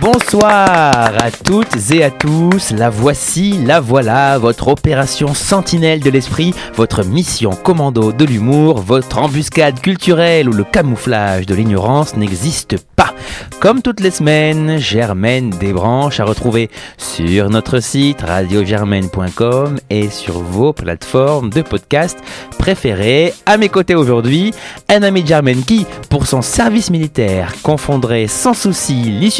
Bonsoir 0.00 0.92
à 0.92 1.30
toutes 1.30 1.90
et 1.92 2.04
à 2.04 2.10
tous, 2.10 2.72
la 2.72 2.90
voici, 2.90 3.52
la 3.64 3.80
voilà, 3.80 4.38
votre 4.38 4.68
opération 4.68 5.34
sentinelle 5.34 6.00
de 6.00 6.10
l'esprit, 6.10 6.52
votre 6.74 7.04
mission 7.04 7.50
commando 7.50 8.12
de 8.12 8.24
l'humour, 8.24 8.80
votre 8.80 9.18
embuscade 9.18 9.80
culturelle 9.80 10.48
où 10.48 10.52
le 10.52 10.64
camouflage 10.64 11.46
de 11.46 11.54
l'ignorance 11.54 12.16
n'existe 12.16 12.76
pas. 12.96 13.14
Comme 13.60 13.82
toutes 13.82 14.00
les 14.00 14.10
semaines, 14.10 14.78
Germaine 14.78 15.50
Desbranches 15.50 16.20
à 16.20 16.24
retrouver 16.24 16.70
sur 16.98 17.48
notre 17.48 17.80
site 17.80 18.20
radiogermaine.com 18.20 19.78
et 19.90 20.10
sur 20.10 20.40
vos 20.40 20.72
plateformes 20.72 21.50
de 21.50 21.62
podcast 21.62 22.18
préférées. 22.58 23.32
À 23.46 23.56
mes 23.56 23.68
côtés 23.68 23.94
aujourd'hui, 23.94 24.52
un 24.88 25.02
ami 25.02 25.22
de 25.22 25.28
Germaine 25.28 25.64
qui, 25.64 25.86
pour 26.10 26.26
son 26.26 26.42
service 26.42 26.90
militaire, 26.90 27.54
confondrait 27.62 28.26
sans 28.26 28.54
souci 28.54 28.94
lit 28.94 29.30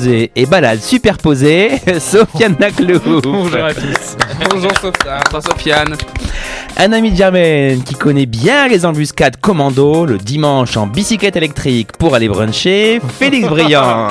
superposé 0.00 0.32
et 0.34 0.46
balade 0.46 0.80
superposée, 0.80 1.70
Sofiane 2.00 2.56
Naclou. 2.58 3.20
Bonjour 3.22 3.64
à 3.64 3.74
tous. 3.74 4.16
Bonjour 4.50 4.72
Sofiane. 4.72 5.22
Bonjour 5.30 5.42
Sofiane. 5.42 5.96
Un 6.78 6.92
ami 6.92 7.10
de 7.10 7.16
Germaine 7.16 7.82
qui 7.82 7.94
connaît 7.94 8.26
bien 8.26 8.68
les 8.68 8.86
embuscades 8.86 9.36
commando 9.40 10.06
le 10.06 10.18
dimanche 10.18 10.76
en 10.76 10.86
bicyclette 10.86 11.36
électrique 11.36 11.92
pour 11.98 12.14
aller 12.14 12.28
bruncher, 12.28 13.00
Félix 13.18 13.48
Briand. 13.48 14.08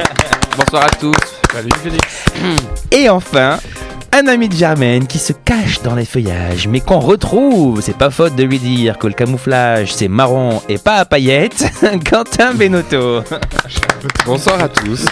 Bonsoir 0.56 0.84
à 0.84 0.90
tous. 0.90 1.14
Salut 1.52 1.70
Félix. 1.82 2.24
Et 2.90 3.08
enfin, 3.08 3.58
un 4.14 4.26
ami 4.28 4.48
de 4.48 4.54
Germaine 4.54 5.06
qui 5.06 5.18
se 5.18 5.32
cache 5.32 5.80
dans 5.82 5.94
les 5.94 6.04
feuillages, 6.04 6.68
mais 6.68 6.80
qu'on 6.80 6.98
retrouve. 6.98 7.80
C'est 7.80 7.96
pas 7.96 8.10
faute 8.10 8.36
de 8.36 8.42
lui 8.42 8.58
dire 8.58 8.98
que 8.98 9.06
le 9.06 9.14
camouflage 9.14 9.92
c'est 9.94 10.08
marron 10.08 10.60
et 10.68 10.76
pas 10.78 10.96
à 10.96 11.04
paillettes. 11.06 11.64
Quentin 12.10 12.52
Benotto. 12.52 13.22
Bonsoir 14.26 14.62
à 14.62 14.68
tous. 14.68 15.06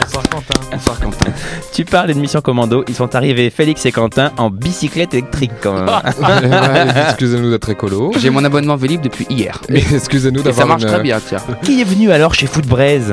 Bonsoir 0.00 0.22
Quentin. 0.30 0.60
Bonsoir 0.72 0.98
Quentin. 0.98 1.30
Tu 1.74 1.84
parles 1.84 2.08
d'une 2.08 2.20
mission 2.20 2.40
commando. 2.40 2.84
Ils 2.88 2.94
sont 2.94 3.14
arrivés, 3.14 3.50
Félix 3.50 3.84
et 3.84 3.92
Quentin, 3.92 4.32
en 4.38 4.48
bicyclette 4.48 5.12
électrique 5.12 5.52
quand 5.62 5.74
même. 5.74 5.88
Ouais, 6.28 6.86
Excusez-nous 7.08 7.50
d'être 7.50 7.68
écolo. 7.68 8.12
J'ai 8.18 8.30
mon 8.30 8.44
abonnement 8.44 8.76
Vélib 8.76 9.00
depuis 9.02 9.26
hier. 9.28 9.60
Mais 9.68 9.82
excusez-nous 9.92 10.40
Et 10.40 10.44
d'avoir 10.44 10.62
ça 10.62 10.66
marche 10.66 10.82
une- 10.82 10.88
très 10.88 11.02
bien, 11.02 11.18
tiens. 11.26 11.38
qui 11.62 11.80
est 11.80 11.84
venu 11.84 12.10
alors 12.10 12.34
chez 12.34 12.46
Footbraise 12.46 13.12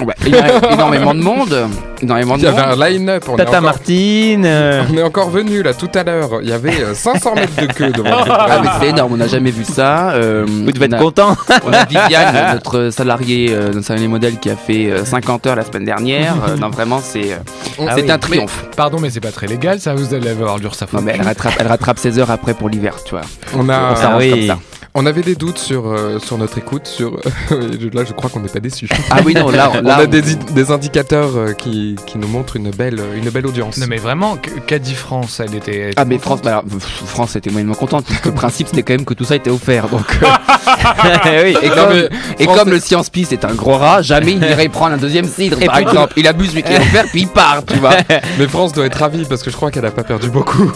Ouais, 0.00 0.14
il 0.26 0.32
y 0.32 0.36
a 0.38 0.72
énormément 0.72 1.14
de 1.14 1.20
monde. 1.20 1.68
Énormément 2.00 2.34
Il 2.36 2.40
de 2.40 2.44
y 2.46 2.48
avait 2.48 2.66
monde. 2.66 2.82
un 2.82 2.88
line-up. 2.88 3.24
On, 3.28 3.34
est 3.34 3.36
Tata 3.38 3.50
encore- 3.50 3.62
Martine. 3.62 4.44
euh, 4.46 4.82
on 4.90 4.96
est 4.96 5.02
encore 5.02 5.30
venu 5.30 5.62
là 5.62 5.74
tout 5.74 5.90
à 5.94 6.02
l'heure. 6.02 6.30
Il 6.42 6.48
y 6.48 6.52
avait 6.52 6.82
euh, 6.82 6.94
500 6.94 7.34
mètres 7.34 7.60
de 7.60 7.66
queue 7.66 7.90
devant 7.92 8.08
le 8.24 8.30
Ah, 8.32 8.60
mais 8.62 8.68
c'est 8.80 8.88
énorme, 8.88 9.12
on 9.12 9.16
n'a 9.18 9.26
jamais 9.28 9.50
vu 9.50 9.64
ça. 9.64 10.10
Euh, 10.12 10.44
Vous 10.48 10.72
devez 10.72 10.86
on 10.86 10.92
être 10.92 10.94
a- 10.94 10.98
content. 10.98 11.36
On 11.66 11.72
a 11.72 11.84
Viviane, 11.88 12.54
notre 12.54 12.90
salarié, 12.90 13.48
euh, 13.52 13.72
notre 13.72 13.86
salarié 13.86 14.08
modèle 14.08 14.38
qui 14.38 14.50
a 14.50 14.56
fait 14.56 14.90
euh, 14.90 15.04
50 15.04 15.46
heures 15.46 15.56
la 15.56 15.64
semaine 15.64 15.84
dernière. 15.84 16.34
Euh, 16.48 16.56
non, 16.56 16.70
vraiment, 16.70 17.00
c'est 17.02 17.32
euh, 17.34 17.36
Ah 17.86 17.92
c'est 17.94 18.02
oui. 18.04 18.10
un 18.10 18.18
triomphe. 18.18 18.64
Pardon, 18.76 18.98
mais 19.00 19.10
c'est 19.10 19.20
pas 19.20 19.30
très 19.32 19.46
légal, 19.46 19.78
ça. 19.78 19.94
Vous 19.94 20.14
allez 20.14 20.30
avoir 20.30 20.58
l'URSSAF. 20.58 20.92
Non, 20.94 21.02
mais 21.02 21.12
elle 21.14 21.22
rattrape, 21.26 21.54
elle 21.60 21.66
rattrape 21.68 21.98
16 21.98 22.18
heures 22.18 22.30
après 22.30 22.54
pour 22.54 22.68
l'hiver, 22.68 22.96
tu 23.04 23.10
vois. 23.10 23.20
On, 23.56 23.68
a, 23.68 23.92
On 23.92 23.96
s'arrange 23.96 24.22
oui. 24.22 24.30
comme 24.30 24.46
ça. 24.46 24.58
on 24.94 25.06
avait 25.06 25.22
des 25.22 25.34
doutes 25.34 25.58
sur, 25.58 25.86
euh, 25.86 26.18
sur 26.18 26.38
notre 26.38 26.58
écoute. 26.58 26.86
Sur... 26.86 27.12
là, 27.50 28.04
je 28.06 28.12
crois 28.12 28.30
qu'on 28.30 28.40
n'est 28.40 28.48
pas 28.48 28.60
déçus. 28.60 28.88
Ah 29.10 29.16
oui, 29.24 29.34
non, 29.34 29.50
là, 29.50 29.70
on 29.84 29.90
a 29.90 30.06
des, 30.06 30.70
indicateurs 30.70 31.36
euh, 31.36 31.52
qui, 31.52 31.96
qui 32.06 32.18
nous 32.18 32.28
montrent 32.28 32.56
une 32.56 32.70
belle, 32.70 33.00
une 33.16 33.28
belle 33.30 33.46
audience. 33.46 33.76
Non, 33.78 33.86
mais 33.88 33.96
vraiment, 33.96 34.36
qu'a 34.66 34.78
dit 34.78 34.94
France 34.94 35.40
Elle 35.40 35.54
était. 35.54 35.90
Ah 35.96 36.04
mais 36.04 36.18
France, 36.18 36.40
bah, 36.42 36.50
alors, 36.50 36.64
France 37.06 37.36
était 37.36 37.50
moyennement 37.50 37.74
contente 37.74 38.04
puisque 38.06 38.26
le 38.26 38.32
principe 38.32 38.68
c'était 38.68 38.82
quand 38.82 38.94
même 38.94 39.04
que 39.04 39.14
tout 39.14 39.24
ça 39.24 39.36
était 39.36 39.50
offert 39.50 39.88
donc 39.88 40.06
euh, 40.22 40.26
oui. 41.44 41.56
et 41.62 41.68
comme, 41.68 41.92
et 41.92 42.44
est- 42.44 42.64
le 42.72 42.80
Science 42.80 43.10
Pie 43.10 43.26
c'est 43.28 43.44
un 43.44 43.54
gros 43.54 43.76
rat 43.76 44.02
jamais 44.02 44.32
il 44.32 44.42
irait 44.42 44.68
prendre 44.68 44.94
un 44.94 44.98
deuxième 44.98 45.26
cidre 45.26 45.60
Et 45.60 45.66
par 45.66 45.76
puis- 45.76 45.84
exemple 45.84 46.12
il 46.16 46.26
abuse 46.26 46.54
lui 46.54 46.62
qui 46.62 46.72
est 46.72 46.76
offert 46.80 47.04
puis 47.10 47.22
il 47.22 47.28
part 47.28 47.64
tu 47.66 47.76
vois 47.78 47.94
Mais 48.38 48.46
France 48.48 48.72
doit 48.72 48.86
être 48.86 48.98
ravie 48.98 49.24
parce 49.24 49.42
que 49.42 49.50
je 49.50 49.56
crois 49.56 49.70
qu'elle 49.70 49.86
a 49.86 49.90
pas 49.90 50.04
perdu 50.04 50.28
beaucoup. 50.30 50.70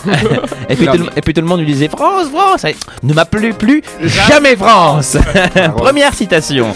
Et 0.69 0.77
puis, 0.77 0.87
Non, 0.87 0.93
tout, 0.93 0.99
le- 0.99 1.09
et 1.17 1.21
puis 1.21 1.33
tout 1.35 1.41
le 1.41 1.47
monde 1.47 1.61
lui 1.61 1.67
disait 1.67 1.89
France, 1.89 2.29
France. 2.33 2.67
Ne 3.03 3.15
m'appelez 3.15 3.53
plus 3.53 3.83
jamais 4.03 4.57
France. 4.57 5.17
Première 5.77 6.15
citation. 6.15 6.75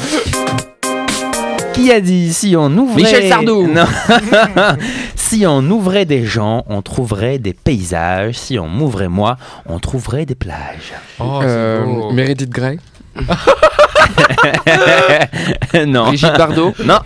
Qui 1.81 1.93
a 1.93 2.01
dit 2.01 2.33
si 2.33 2.55
on 2.57 2.67
ouvrait 2.77 3.03
Michel 3.03 3.29
Sardou. 3.29 3.67
Non. 3.73 3.85
si 5.17 5.47
on 5.47 5.63
ouvrait 5.71 6.05
des 6.05 6.25
gens, 6.25 6.65
on 6.69 6.83
trouverait 6.83 7.39
des 7.39 7.55
paysages. 7.55 8.35
Si 8.35 8.59
on 8.59 8.69
m'ouvrait 8.69 9.09
moi, 9.09 9.37
on 9.67 9.79
trouverait 9.79 10.27
des 10.27 10.35
plages. 10.35 10.93
Oh, 11.19 11.41
Euh. 11.43 12.13
Meredith 12.13 12.51
Grey. 12.51 12.79
non. 15.87 16.07
Brigitte 16.09 16.37
Bardot 16.37 16.75
Non. 16.85 16.99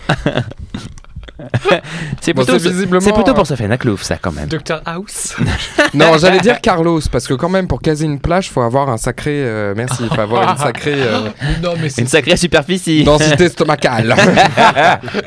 c'est 2.21 2.33
Bon, 2.33 2.43
plutôt, 2.43 2.57
visiblement, 2.59 3.01
c'est 3.01 3.11
plutôt 3.13 3.31
euh, 3.31 3.33
pour 3.33 3.45
Sofiane 3.47 3.71
Aklouf, 3.71 4.03
ça 4.03 4.17
quand 4.17 4.31
même. 4.31 4.47
Dr 4.47 4.81
House 4.85 5.35
Non, 5.93 6.17
j'allais 6.17 6.39
dire 6.39 6.61
Carlos, 6.61 7.01
parce 7.11 7.27
que 7.27 7.33
quand 7.33 7.49
même, 7.49 7.67
pour 7.67 7.81
caser 7.81 8.05
une 8.05 8.19
plage, 8.19 8.49
faut 8.49 8.61
avoir 8.61 8.89
un 8.89 8.97
sacré. 8.97 9.31
euh, 9.43 9.73
merci, 9.75 10.03
il 10.09 10.13
faut 10.15 10.21
avoir 10.21 10.51
une 10.51 10.57
sacrée 10.57 10.93
euh, 10.95 11.29
Non, 11.61 11.73
mais 11.81 11.89
c'est 11.89 12.01
Une 12.01 12.07
sacrée 12.07 12.37
superficie. 12.37 13.03
densité 13.03 13.49
stomacale. 13.49 14.15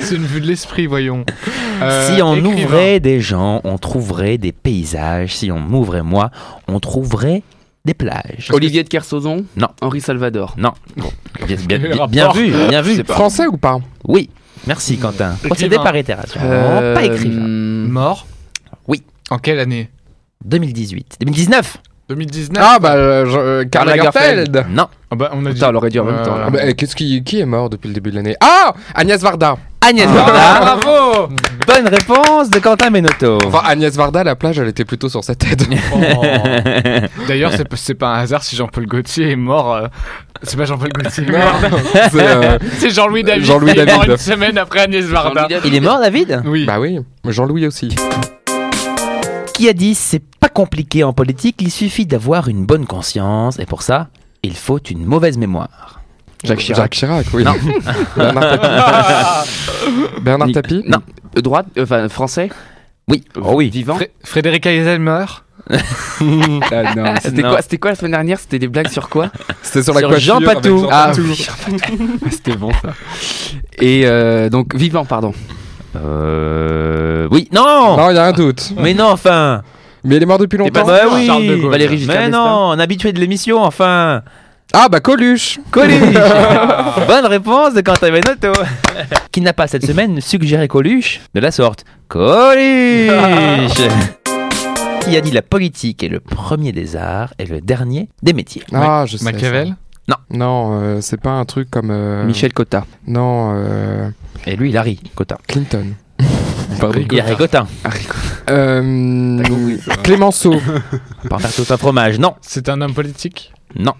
c'est 0.01 0.15
une 0.15 0.25
vue 0.25 0.41
de 0.41 0.47
l'esprit, 0.47 0.87
voyons. 0.87 1.25
Euh, 1.83 2.15
Si 2.15 2.23
on 2.23 2.35
écrivain. 2.37 2.65
ouvrait 2.65 3.01
des 3.01 3.21
gens, 3.21 3.61
on 3.65 3.79
trouverait 3.79 4.39
des 4.39 4.53
paysages. 4.53 5.37
Si 5.37 5.53
on 5.53 5.59
m'ouvrait 5.59 6.03
moi, 6.03 6.31
on 6.69 6.81
trouverait 6.81 7.43
des 7.85 7.95
plages. 7.95 8.49
Olivier 8.53 8.83
de 8.83 8.89
Kersauzon 8.89 9.45
Non. 9.57 9.69
Henri 9.81 10.01
Salvador 10.01 10.55
Non. 10.59 10.73
Bon, 10.97 11.11
bien, 11.47 11.57
bien- 11.67 11.79
bien- 11.79 12.07
bien 12.07 12.33
vu, 12.33 12.51
bien 12.69 12.83
vu. 12.83 13.03
Français 13.05 13.47
ou 13.47 13.57
pas? 13.57 13.79
Oui, 14.05 14.29
merci 14.67 14.99
Quentin. 14.99 15.37
Procédé 15.43 15.77
par 15.77 15.97
itération. 15.97 16.41
Euh, 16.43 16.95
Pas 16.95 17.03
écrivain. 17.05 17.41
Mort 17.47 18.27
Oui. 18.87 19.03
En 19.31 19.39
quelle 19.39 19.59
année? 19.61 19.91
2018. 20.45 21.17
2019 21.21 21.79
2019 22.09 22.65
Ah, 22.67 22.79
bah, 22.79 22.95
euh, 22.95 23.27
je- 23.27 23.37
euh, 23.37 23.65
Karl 23.65 23.87
Karl 23.87 23.89
Lagerfeld. 23.99 24.39
Lagerfeld. 24.55 24.75
Non. 24.75 24.87
Ah 25.11 25.17
bah, 25.17 25.31
on 25.35 25.45
a 25.45 25.49
dit. 25.51 25.55
Putain, 25.57 25.69
on 25.69 25.73
l'aurait 25.73 25.91
dit 25.91 26.01
en 26.01 26.05
même 26.05 26.23
temps, 26.23 26.37
là. 26.39 26.45
Ah, 26.47 26.51
bah, 26.51 26.61
euh, 26.65 26.73
Qu'est-ce 26.75 26.97
qui, 26.97 27.23
qui 27.23 27.39
est 27.41 27.45
mort 27.45 27.69
depuis 27.69 27.89
le 27.89 27.93
début 27.95 28.11
de 28.11 28.17
l'année? 28.17 28.35
Ah 28.41 28.73
Agnès 28.95 29.21
Varda. 29.21 29.59
Agnès 29.81 30.07
Varda. 30.09 30.77
bravo 30.81 31.29
Bonne 31.67 31.89
réponse 31.89 32.51
de 32.51 32.59
Quentin 32.59 32.91
Benotto. 32.91 33.39
Enfin, 33.47 33.63
Agnès 33.65 33.95
Varda, 33.95 34.25
la 34.25 34.35
plage, 34.37 34.59
elle 34.59 34.69
était 34.69 34.85
plutôt 34.85 35.09
sur 35.09 35.23
sa 35.25 35.35
tête. 35.35 35.67
Oh. 35.95 36.23
D'ailleurs, 37.27 37.53
c'est 37.53 37.69
pas- 37.69 37.77
c'est 37.77 37.95
pas 37.95 38.09
un 38.15 38.21
hasard 38.21 38.43
si 38.43 38.57
Jean-Paul 38.57 38.87
Gaultier 38.87 39.31
est 39.31 39.37
mort. 39.37 39.75
euh, 39.75 39.87
C'est 40.43 40.57
pas 40.57 40.65
Jean-Paul 40.65 40.91
Gaultier. 40.93 41.25
merde. 41.27 41.57
C'est, 42.11 42.15
euh, 42.21 42.59
C'est 42.79 42.91
Jean-Louis 42.91 43.23
David. 43.23 43.45
Jean-Louis 43.45 43.73
qui 43.75 43.81
est 43.81 43.87
mort 43.87 43.99
David. 44.01 44.11
une 44.13 44.17
semaine 44.19 44.59
après 44.59 44.81
Agnès 44.81 45.05
Varda. 45.05 45.49
Il 45.65 45.75
est 45.75 45.81
mort, 45.81 45.99
David? 46.01 46.43
Oui. 46.47 46.65
Bah 46.67 46.79
oui, 46.81 46.99
Jean-Louis 47.27 47.67
aussi. 47.67 47.95
Qui 49.55 49.69
a 49.69 49.73
dit 49.73 49.95
c'est 49.95 50.23
pas 50.41 50.49
compliqué 50.49 51.03
en 51.05 51.13
politique, 51.13 51.57
il 51.61 51.71
suffit 51.71 52.07
d'avoir 52.07 52.49
une 52.49 52.65
bonne 52.65 52.87
conscience 52.87 53.59
et 53.59 53.67
pour 53.67 53.83
ça, 53.83 54.09
il 54.43 54.55
faut 54.57 54.79
une 54.79 55.05
mauvaise 55.05 55.37
mémoire. 55.39 55.98
Jacques 56.45 56.59
Chirac 56.61 56.83
Jacques 56.83 56.95
Chirac, 56.95 57.27
oui. 57.35 57.45
Non. 57.45 57.53
Bernard 58.17 58.43
Tapie. 58.61 60.21
Bernard 60.23 60.53
Tapie 60.53 60.83
Non. 60.87 60.99
Euh, 61.37 61.41
droite 61.41 61.67
euh, 61.77 61.83
enfin 61.83 62.09
français 62.09 62.49
Oui. 63.09 63.25
Oh 63.41 63.55
oui. 63.57 63.71
vivant 63.71 63.97
Fré- 63.97 64.11
Frédéric 64.25 64.67
Eisenhower 64.67 65.27
Ah, 65.71 66.95
non. 66.97 67.15
c'était 67.21 67.43
quoi 67.43 67.61
c'était 67.61 67.79
quoi 67.79 67.91
la 67.91 67.97
semaine 67.97 68.13
dernière? 68.13 68.39
C'était 68.41 68.59
des 68.59 68.69
blagues 68.69 68.89
sur 68.89 69.09
quoi? 69.09 69.31
C'était 69.63 69.83
sur 69.83 69.93
la 69.95 70.01
Sur. 70.01 70.19
Jean 70.19 70.41
Patou. 70.41 70.79
Jean 70.83 70.89
ah 70.91 71.09
Patou. 71.09 71.23
oui, 71.29 71.47
c'était 72.31 72.57
bon 72.57 72.71
ça 72.81 72.95
et 73.81 74.03
euh, 74.07 74.49
donc 74.49 74.75
vivant 74.75 75.05
pardon 75.05 75.35
Euh. 75.97 77.29
Oui. 77.31 77.49
Non 77.53 77.97
Non, 77.97 78.11
il 78.11 78.17
y 78.17 78.19
a 78.19 78.25
un 78.27 78.33
doute. 78.33 78.73
Mais 78.79 78.95
non, 78.95 79.09
enfin 79.11 79.63
Mais 80.05 80.17
il 80.17 80.23
est 80.23 80.27
mort 80.27 80.39
depuis 80.39 80.57
pas 80.57 80.65
longtemps. 80.65 80.87
Bah 80.87 80.99
Charles 81.27 81.47
de 81.47 81.55
oui 81.55 81.99
Giscard 81.99 82.17
Mais 82.17 82.29
non, 82.31 82.71
un 82.71 82.79
habitué 82.79 83.13
de 83.13 83.21
l'émission, 83.21 83.63
enfin 83.63 84.23
Ah, 84.75 84.89
bah 84.91 85.01
Coluche. 85.01 85.59
Coluche 85.71 85.99
Bonne 87.07 87.27
réponse 87.27 87.75
de 87.75 87.81
Quentin 87.81 88.11
Benotto 88.11 88.53
Qui 89.33 89.41
n'a 89.41 89.53
pas 89.55 89.67
cette 89.67 89.87
semaine 89.87 90.21
suggéré 90.21 90.69
Coluche 90.69 91.21
de 91.35 91.41
la 91.41 91.51
sorte 91.51 91.85
Coluche 92.09 93.09
Qui 95.01 95.17
a 95.17 95.21
dit 95.23 95.31
la 95.31 95.41
politique 95.43 96.03
est 96.03 96.09
le 96.09 96.21
premier 96.21 96.73
des 96.73 96.97
arts 96.97 97.33
et 97.39 97.47
le 97.47 97.61
dernier 97.63 98.11
des 98.23 98.35
métiers 98.35 98.63
Ah, 98.75 99.05
je 99.07 99.17
sais. 99.17 99.25
Machiavel 99.25 99.75
ça. 100.09 100.21
Non, 100.31 100.81
euh, 100.81 101.01
c'est 101.03 101.21
pas 101.21 101.31
un 101.33 101.45
truc 101.45 101.71
comme. 101.71 101.91
euh, 101.91 102.25
Michel 102.25 102.53
Cotta 102.55 102.85
Non, 103.07 103.53
euh, 103.55 104.09
Et 104.47 104.57
lui, 104.57 104.71
il 104.71 104.77
a 104.79 104.83
ri, 104.83 105.01
Cotin. 105.15 105.37
Clinton. 105.47 105.85
Pardon. 106.81 107.01
Il 107.11 107.21
a 107.21 107.25
ri 107.25 107.37
Cotin. 107.37 107.67
Euh, 108.49 109.39
T'as 109.43 109.49
compris, 109.51 109.79
ça. 109.81 109.97
Clémenceau. 109.97 110.55
Pas 111.29 111.37
en 111.37 111.39
faire 111.39 111.53
tout 111.53 111.71
un 111.73 111.77
fromage, 111.77 112.19
non 112.19 112.35
C'est 112.41 112.71
un 112.71 112.81
homme 112.81 112.95
politique? 112.95 113.53
Non. 113.79 113.93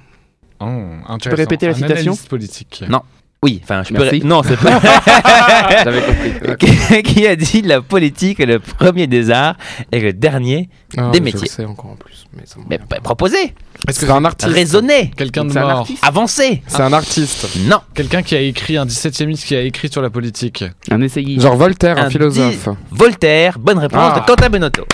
Oh, 0.61 1.17
peux 1.23 1.35
répéter 1.37 1.67
la 1.67 1.75
citation 1.75 2.17
politique. 2.29 2.85
Non. 2.89 3.03
Oui, 3.41 3.61
enfin, 3.63 3.85
je 3.89 3.93
Merci. 3.93 4.19
peux. 4.19 4.27
Non, 4.27 4.43
c'est 4.43 4.57
pas. 4.57 4.81
J'avais 5.85 6.01
compris. 6.03 6.57
qui, 6.59 7.03
qui 7.05 7.27
a 7.29 7.37
dit 7.37 7.63
la 7.63 7.81
politique 7.81 8.41
est 8.41 8.47
le 8.47 8.59
premier 8.59 9.07
des 9.07 9.31
arts 9.31 9.55
et 9.93 10.01
le 10.01 10.13
dernier 10.13 10.69
Ah, 10.97 11.11
Des 11.13 11.19
je 11.19 11.23
métiers. 11.23 11.41
le 11.43 11.47
sais 11.47 11.65
encore 11.65 11.93
en 11.93 11.95
plus. 11.95 12.27
Mais 12.37 12.43
ça 12.47 12.59
me- 12.59 12.65
Mais 12.69 12.79
bah, 12.91 12.97
proposez, 13.01 13.55
Est-ce 13.87 14.01
que 14.01 14.07
c'est 14.07 14.11
un 14.13 14.25
artiste. 14.25 14.53
raisonnez, 14.53 15.13
quelqu'un 15.17 15.45
de 15.45 15.53
mort 15.53 15.87
avancez. 16.03 16.63
C'est 16.67 16.81
un 16.83 16.93
artiste. 16.93 17.47
Non, 17.69 17.79
Quelqu'un 17.95 18.23
qui 18.23 18.35
a 18.35 18.41
écrit 18.41 18.77
un 18.77 18.87
17 18.87 19.23
e 19.23 19.33
qui 19.35 19.55
a 19.55 19.61
écrit 19.63 19.89
sur 19.89 20.03
la 20.03 20.11
politique. 20.11 20.65
Un 20.91 21.01
essayiste. 21.01 21.43
Genre 21.43 21.55
Voltaire, 21.57 21.97
un, 21.97 22.07
Un 22.07 22.11
philosophe. 22.11 22.71
Voltaire, 22.91 23.61
bonne 23.61 23.79
réponse 23.79 24.01
Ah. 24.17 24.19
de 24.21 24.27
Quentin 24.27 24.49
Benotto. 24.51 24.85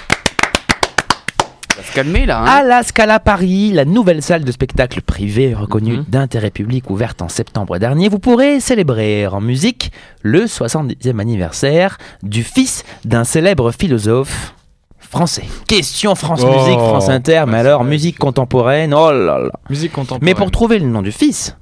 Se 1.88 1.94
calmer 1.94 2.26
là. 2.26 2.40
Hein. 2.40 2.44
À 2.46 2.62
la 2.62 2.82
Scala 2.82 3.20
Paris, 3.20 3.70
la 3.72 3.84
nouvelle 3.84 4.22
salle 4.22 4.44
de 4.44 4.52
spectacle 4.52 5.02
privée 5.02 5.54
reconnue 5.54 5.98
Mhm. 5.98 6.04
d'intérêt 6.08 6.50
public 6.50 6.90
ouverte 6.90 7.22
en 7.22 7.28
septembre 7.28 7.78
dernier, 7.78 8.08
vous 8.08 8.18
pourrez 8.18 8.60
célébrer 8.60 9.26
en 9.26 9.40
musique 9.40 9.92
le 10.22 10.46
70e 10.46 11.20
anniversaire 11.20 11.98
du 12.22 12.42
fils 12.42 12.84
d'un 13.04 13.24
célèbre 13.24 13.70
philosophe 13.72 14.54
français. 14.98 15.44
Question 15.68 16.14
France 16.14 16.42
Oh. 16.44 16.50
Musique, 16.52 16.78
France 16.78 17.08
Inter, 17.08 17.44
mais 17.46 17.58
alors 17.58 17.84
musique 17.84 18.18
contemporaine, 18.18 18.92
oh 18.94 19.12
là 19.12 19.38
là. 19.38 19.50
Musique 19.70 19.92
contemporaine. 19.92 20.24
Mais 20.24 20.34
pour 20.34 20.50
trouver 20.50 20.78
le 20.78 20.86
nom 20.86 21.02
du 21.02 21.12
fils, 21.12 21.56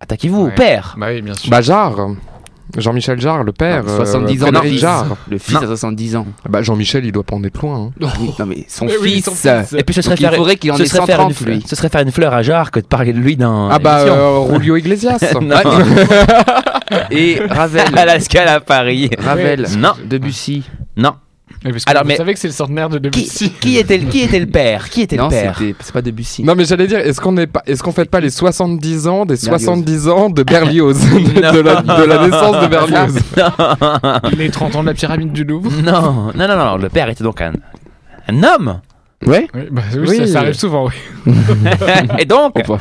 attaquez-vous 0.00 0.42
au 0.46 0.50
père. 0.50 0.94
Bah 0.98 1.06
oui, 1.10 1.22
bien 1.22 1.34
sûr. 1.34 1.62
Jarre. 1.62 1.96
Jean-Michel 2.76 3.20
Jarre, 3.20 3.44
le 3.44 3.52
père. 3.52 3.84
Non, 3.84 3.96
70 3.96 4.42
euh, 4.42 4.44
ans, 4.46 4.46
le 4.46 4.52
Frédéric 4.52 4.72
fils. 4.72 4.80
Jarre. 4.80 5.16
Le 5.30 5.38
fils 5.38 5.54
Non. 5.54 5.60
a 5.62 5.66
70 5.66 6.16
ans. 6.16 6.26
Bah 6.48 6.62
Jean-Michel, 6.62 7.04
il 7.04 7.12
doit 7.12 7.22
pas 7.22 7.36
en 7.36 7.44
être 7.44 7.60
loin. 7.62 7.90
hein. 8.00 8.08
Oui, 8.20 8.30
non 8.38 8.46
mais 8.46 8.64
son 8.68 8.86
oui, 9.02 9.12
fils. 9.14 9.24
son 9.26 9.30
fils. 9.32 9.72
Et 9.74 9.82
puis 9.84 9.94
ce 9.94 10.02
serait 10.02 10.14
Donc, 10.14 10.20
il 10.20 10.26
faire, 10.28 10.34
faudrait 10.36 10.56
qu'il 10.56 10.72
en 10.72 10.76
ce 10.76 10.82
ait 10.82 10.86
serait 10.86 11.06
faire 11.06 11.20
une 11.20 11.28
130 11.30 11.34
fleur, 11.34 11.54
lui. 11.56 11.64
ce 11.66 11.76
serait 11.76 11.88
faire 11.88 12.00
une 12.02 12.10
fleur 12.12 12.34
à 12.34 12.42
Jarre 12.42 12.70
que 12.70 12.80
de 12.80 12.86
parler 12.86 13.12
de 13.12 13.18
lui 13.18 13.36
dans 13.36 13.68
Ah 13.70 13.78
bah 13.78 14.00
euh, 14.00 14.38
Rulio 14.40 14.76
Iglesias. 14.76 15.18
Non. 15.40 15.56
Et 17.10 17.40
Ravel. 17.48 17.96
à 17.98 18.04
la 18.04 18.20
Scala 18.20 18.60
Paris. 18.60 19.10
Ravel. 19.18 19.66
Non. 19.78 19.92
Debussy. 20.04 20.62
Non. 20.96 21.14
Mais 21.64 21.70
parce 21.72 21.84
que 21.84 21.90
Alors, 21.90 22.02
vous 22.02 22.08
mais- 22.08 22.16
savez 22.16 22.34
que 22.34 22.38
c'est 22.40 22.48
le 22.48 22.52
centenaire 22.54 22.88
de 22.90 22.98
Debussy. 22.98 23.50
qui 23.52 23.78
était, 23.78 23.96
le- 23.98 24.08
qui 24.10 24.20
était 24.20 24.38
le 24.38 24.46
père? 24.46 24.90
Qui 24.90 25.00
était 25.02 25.16
Non, 25.16 25.24
le 25.24 25.30
père? 25.30 25.56
c'était- 25.58 25.74
c'est 25.80 25.92
pas 25.94 26.02
Debussy. 26.02 26.42
Non 26.44 26.54
mais 26.54 26.64
j'allais 26.66 26.86
dire, 26.86 26.98
est-ce 26.98 27.20
qu'on 27.20 27.36
est 27.38 27.46
pas, 27.46 27.62
est-ce 27.66 27.82
qu'on 27.82 27.92
fête 27.92 28.10
pas 28.10 28.20
les 28.20 28.30
70 28.30 29.06
ans 29.08 29.24
des 29.24 29.34
Berlioz. 29.36 29.60
70 29.64 30.08
ans 30.08 30.28
de 30.30 30.42
Berlioz, 30.42 30.98
de, 31.10 31.34
de 31.34 31.60
la, 31.60 31.82
de 31.82 32.02
la 32.04 32.26
naissance 32.26 32.60
de 32.60 32.66
Berlioz 32.66 33.18
Les 34.38 34.50
30 34.50 34.76
ans 34.76 34.82
de 34.82 34.88
la 34.88 34.94
pyramide 34.94 35.32
du 35.32 35.44
Louvre. 35.44 35.70
Non, 35.82 36.32
non, 36.34 36.48
non, 36.48 36.56
non, 36.56 36.76
le 36.76 36.88
père 36.90 37.08
était 37.08 37.24
donc 37.24 37.40
un, 37.40 37.52
un 38.28 38.42
homme. 38.42 38.80
Ouais. 39.26 39.48
Oui, 39.54 39.62
bah 39.70 39.82
oui, 39.94 40.04
Oui. 40.06 40.16
Ça, 40.18 40.26
ça 40.26 40.38
arrive 40.40 40.52
souvent, 40.54 40.86
oui. 40.86 41.32
Et 42.18 42.26
donc, 42.26 42.52
Oh. 42.68 42.76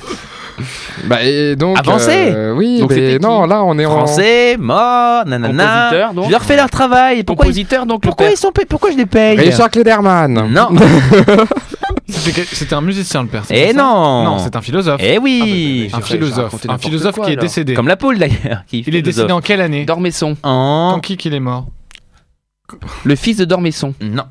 Bah 1.06 1.24
et 1.24 1.56
donc. 1.56 1.78
Avancez. 1.80 2.32
euh, 2.34 2.54
Oui, 2.54 2.80
Donc, 2.80 2.90
mais 2.90 2.96
c'était 2.96 3.18
qui 3.20 3.24
non, 3.26 3.46
là 3.46 3.64
on 3.64 3.78
est 3.80 3.86
en. 3.86 3.92
français, 3.92 4.56
mort, 4.58 5.26
nanana. 5.26 6.12
Donc. 6.14 6.26
Je 6.28 6.32
leur 6.32 6.44
fais 6.44 6.56
leur 6.56 6.70
travail. 6.70 7.24
Pourquoi, 7.24 7.46
ils, 7.46 7.50
Compositeur, 7.50 7.86
donc 7.86 8.02
pourquoi 8.04 8.30
ils 8.30 8.38
sont 8.38 8.52
payés 8.52 8.68
Pourquoi 8.68 8.92
je 8.92 8.98
les 8.98 9.06
paye 9.06 9.38
Richard 9.40 9.70
Klederman. 9.72 10.48
Non. 10.50 10.70
C'était 12.08 12.74
un 12.74 12.82
musicien, 12.82 13.24
le 13.24 13.30
père. 13.30 13.44
Eh 13.50 13.74
non. 13.74 14.24
Non, 14.24 14.38
c'est 14.40 14.56
un 14.56 14.62
philosophe. 14.62 15.02
Eh 15.04 15.18
oui. 15.18 15.90
un 15.94 15.98
je- 15.98 16.02
je 16.02 16.08
philosophe. 16.08 16.44
racontais 16.46 16.70
Un 16.70 16.78
philosophe 16.78 17.16
quoi, 17.16 17.26
qui 17.26 17.32
est 17.32 17.34
alors. 17.34 17.44
décédé. 17.44 17.74
Comme 17.74 17.88
la 17.88 17.96
poule 17.98 18.18
d'ailleurs. 18.20 18.64
Il 18.72 18.96
est 18.96 19.02
décédé 19.02 19.32
en 19.32 19.42
quelle 19.42 19.62
année? 19.62 19.86
Dormesson. 19.86 20.36
en. 20.44 20.92
Quand 20.96 21.00
qui 21.00 21.18
qu'il 21.18 21.34
est 21.34 21.40
mort? 21.40 21.68
Le 23.04 23.16
fils 23.16 23.38
de 23.38 23.46
Dormesson. 23.46 23.94
Non. 24.02 24.24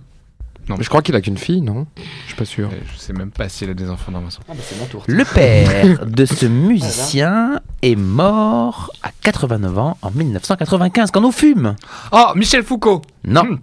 Je 0.81 0.89
crois 0.89 1.03
qu'il 1.03 1.15
a 1.17 1.21
qu'une 1.21 1.37
fille, 1.39 1.61
non? 1.61 1.87
Je 1.97 2.29
suis 2.29 2.35
pas 2.37 2.45
sûr. 2.45 2.69
Euh, 2.73 2.77
Je 2.95 2.99
sais 2.99 3.13
même 3.13 3.31
pas 3.31 3.49
s'il 3.49 3.69
a 3.71 3.75
des 3.75 3.91
enfants 3.91 4.13
dans 4.13 4.21
ma 4.21 4.31
soeur. 4.31 4.43
Ah, 4.49 4.53
bah, 4.55 4.63
c'est 4.67 4.79
mon 4.79 4.87
tour. 4.87 5.03
Le 5.07 5.25
père 5.25 6.05
de 6.07 6.25
ce 6.25 6.47
musicien 6.47 7.61
est 7.83 7.97
mort 7.97 8.91
à 9.03 9.11
89 9.23 9.79
ans 9.79 9.97
en 10.03 10.11
1995 10.11 11.11
quand 11.11 11.25
on 11.25 11.33
fume. 11.33 11.75
Oh, 12.13 12.27
Michel 12.37 12.63
Foucault 12.63 13.03
Non. 13.25 13.59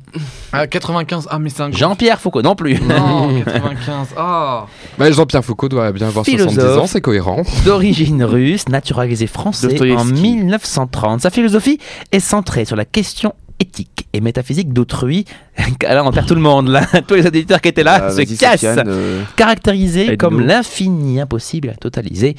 Ah, 0.51 0.67
95. 0.67 1.27
Ah, 1.31 1.39
mais 1.39 1.49
c'est 1.49 1.61
un 1.63 1.69
gros- 1.69 1.77
Jean-Pierre 1.77 2.19
Foucault 2.19 2.41
non 2.41 2.55
plus. 2.55 2.79
Non, 2.81 3.41
95. 3.45 4.07
Ah 4.17 4.65
Bah, 4.97 5.11
Jean-Pierre 5.11 5.43
Foucault 5.45 5.69
doit 5.69 5.91
bien 5.91 6.07
avoir 6.07 6.25
Philosophe. 6.25 6.53
70 6.53 6.77
ans, 6.79 6.87
c'est 6.87 7.01
cohérent. 7.01 7.43
D'origine 7.65 8.23
russe, 8.23 8.67
naturalisé 8.69 9.25
français 9.27 9.67
en 9.67 9.69
Dostoïevski. 9.71 10.13
1930. 10.21 11.21
Sa 11.21 11.29
philosophie 11.29 11.79
est 12.11 12.19
centrée 12.19 12.65
sur 12.65 12.75
la 12.75 12.85
question 12.85 13.33
éthique 13.59 14.07
et 14.13 14.21
métaphysique 14.21 14.73
d'autrui. 14.73 15.25
Là, 15.81 16.03
on 16.05 16.11
perd 16.11 16.27
tout 16.27 16.35
le 16.35 16.41
monde, 16.41 16.69
là. 16.69 16.81
Tous 17.07 17.15
les 17.15 17.25
auditeurs 17.27 17.61
qui 17.61 17.69
étaient 17.69 17.83
là 17.83 18.05
Ah, 18.07 18.11
se 18.11 18.21
cassent. 18.39 18.63
Euh, 18.63 19.23
Caractérisé 19.35 20.17
comme 20.17 20.41
l'infini 20.41 21.19
impossible 21.19 21.69
à 21.69 21.73
totaliser, 21.73 22.35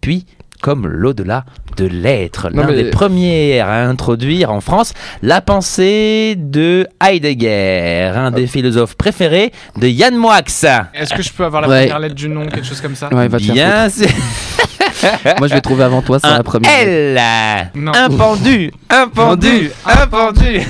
puis 0.00 0.26
comme 0.60 0.88
l'au-delà 0.88 1.44
de 1.76 1.84
l'être. 1.86 2.48
L'un 2.52 2.66
mais- 2.66 2.74
des 2.82 2.90
premiers 2.90 3.60
à 3.60 3.86
introduire 3.88 4.50
en 4.50 4.60
France 4.60 4.92
la 5.22 5.40
pensée 5.40 6.34
de 6.36 6.88
Heidegger, 7.00 8.10
un 8.16 8.32
des 8.32 8.48
philosophes 8.48 8.96
préférés 8.96 9.52
de 9.76 9.86
Yann 9.86 10.16
Moix. 10.16 10.40
Est-ce 10.40 11.14
que 11.14 11.22
je 11.22 11.30
peux 11.32 11.44
avoir 11.44 11.62
la 11.62 11.68
Ouais. 11.68 11.80
première 11.82 12.00
lettre 12.00 12.14
du 12.16 12.28
nom, 12.28 12.46
quelque 12.46 12.66
chose 12.66 12.80
comme 12.80 12.96
ça? 12.96 13.08
Ouais, 13.14 13.28
Bien, 13.28 13.88
c'est. 13.88 14.08
Moi, 15.38 15.48
je 15.48 15.54
vais 15.54 15.60
trouver 15.60 15.84
avant 15.84 16.02
toi, 16.02 16.18
c'est 16.20 16.26
un 16.26 16.38
la 16.38 16.42
première. 16.42 16.70
L. 16.80 17.20
Non. 17.74 17.92
Un 17.94 18.08
pendu, 18.10 18.70
un 18.90 19.08
pendu, 19.08 19.70
un 19.86 20.06
pendu. 20.06 20.60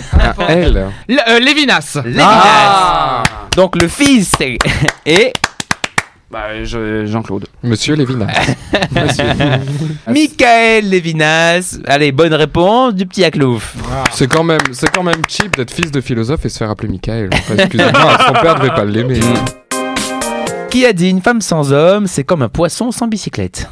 Un 0.40 0.46
L. 0.48 0.86
Euh, 1.10 1.38
Lévinas 1.40 1.98
Lévinas. 2.04 2.24
Ah 2.26 3.22
Donc 3.56 3.80
le 3.80 3.88
fils 3.88 4.32
est- 4.40 4.58
est 5.06 5.32
Bah, 6.30 6.62
je- 6.62 7.06
Jean-Claude. 7.06 7.46
Monsieur 7.62 7.94
Lévinas. 7.94 8.26
Michael 10.06 10.88
Lévinas. 10.88 11.78
Allez, 11.86 12.12
bonne 12.12 12.34
réponse 12.34 12.94
du 12.94 13.06
petit 13.06 13.24
Aklouf. 13.24 13.74
c'est 14.12 14.26
quand 14.28 14.44
même, 14.44 14.58
c'est 14.72 14.90
quand 14.90 15.02
même 15.02 15.22
cheap 15.28 15.56
d'être 15.56 15.72
fils 15.72 15.90
de 15.90 16.00
philosophe 16.00 16.44
et 16.44 16.48
se 16.48 16.58
faire 16.58 16.70
appeler 16.70 16.88
Michael. 16.88 17.30
Enfin, 17.32 17.54
Excusez-moi, 17.56 18.18
son 18.26 18.32
père 18.34 18.54
devait 18.56 18.68
pas 18.74 18.84
l'aimer. 18.84 19.20
Qui 20.70 20.84
a 20.84 20.92
dit 20.92 21.08
une 21.08 21.22
femme 21.22 21.40
sans 21.40 21.72
homme, 21.72 22.06
c'est 22.06 22.24
comme 22.24 22.42
un 22.42 22.48
poisson 22.50 22.92
sans 22.92 23.06
bicyclette? 23.06 23.68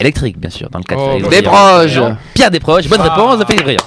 Électrique, 0.00 0.38
bien 0.38 0.50
sûr, 0.50 0.68
dans 0.70 0.78
le 0.78 0.84
cas 0.84 0.94
de 0.94 1.00
Oh, 1.00 1.18
Briand. 1.18 1.28
Desproges. 1.30 2.02
Pierre 2.34 2.50
Desproges, 2.50 2.88
bonne 2.88 3.00
Ah. 3.02 3.14
réponse 3.14 3.38
de 3.38 3.44
Félix 3.44 3.62
Briand. 3.64 3.80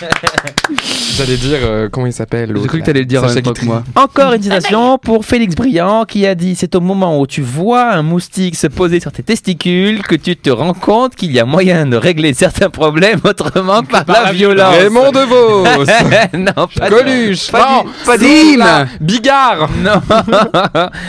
J'allais 1.16 1.36
dire 1.36 1.58
euh, 1.62 1.88
comment 1.90 2.06
il 2.06 2.12
s'appelle. 2.12 2.54
J'ai 2.60 2.68
cru 2.68 2.80
que 2.80 2.86
t'allais 2.86 3.00
le 3.00 3.06
dire 3.06 3.24
en 3.24 3.28
Sacha 3.28 3.34
même 3.36 3.44
temps 3.44 3.50
que 3.52 3.60
Guitry. 3.60 3.66
moi. 3.68 3.82
Encore 3.96 4.32
une 4.34 4.42
citation 4.42 4.98
pour 4.98 5.24
Félix 5.24 5.54
Briand 5.56 6.04
qui 6.04 6.26
a 6.26 6.34
dit 6.36 6.54
C'est 6.54 6.74
au 6.76 6.80
moment 6.80 7.18
où 7.20 7.26
tu 7.26 7.42
vois 7.42 7.90
un 7.92 8.02
moustique 8.02 8.54
se 8.56 8.68
poser 8.68 9.00
sur 9.00 9.10
tes 9.10 9.22
testicules 9.24 10.02
que 10.02 10.14
tu 10.14 10.36
te 10.36 10.50
rends 10.50 10.74
compte 10.74 11.16
qu'il 11.16 11.32
y 11.32 11.40
a 11.40 11.44
moyen 11.44 11.86
de 11.86 11.96
régler 11.96 12.34
certains 12.34 12.70
problèmes 12.70 13.18
autrement 13.24 13.82
que 13.82 13.88
par, 13.90 14.04
Par 14.04 14.16
la, 14.20 14.22
la 14.26 14.32
violence. 14.32 14.76
Raymond 14.76 15.10
DeVos. 15.10 15.64
non, 16.38 16.68
pas 16.76 16.88
Coluche. 16.88 17.50
Pas 17.50 17.58
non, 17.68 17.82
du- 17.84 17.90
pas 18.06 18.18
Sim. 18.18 18.86
Bigard. 19.00 19.68
Non. 19.82 20.00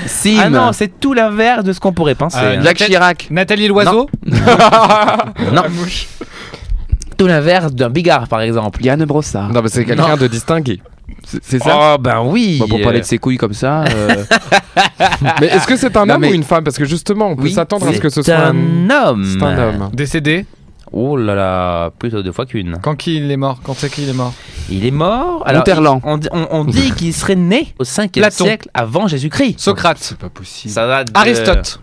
Sim. 0.08 0.38
Ah 0.44 0.50
non, 0.50 0.72
c'est 0.74 1.00
tout 1.00 1.14
l'inverse 1.14 1.64
de 1.64 1.74
ce 1.74 1.80
qu'on 1.80 1.94
pourrait 1.94 2.16
penser. 2.16 2.38
Euh, 2.42 2.58
hein. 2.58 2.62
Jacques 2.64 2.78
Chirac. 2.78 3.28
Nathalie 3.30 3.68
Loiseau 3.68 4.10
Non. 4.26 5.64
Tout 7.20 7.28
l'inverse 7.28 7.72
d'un 7.74 7.90
bigard, 7.90 8.28
par 8.28 8.42
exemple. 8.42 8.84
Yann 8.84 9.04
Brossard. 9.06 9.52
Non, 9.54 9.62
mais 9.62 9.70
c'est 9.70 9.86
quelqu'un 9.86 10.18
de 10.18 10.26
distingué. 10.28 10.82
C'est 11.26 11.44
c'est 11.44 11.60
ça 11.60 11.96
Oh, 11.96 11.98
ben 12.00 12.22
oui. 12.26 12.58
Bah, 12.60 12.66
Pour 12.70 12.82
parler 12.82 13.00
de 13.02 13.06
ses 13.06 13.18
couilles 13.18 13.38
comme 13.38 13.54
ça. 13.54 13.84
euh, 13.84 14.24
Mais 15.42 15.48
est-ce 15.48 15.68
que 15.68 15.76
c'est 15.76 15.96
un 15.98 16.06
Non, 16.06 16.16
homme 16.16 16.22
mais- 16.22 16.32
ou 16.32 16.34
une 16.34 16.44
femme? 16.44 16.64
Parce 16.64 16.78
que 16.78 16.86
justement, 16.86 17.28
on 17.30 17.36
peut 17.36 17.44
Oui, 17.44 17.52
s'attendre 17.52 17.88
à 17.88 17.94
ce 17.94 18.00
que 18.00 18.10
ce 18.10 18.22
C'est 18.22 18.32
soit 18.32 18.42
un 18.46 18.90
homme. 18.90 19.26
C'est 19.26 19.44
un 19.44 19.58
homme. 19.58 19.90
Décédé? 19.94 20.46
Oh 20.92 21.18
là 21.18 21.36
là, 21.36 21.92
plutôt 22.00 22.24
deux 22.24 22.32
fois 22.32 22.46
qu'une. 22.48 22.78
Quand 22.82 22.96
qui 22.96 23.18
il 23.18 23.30
est 23.30 23.38
mort? 23.38 23.60
Quand 23.64 23.76
c'est 23.76 23.90
qu'il 23.92 24.10
est 24.10 24.14
mort? 24.14 24.34
Il 24.72 24.86
est 24.86 24.92
mort? 24.92 25.44
Alors, 25.46 25.60
Monterland. 25.60 26.02
on, 26.04 26.18
dit- 26.18 26.30
on- 26.32 26.48
on 26.52 26.66
dit 26.66 26.92
qu'il 26.98 27.14
serait 27.14 27.36
né 27.36 27.74
au 27.80 27.84
5e 27.84 28.10
Platon. 28.22 28.46
siècle 28.46 28.70
avant 28.74 29.08
Jésus-Christ. 29.08 29.60
Socrate 29.60 30.16
pas 30.20 30.30
possible. 30.30 30.74
Ça 30.74 30.88
date 30.88 31.12
de- 31.12 31.18
Aristote 31.18 31.80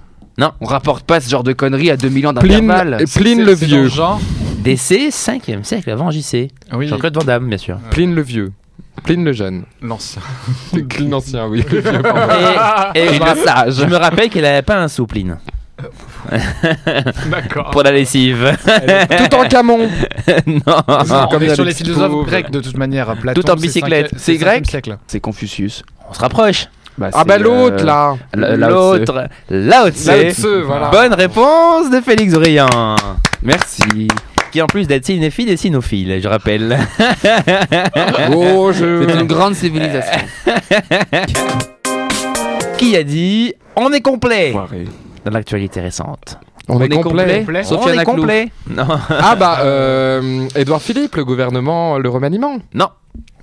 On 0.61 0.67
rapporte 0.67 1.05
pas 1.05 1.21
ce 1.21 1.31
genre 1.31 1.45
de 1.45 1.53
conneries 1.53 1.91
à 1.91 1.97
2000 1.97 2.27
ans 2.27 2.35
Pline, 2.35 2.67
d'intervalle. 2.67 3.05
Pline 3.15 3.39
C'est- 3.39 3.45
le 3.45 3.55
c'est 3.57 3.67
dans 3.67 3.77
vieux. 3.77 3.89
genre 3.89 4.21
Décès 4.67 5.11
5e 5.11 5.63
siècle 5.63 5.89
avant 5.91 6.11
JC. 6.11 6.51
Oui, 6.73 6.89
Jean-Claude 6.89 7.15
Van 7.15 7.23
Damme, 7.23 7.49
bien 7.49 7.57
sûr. 7.57 7.79
Pline 7.93 8.17
le 8.17 8.23
vieux. 8.23 8.51
Pline 9.05 9.25
le 9.25 9.33
jeune. 9.33 9.63
l'ancien. 9.81 10.21
Pline 10.89 11.11
l'ancien, 11.11 11.47
oui. 11.47 11.65
le 11.71 11.79
vieux. 11.81 11.93
Et, 12.97 13.05
et 13.05 13.15
je, 13.15 13.21
me 13.21 13.25
rappelle, 13.25 13.45
Passage. 13.45 13.75
je 13.75 13.85
me 13.85 13.97
rappelle 13.97 14.29
qu'il 14.29 14.45
avait 14.45 14.63
pas 14.63 14.77
un 14.83 14.89
soupline 14.89 15.39
D'accord. 17.31 17.71
pour 17.71 17.85
la 17.85 17.93
lessive. 17.93 18.57
Tout 18.67 19.37
en 19.37 19.47
camon. 19.47 19.89
non. 20.47 20.61
On 20.89 21.27
Comme 21.29 21.43
est 21.45 21.55
sur 21.55 21.65
les 21.65 21.75
philosophes 21.75 22.27
grecs 22.27 22.51
de 22.51 22.59
toute 22.59 22.77
manière. 22.77 23.15
Platon, 23.15 23.41
Tout 23.41 23.49
en 23.49 23.55
bicyclette. 23.55 24.15
C'est 24.17 24.37
grec. 24.37 24.65
C'est 25.07 25.21
Confucius. 25.21 25.85
On 26.11 26.13
se 26.13 26.19
rapproche. 26.19 26.67
Bah, 26.99 27.11
Ah 27.13 27.23
bah 27.23 27.39
l'autre 27.39 27.85
euh, 27.85 27.85
là. 27.85 28.17
L'autre, 28.35 29.29
Lao 29.49 29.91
Tse. 29.91 30.07
Lao 30.09 30.31
Tse, 30.33 30.47
voilà. 30.65 30.89
Bonne 30.89 31.15
réponse 31.15 31.89
de 31.91 32.01
Félix 32.01 32.33
Briand. 32.33 32.97
Merci. 33.43 34.09
Qui 34.57 34.63
en 34.63 34.67
plus 34.69 34.87
d'être 34.89 35.05
cinéphile 35.05 35.51
est 35.51 35.59
cynophile, 35.59 36.19
je 36.23 36.27
rappelle. 36.29 36.79
Oh, 38.35 38.73
je. 38.73 39.05
C'est 39.07 39.21
une 39.21 39.27
grande 39.27 39.55
civilisation. 39.55 40.19
Qui 42.79 42.97
a 42.97 43.03
dit 43.03 43.53
On 43.77 43.93
est 43.93 44.01
complet 44.01 44.53
Foiré. 44.53 44.85
dans 45.27 45.31
l'actualité 45.31 45.83
récente. 45.83 46.39
On, 46.69 46.81
est, 46.81 46.89
complet. 46.89 47.41
complet. 47.45 47.63
On 47.71 47.89
est 47.91 48.05
complet. 48.05 48.49
Non. 48.71 48.87
Ah 49.11 49.37
bah, 49.37 49.59
euh, 49.61 50.49
Edouard 50.55 50.81
Philippe, 50.81 51.17
le 51.17 51.27
gouvernement, 51.27 51.99
le 51.99 52.09
remaniement. 52.09 52.57
Non. 52.73 52.89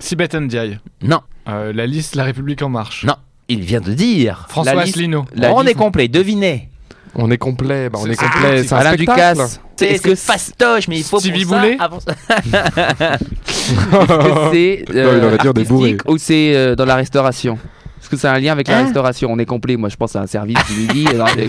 Sibeth 0.00 0.34
Ndiaye. 0.34 0.80
Non. 1.00 1.20
Euh, 1.48 1.72
la 1.72 1.86
liste 1.86 2.16
La 2.16 2.24
République 2.24 2.60
En 2.62 2.70
Marche. 2.70 3.04
Non. 3.04 3.14
Il 3.48 3.60
vient 3.60 3.80
de 3.80 3.92
dire. 3.92 4.46
François 4.48 4.74
La 4.74 4.82
liste- 4.82 4.96
Asselineau. 4.96 5.26
La 5.36 5.52
on 5.54 5.60
liste- 5.60 5.70
est 5.70 5.78
complet. 5.78 6.08
Devinez. 6.08 6.70
On 7.16 7.30
est 7.30 7.38
complet, 7.38 7.88
bah 7.90 7.98
on 8.00 8.04
C'est- 8.04 8.10
est 8.12 8.14
c'est 8.20 8.26
complet. 8.28 8.62
C'est 8.64 8.74
un 8.74 8.78
Alain. 8.78 8.94
Ducasse. 8.96 9.60
C'est 9.76 9.86
Est-ce 9.86 10.02
que 10.02 10.14
c'est 10.14 10.32
fastoche, 10.32 10.88
mais 10.88 10.98
il 10.98 11.04
faut 11.04 11.18
Stevie 11.20 11.44
pour 11.44 11.54
ça 11.54 11.60
Boulet 11.60 11.76
c'est 14.52 14.84
est 14.94 15.46
artistique 15.46 16.00
ou 16.08 16.18
c'est 16.18 16.54
euh, 16.54 16.74
dans 16.76 16.84
la 16.84 16.96
restauration? 16.96 17.58
Est-ce 18.00 18.10
que 18.10 18.16
c'est 18.16 18.28
un 18.28 18.38
lien 18.38 18.52
avec 18.52 18.68
la 18.68 18.78
Hein? 18.78 18.84
restauration? 18.84 19.30
On 19.32 19.38
est 19.38 19.46
complet. 19.46 19.76
Moi, 19.76 19.88
je 19.88 19.96
pense 19.96 20.14
à 20.14 20.20
un 20.20 20.26
service 20.26 20.58
du 20.68 20.74
midi. 20.80 21.04
dans 21.04 21.24
les- 21.34 21.46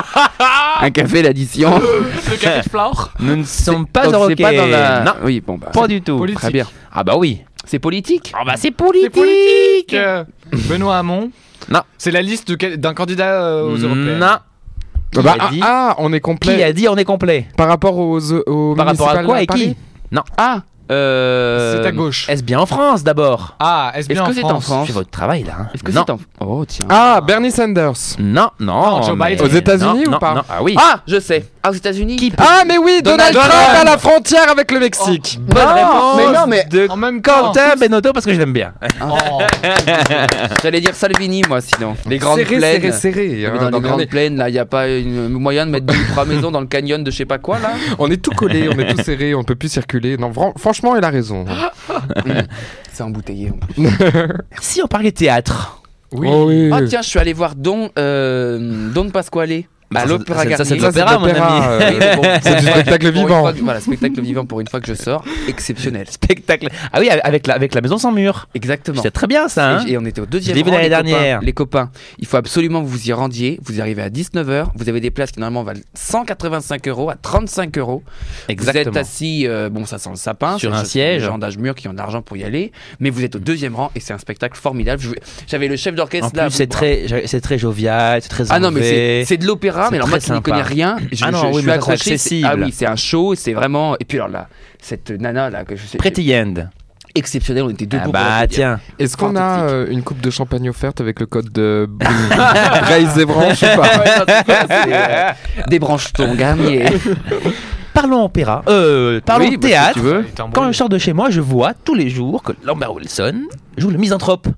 un 0.80 0.90
café, 0.90 1.22
l'addition. 1.22 1.78
Le 1.78 2.36
café 2.36 2.62
de 2.62 2.68
Flore? 2.68 3.12
Nous 3.20 3.36
ne 3.36 3.44
sommes 3.44 3.86
pas 3.86 4.08
roquet. 4.08 4.34
pas 4.42 4.52
dans 4.52 4.66
la. 4.66 5.04
Non, 5.04 5.12
Oui, 5.22 5.40
bon, 5.46 5.56
bah. 5.58 5.68
pas 5.72 5.86
du 5.86 6.02
tout. 6.02 6.18
Politique. 6.18 6.40
Très 6.40 6.50
bien. 6.50 6.66
Ah 6.92 7.04
bah 7.04 7.14
oui. 7.16 7.42
C'est 7.64 7.78
politique 7.78 8.32
Ah 8.36 8.42
bah 8.44 8.54
c'est 8.56 8.70
politique. 8.70 9.12
politique. 9.12 9.94
Euh, 9.94 10.24
Benoît 10.68 10.98
Hamon? 10.98 11.30
Non. 11.68 11.80
C'est 11.98 12.10
la 12.10 12.22
liste 12.22 12.50
d'un 12.52 12.94
candidat 12.94 13.42
euh, 13.44 13.62
aux 13.72 13.76
européennes? 13.76 14.18
Non. 14.18 14.36
Qui 15.12 15.22
Bah, 15.22 15.34
a 15.38 15.46
ah, 15.46 15.50
dit 15.50 15.60
ah, 15.62 15.94
on 15.98 16.12
est 16.12 16.16
Qui 16.16 16.20
complet. 16.20 16.62
a 16.62 16.72
dit 16.72 16.88
on 16.88 16.96
est 16.96 17.04
complet? 17.04 17.46
Par 17.56 17.68
rapport 17.68 17.96
aux, 17.98 18.20
aux 18.32 18.74
Par 18.74 18.86
rapport 18.86 19.08
à 19.10 19.24
quoi 19.24 19.42
et 19.42 19.46
Paris? 19.46 19.76
Qui 20.12 20.18
Ah 20.36 20.62
euh... 20.90 21.82
C'est 21.82 21.88
à 21.88 21.92
gauche. 21.92 22.28
Est-ce 22.28 22.42
bien 22.42 22.58
en 22.60 22.66
France 22.66 23.02
d'abord? 23.04 23.56
Ah, 23.58 23.92
est-ce 23.94 24.08
bien 24.08 24.24
que 24.24 24.30
en 24.30 24.32
c'est 24.32 24.44
en 24.44 24.48
France? 24.48 24.64
France? 24.64 24.86
Faites 24.86 24.94
votre 24.96 25.10
travail 25.10 25.44
là. 25.44 25.52
hein. 25.60 25.66
Est-ce 25.74 25.82
que 25.82 25.92
non. 25.92 26.04
c'est 26.06 26.12
en. 26.12 26.18
Oh, 26.40 26.64
tiens. 26.66 26.86
Ah, 26.88 27.20
Bernie 27.26 27.50
Sanders. 27.50 27.92
Non, 28.18 28.50
non. 28.60 28.82
Non, 28.98 29.02
Joe 29.02 29.16
mais- 29.16 29.30
Biden. 29.32 29.46
Aux 29.46 29.50
États-Unis 29.50 30.02
non, 30.04 30.08
ou 30.08 30.10
non, 30.12 30.18
pas? 30.18 30.34
non. 30.34 30.42
Ah 30.48 30.62
oui. 30.62 30.74
Ah, 30.78 31.00
je 31.06 31.18
sais. 31.20 31.44
Ah, 31.62 31.70
aux 31.70 31.74
États-Unis? 31.74 32.16
Qui 32.16 32.30
peut- 32.30 32.42
Ah, 32.46 32.62
mais 32.66 32.78
oui, 32.78 33.00
Donald, 33.02 33.32
Donald 33.34 33.50
Trump 33.52 33.64
Trump. 33.66 33.80
à 33.80 33.84
la 33.84 33.98
frontière 33.98 34.50
avec 34.50 34.70
le 34.72 34.78
Mexique. 34.80 35.38
Bonne 35.40 35.64
Non, 35.64 35.74
réponse. 35.74 36.16
mais 36.16 36.38
non, 36.38 36.46
mais- 36.46 36.64
de 36.70 36.88
En 36.90 36.96
même 36.96 37.20
temps. 37.22 37.32
Quentin 37.52 37.74
Benotto 37.78 38.12
parce 38.12 38.24
que 38.26 38.32
je 38.32 38.38
l'aime 38.38 38.52
bien. 38.52 38.72
Oh. 39.02 39.40
J'allais 40.62 40.80
dire 40.80 40.94
Salvini, 40.94 41.42
moi, 41.48 41.60
sinon. 41.60 41.96
Les 42.08 42.18
grandes 42.18 42.38
serré, 42.38 42.56
plaines. 42.58 42.80
serré, 42.80 42.92
serré. 42.92 43.28
Mais 43.28 43.46
hein, 43.46 43.52
dans 43.64 43.70
non, 43.70 43.78
les 43.78 43.88
grandes 43.88 44.00
est, 44.02 44.06
plaines, 44.06 44.36
là, 44.36 44.48
il 44.48 44.52
n'y 44.52 44.58
a 44.58 44.64
pas 44.64 44.88
une 44.88 45.28
moyen 45.28 45.66
de 45.66 45.70
mettre 45.70 45.86
deux 45.86 45.94
ou 45.94 46.06
trois 46.12 46.24
maisons 46.24 46.50
dans 46.50 46.60
le 46.60 46.66
canyon 46.66 47.02
de 47.04 47.10
je 47.10 47.16
sais 47.16 47.24
pas 47.24 47.38
quoi, 47.38 47.58
là 47.58 47.70
on 47.98 48.10
est 48.10 48.16
tout 48.22 48.30
collé, 48.32 48.68
on 48.68 48.78
est 48.78 48.94
tout 48.94 49.02
serré, 49.02 49.34
on 49.34 49.44
peut 49.44 49.54
plus 49.54 49.68
circuler. 49.70 50.16
Non, 50.16 50.32
fran- 50.32 50.52
franchement, 50.76 50.96
il 50.96 51.04
a 51.04 51.10
raison. 51.10 51.44
C'est 52.92 53.02
embouteillé 53.02 53.50
en 53.50 53.58
plus. 53.58 53.88
Si 54.60 54.82
on 54.82 54.86
parlait 54.86 55.12
théâtre. 55.12 55.82
Oui. 56.12 56.28
Oh 56.30 56.46
oui. 56.48 56.70
Ah, 56.72 56.82
tiens, 56.82 57.02
je 57.02 57.08
suis 57.08 57.18
allé 57.18 57.32
voir 57.32 57.54
Don, 57.54 57.90
euh, 57.98 58.92
Don 58.92 59.10
Pasquale. 59.10 59.64
Bah, 59.90 60.00
à 60.00 60.04
l'Opéra 60.06 60.42
ça, 60.56 60.64
c'est 60.64 60.76
Garnier. 60.76 60.76
de 60.76 60.80
Ça, 60.80 60.92
c'est 60.92 60.98
l'opéra, 61.00 61.18
mon 61.18 61.26
ami. 61.26 61.96
euh, 62.02 62.16
bon, 62.16 62.22
c'est 62.42 62.56
du 62.60 62.66
spectacle 62.66 63.10
vivant. 63.12 63.40
fois 63.40 63.52
voilà, 63.62 63.80
spectacle 63.80 64.20
vivant 64.20 64.44
pour 64.44 64.60
une 64.60 64.66
fois 64.68 64.80
que 64.80 64.86
je 64.88 64.94
sors. 64.94 65.24
Exceptionnel. 65.48 66.06
Spectacle. 66.10 66.68
Ah 66.92 66.98
oui, 67.00 67.08
avec 67.08 67.46
la, 67.46 67.54
avec 67.54 67.74
la 67.74 67.80
maison 67.80 67.96
sans 67.98 68.10
mur. 68.12 68.48
Exactement. 68.54 69.00
C'est 69.02 69.10
très 69.12 69.26
bien 69.28 69.48
ça. 69.48 69.76
hein 69.78 69.84
Et, 69.86 69.92
et 69.92 69.98
on 69.98 70.04
était 70.04 70.20
au 70.20 70.26
deuxième 70.26 70.56
rang, 70.58 70.70
l'année 70.72 70.82
les 70.88 70.90
copains. 70.90 71.02
dernière. 71.04 71.40
Les 71.40 71.52
copains, 71.52 71.90
il 72.18 72.26
faut 72.26 72.36
absolument 72.36 72.82
que 72.82 72.88
vous 72.88 73.08
y 73.08 73.12
rendiez. 73.12 73.60
Vous 73.62 73.80
arrivez 73.80 74.02
à 74.02 74.08
19h. 74.10 74.66
Vous 74.74 74.88
avez 74.88 75.00
des 75.00 75.10
places 75.10 75.30
qui 75.30 75.38
normalement 75.40 75.62
valent 75.62 75.80
185 75.94 76.88
euros 76.88 77.10
à 77.10 77.14
35 77.14 77.78
euros. 77.78 78.02
Vous 78.06 78.12
êtes 78.44 78.50
Exactement. 78.50 78.96
assis, 78.96 79.46
euh, 79.46 79.68
bon, 79.68 79.84
ça 79.84 79.98
sent 79.98 80.10
le 80.10 80.16
sapin. 80.16 80.58
Sur 80.58 80.74
un 80.74 80.84
siège. 80.84 81.22
Les 81.22 81.28
gens 81.28 81.38
d'âge 81.38 81.58
mûr 81.58 81.74
qui 81.74 81.86
ont 81.88 81.92
de 81.92 81.98
l'argent 81.98 82.22
pour 82.22 82.36
y 82.36 82.44
aller. 82.44 82.72
Mais 83.00 83.10
vous 83.10 83.24
êtes 83.24 83.36
au 83.36 83.40
deuxième 83.40 83.76
rang 83.76 83.90
et 83.94 84.00
c'est 84.00 84.12
un 84.14 84.18
spectacle 84.18 84.58
formidable. 84.58 85.00
J'avais 85.46 85.68
le 85.68 85.76
chef 85.76 85.94
d'orchestre 85.94 86.30
là. 86.34 86.48
c'est 86.50 86.66
très, 86.66 87.06
c'est 87.26 87.40
très 87.40 87.58
jovial, 87.58 88.20
c'est 88.22 88.28
très 88.28 88.44
Ah 88.50 88.58
non, 88.58 88.70
mais 88.70 89.24
c'est 89.24 89.36
de 89.36 89.46
l'opéra, 89.46 89.75
Mais 89.90 89.96
alors 89.96 90.08
moi 90.08 90.18
qui 90.18 90.32
n'y 90.32 90.42
connais 90.42 90.62
rien, 90.62 90.96
je, 91.12 91.24
Ah 91.24 91.30
non, 91.30 91.38
je- 91.40 91.46
oui, 91.48 91.54
je 91.56 91.60
suis 91.60 91.70
accroché. 91.70 92.18
c'est-. 92.18 92.42
Ah 92.44 92.54
oui, 92.58 92.72
c'est 92.72 92.86
un 92.86 92.96
show, 92.96 93.34
c'est 93.34 93.52
vraiment. 93.52 93.96
Et 94.00 94.04
puis 94.04 94.18
alors 94.18 94.28
là, 94.28 94.48
cette 94.80 95.10
nana 95.10 95.50
là, 95.50 95.64
que 95.64 95.76
je 95.76 95.86
sais. 95.86 95.98
Pretty 95.98 96.34
End. 96.34 96.54
exceptionnelle, 97.14 97.62
on 97.64 97.70
était 97.70 97.86
debout. 97.86 98.10
Ah 98.14 98.40
bah 98.42 98.46
tiens. 98.48 98.78
Est-ce 98.98 99.16
qu'on 99.16 99.36
a 99.36 99.62
euh, 99.62 99.86
une 99.88 100.02
coupe 100.02 100.20
de 100.20 100.28
champagne 100.30 100.68
offerte 100.68 101.00
avec 101.00 101.18
le 101.20 101.26
code 101.26 101.50
de 101.52 101.88
Braise 101.98 103.18
et 103.18 103.24
Branche 103.24 103.62
ou 103.62 103.76
pas? 103.80 103.90
Euh, 104.70 105.32
Des 105.68 105.78
branches 105.78 106.12
ton 106.12 106.34
garnier. 106.34 106.84
Parlons 107.94 108.24
opéra. 108.24 108.62
Euh, 108.68 109.20
parlons 109.24 109.46
Oui, 109.46 109.56
bah, 109.56 109.62
si 109.62 109.68
théâtre. 109.70 109.92
tu 109.94 110.00
veux. 110.00 110.26
Quand 110.52 110.70
je 110.70 110.76
sors 110.76 110.90
de 110.90 110.98
chez 110.98 111.14
moi, 111.14 111.30
je 111.30 111.40
vois 111.40 111.72
tous 111.72 111.94
les 111.94 112.10
jours 112.10 112.42
que 112.42 112.52
Lambert 112.62 112.92
Wilson 112.92 113.44
joue 113.78 113.88
le 113.90 113.96
misanthrope 113.96 114.48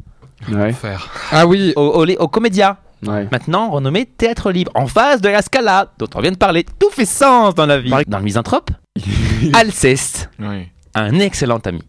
Ouais. 0.50 0.72
Faire. 0.72 1.08
Ah 1.30 1.46
oui, 1.46 1.72
au, 1.76 1.82
au, 1.82 2.04
au 2.06 2.28
Comédia. 2.28 2.78
Ouais. 3.07 3.28
Maintenant 3.31 3.71
renommé 3.71 4.07
Théâtre 4.07 4.50
Libre, 4.50 4.73
en 4.75 4.87
face 4.87 5.21
de 5.21 5.28
la 5.28 5.43
Scala, 5.43 5.93
dont 5.99 6.09
on 6.14 6.21
vient 6.21 6.33
de 6.33 6.37
parler. 6.37 6.64
Tout 6.78 6.90
fait 6.90 7.05
sens 7.07 7.55
dans 7.55 7.67
la 7.67 7.78
vie. 7.78 7.93
Dans 8.07 8.19
le 8.19 8.25
misanthrope, 8.25 8.71
Alceste, 9.55 10.31
Oui. 10.40 10.69
un 10.95 11.19
excellent 11.21 11.59
ami, 11.64 11.83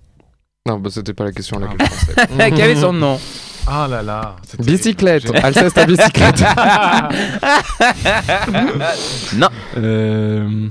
non, 0.68 0.78
bah, 0.78 0.90
c'était 0.92 1.14
pas 1.14 1.24
la 1.24 1.32
question 1.32 1.58
à 1.58 1.62
laquelle 1.62 1.88
je 1.88 2.26
pensais. 2.26 2.52
qui 2.52 2.62
avait 2.62 2.76
son 2.76 2.94
nom? 2.94 3.20
Ah 3.66 3.88
là 3.90 4.04
là. 4.04 4.36
Bicyclette, 4.60 5.32
Alceste 5.44 5.78
à 5.78 5.86
bicyclette. 5.86 6.44
Non, 9.36 9.48
Euh, 9.78 10.68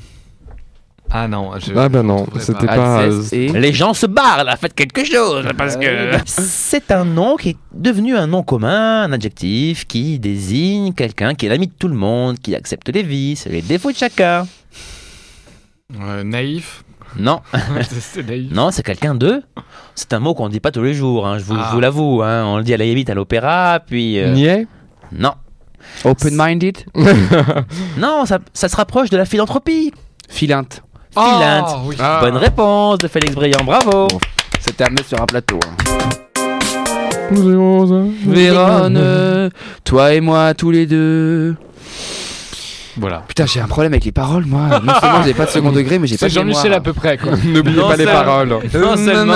Ah 1.11 1.27
non. 1.27 1.53
Je... 1.59 1.73
Ah 1.75 1.89
bah 1.89 2.03
non, 2.03 2.27
c'était 2.39 2.67
pas. 2.67 2.77
pas. 2.77 3.05
Et. 3.33 3.49
les 3.49 3.73
gens 3.73 3.95
se 3.95 4.05
barrent 4.07 4.45
là, 4.45 4.57
faites 4.57 4.75
quelque 4.75 5.05
chose 5.05 5.47
parce 5.57 5.77
que 5.77 5.87
c'est 6.27 6.91
un 6.91 7.05
nom 7.05 7.37
qui 7.37 7.51
est 7.51 7.57
devenu 7.73 8.17
un 8.17 8.27
nom 8.27 8.43
commun, 8.43 9.05
un 9.05 9.13
adjectif 9.13 9.87
qui 9.87 10.19
désigne 10.19 10.93
quelqu'un 10.93 11.35
qui 11.35 11.47
est 11.47 11.49
l'ami 11.49 11.69
de 11.69 11.73
tout 11.79 11.89
le 11.89 11.95
monde, 11.95 12.39
qui 12.39 12.55
accepte 12.55 12.89
les 12.91 13.03
vices 13.03 13.47
et 13.47 13.51
les 13.51 13.63
défauts 13.63 13.91
de 13.91 13.97
chacun. 13.97 14.47
Euh, 16.03 16.23
naïf. 16.25 16.85
Non, 17.17 17.41
c'est 17.91 18.27
naïf. 18.29 18.53
non, 18.53 18.71
c'est 18.71 18.83
quelqu'un 18.83 19.15
de. 19.15 19.43
C'est 19.95 20.13
un 20.13 20.19
mot 20.19 20.35
qu'on 20.35 20.47
ne 20.49 20.53
dit 20.53 20.61
pas 20.61 20.71
tous 20.71 20.83
les 20.83 20.93
jours, 20.93 21.27
hein, 21.27 21.39
je 21.39 21.45
vous, 21.45 21.55
Ah. 21.59 21.71
vous 21.73 21.81
l'avoue. 21.81 22.23
hein. 22.23 22.45
On 22.45 22.59
le 22.59 22.65
dit 22.65 22.75
à 22.75 22.77
la 22.77 22.85
à 22.85 23.15
l'opéra, 23.15 23.81
puis. 23.85 24.19
euh, 24.19 24.33
Niais 24.35 24.67
Non. 25.11 25.33
Open-minded. 26.05 26.77
Non, 27.99 28.27
ça, 28.27 28.41
ça 28.53 28.69
se 28.69 28.77
rapproche 28.77 29.09
de 29.09 29.17
la 29.17 29.25
philanthropie. 29.25 29.93
Filinte. 30.29 30.83
Ah, 31.21 31.79
oui. 31.85 31.97
Bonne 32.21 32.37
réponse 32.37 32.99
de 32.99 33.09
Félix 33.09 33.35
Briand, 33.35 33.65
bravo. 33.65 34.09
C'était 34.61 34.85
à 34.85 34.91
mettre 34.91 35.07
sur 35.09 35.21
un 35.21 35.27
plateau. 35.27 35.59
hein. 35.65 35.75
Vérone, 38.27 39.51
toi 39.85 40.13
et 40.15 40.21
moi 40.21 40.55
tous 40.55 40.71
les 40.71 40.87
deux. 40.87 41.57
Voilà. 43.01 43.23
Putain, 43.29 43.47
j'ai 43.47 43.61
un 43.61 43.67
problème 43.67 43.93
avec 43.93 44.05
les 44.05 44.13
paroles, 44.13 44.45
moi. 44.47 44.81
Non 44.83 44.93
seulement 45.01 45.23
j'ai 45.25 45.35
pas 45.35 45.47
de 45.47 45.51
second 45.51 45.71
degré, 45.73 45.99
mais 45.99 46.07
j'ai 46.07 46.17
pas 46.17 46.21
C'est 46.29 46.35
de 46.35 46.41
Jean-Michel 46.41 46.65
mémoire. 46.65 46.79
à 46.79 46.83
peu 46.83 46.93
près, 46.93 47.17
quoi. 47.17 47.33
N'oubliez 47.45 47.81
pas 47.81 47.97
les 47.97 48.05
paroles. 48.05 48.49
Non 48.75 48.97
seulement- 48.97 49.35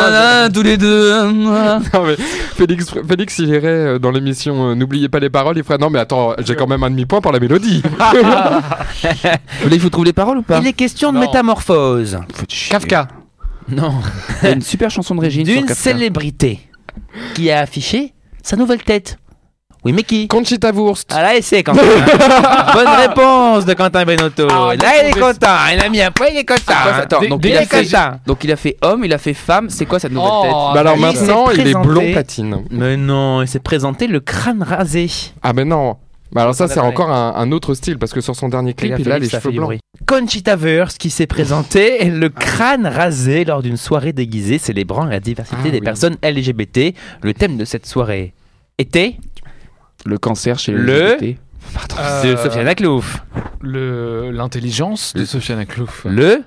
tous 0.53 0.63
les 0.63 0.77
deux. 0.77 1.33
Non, 1.33 1.81
mais 2.07 2.17
Félix, 2.17 2.93
Félix, 3.09 3.39
il 3.39 3.49
irait 3.49 3.67
euh, 3.69 3.99
dans 3.99 4.11
l'émission 4.11 4.71
euh, 4.71 4.75
N'oubliez 4.75 5.09
pas 5.09 5.19
les 5.21 5.31
paroles, 5.31 5.57
il 5.59 5.65
ferait 5.65 5.79
Non, 5.79 5.91
mais 5.91 5.99
attends, 6.01 6.35
j'ai 6.45 6.55
quand 6.57 6.67
même 6.67 6.83
un 6.83 6.91
demi-point 6.91 7.21
pour 7.21 7.33
la 7.33 7.39
mélodie. 7.41 7.83
Vous 7.85 9.63
voulez 9.63 9.77
que 9.77 9.79
je 9.79 9.83
vous 9.83 9.91
trouve 9.91 10.05
les 10.05 10.13
paroles 10.13 10.39
ou 10.39 10.43
pas? 10.43 10.59
Il 10.59 10.67
est 10.67 10.73
question 10.73 11.11
de 11.13 11.19
Non. 11.19 11.23
métamorphose. 11.27 12.19
Kafka. 12.71 13.09
Non. 13.69 13.95
Il 14.43 14.49
y 14.49 14.51
a 14.51 14.55
une 14.55 14.63
super 14.63 14.91
chanson 14.91 15.15
de 15.15 15.21
Régine 15.21 15.45
D'une 15.45 15.69
célébrité 15.69 16.61
qui 17.35 17.51
a 17.51 17.61
affiché 17.61 18.13
sa 18.43 18.57
nouvelle 18.57 18.83
tête. 18.83 19.19
Oui, 19.85 19.93
mais 19.93 20.05
qui 20.05 20.29
Conchita 20.29 20.71
Wurst. 20.71 21.11
Ah 21.13 21.23
là, 21.23 21.31
c'est 21.43 21.63
Quentin. 21.65 21.83
Bonne 22.75 22.87
réponse 23.09 23.65
de 23.65 23.75
Quentin 23.75 24.05
Benotto. 24.05 24.47
Ah, 24.49 24.75
là, 24.77 25.03
il 25.03 25.09
est 25.09 25.21
content. 25.21 25.49
Il 25.75 25.81
a 25.81 25.89
mis 25.89 26.01
un 26.01 26.13
point, 26.13 26.29
il 26.29 26.39
est 26.39 26.45
content. 26.45 26.61
Ah, 26.69 26.83
quoi, 26.85 26.93
attends, 26.99 27.21
Dé- 27.21 27.29
donc 27.29 27.41
il 27.45 27.57
a 27.57 27.63
est 27.63 27.67
fait- 27.67 27.85
content. 27.85 28.13
Donc 28.25 28.45
il 28.45 28.53
a 28.53 28.57
fait 28.57 28.77
homme, 28.83 29.05
il 29.05 29.13
a 29.13 29.19
fait 29.19 29.35
femme. 29.35 29.69
C'est 29.71 29.85
quoi 29.87 29.99
cette 29.99 30.13
nouvelle 30.13 30.31
Oh, 30.33 30.43
tête 30.45 30.53
Bah 30.53 30.81
alors 30.81 30.95
il 30.97 31.01
maintenant, 31.03 31.51
il 31.51 31.67
est 31.67 31.75
blond 31.75 32.13
platine. 32.13 32.63
Mais 32.71 32.97
non, 32.97 33.43
il 33.43 33.49
s'est 33.49 33.59
présenté 33.59 34.07
le 34.07 34.21
crâne 34.21 34.63
rasé. 34.63 35.11
Ah, 35.43 35.53
mais 35.53 35.65
non. 35.65 35.97
Bah 36.31 36.43
alors 36.43 36.55
ça, 36.55 36.65
On 36.65 36.69
c'est 36.69 36.79
a 36.79 36.85
encore 36.85 37.11
un, 37.11 37.35
un 37.37 37.51
autre 37.53 37.75
style 37.75 37.99
parce 37.99 38.13
que 38.13 38.21
sur 38.23 38.35
son 38.37 38.49
dernier 38.49 38.73
clip, 38.75 38.95
il 39.01 39.11
a 39.11 39.19
les 39.19 39.29
cheveux 39.29 39.51
blancs. 39.51 39.79
Conchita 40.07 40.55
Wurst 40.57 40.97
qui 40.99 41.11
s'est 41.11 41.27
présenté 41.27 42.05
le 42.05 42.29
crâne 42.29 42.87
rasé 42.87 43.45
lors 43.45 43.63
d'une 43.63 43.77
soirée 43.77 44.13
déguisée 44.13 44.59
célébrant 44.59 45.05
la 45.05 45.19
diversité 45.21 45.59
Ah 45.65 45.71
des 45.71 45.79
oui. 45.79 45.85
personnes 45.85 46.17
LGBT. 46.23 46.95
Le 47.23 47.35
thème 47.35 47.57
de 47.59 47.65
cette 47.67 47.85
soirée 47.87 48.33
était 48.79 49.17
Le 50.05 50.19
cancer 50.19 50.59
chez 50.59 50.73
Le- 50.73 51.15
LGBT. 51.15 51.39
de 51.89 51.95
Euh, 51.99 52.37
Sofiane 52.43 52.69
Aklouf. 52.69 53.19
le- 53.61 54.31
L'intelligence 54.33 55.15
de 55.15 55.25
Sofiane 55.25 55.61
Aklouf. 55.61 56.05
Le 56.09 56.43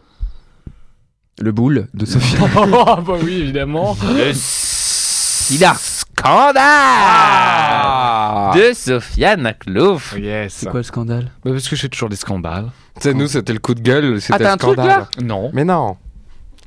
Le 1.42 1.52
boule 1.52 1.88
de 1.94 2.06
Sophie. 2.06 2.36
oh, 2.58 2.66
bah 3.02 3.14
oui, 3.24 3.34
évidemment. 3.42 3.96
Le 4.16 4.32
sida. 4.34 5.74
Scandale 5.78 6.56
Ah. 6.58 8.52
de 8.56 8.72
Sofiane 8.74 9.46
Aklouf. 9.46 10.16
Yes. 10.18 10.54
C'est 10.54 10.70
quoi 10.70 10.80
le 10.80 10.84
scandale? 10.84 11.32
Bah, 11.44 11.52
Parce 11.52 11.68
que 11.68 11.76
je 11.76 11.82
fais 11.82 11.90
toujours 11.90 12.08
des 12.10 12.16
scandales. 12.16 12.72
Tu 12.96 13.02
sais, 13.10 13.14
nous, 13.14 13.28
c'était 13.28 13.52
le 13.54 13.60
coup 13.60 13.74
de 13.76 13.82
gueule, 13.82 14.22
c'était 14.22 14.36
Ah, 14.36 14.40
le 14.40 14.48
un 14.48 14.58
truc, 14.58 14.74
scandale. 14.74 15.00
là? 15.00 15.10
Non. 15.22 15.52
Mais 15.54 15.66
non. 15.66 15.98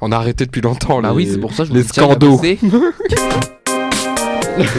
On 0.02 0.12
a 0.12 0.16
arrêté 0.16 0.45
depuis 0.47 0.61
longtemps. 0.61 1.00
Bah 1.00 1.09
les- 1.11 1.14
oui, 1.16 1.28
c'est 1.33 1.38
pour 1.40 1.52
ça 1.54 1.62
que 1.64 1.71
je 1.71 1.75
les 1.75 1.83
vous 1.83 2.16
bosser. 2.16 2.59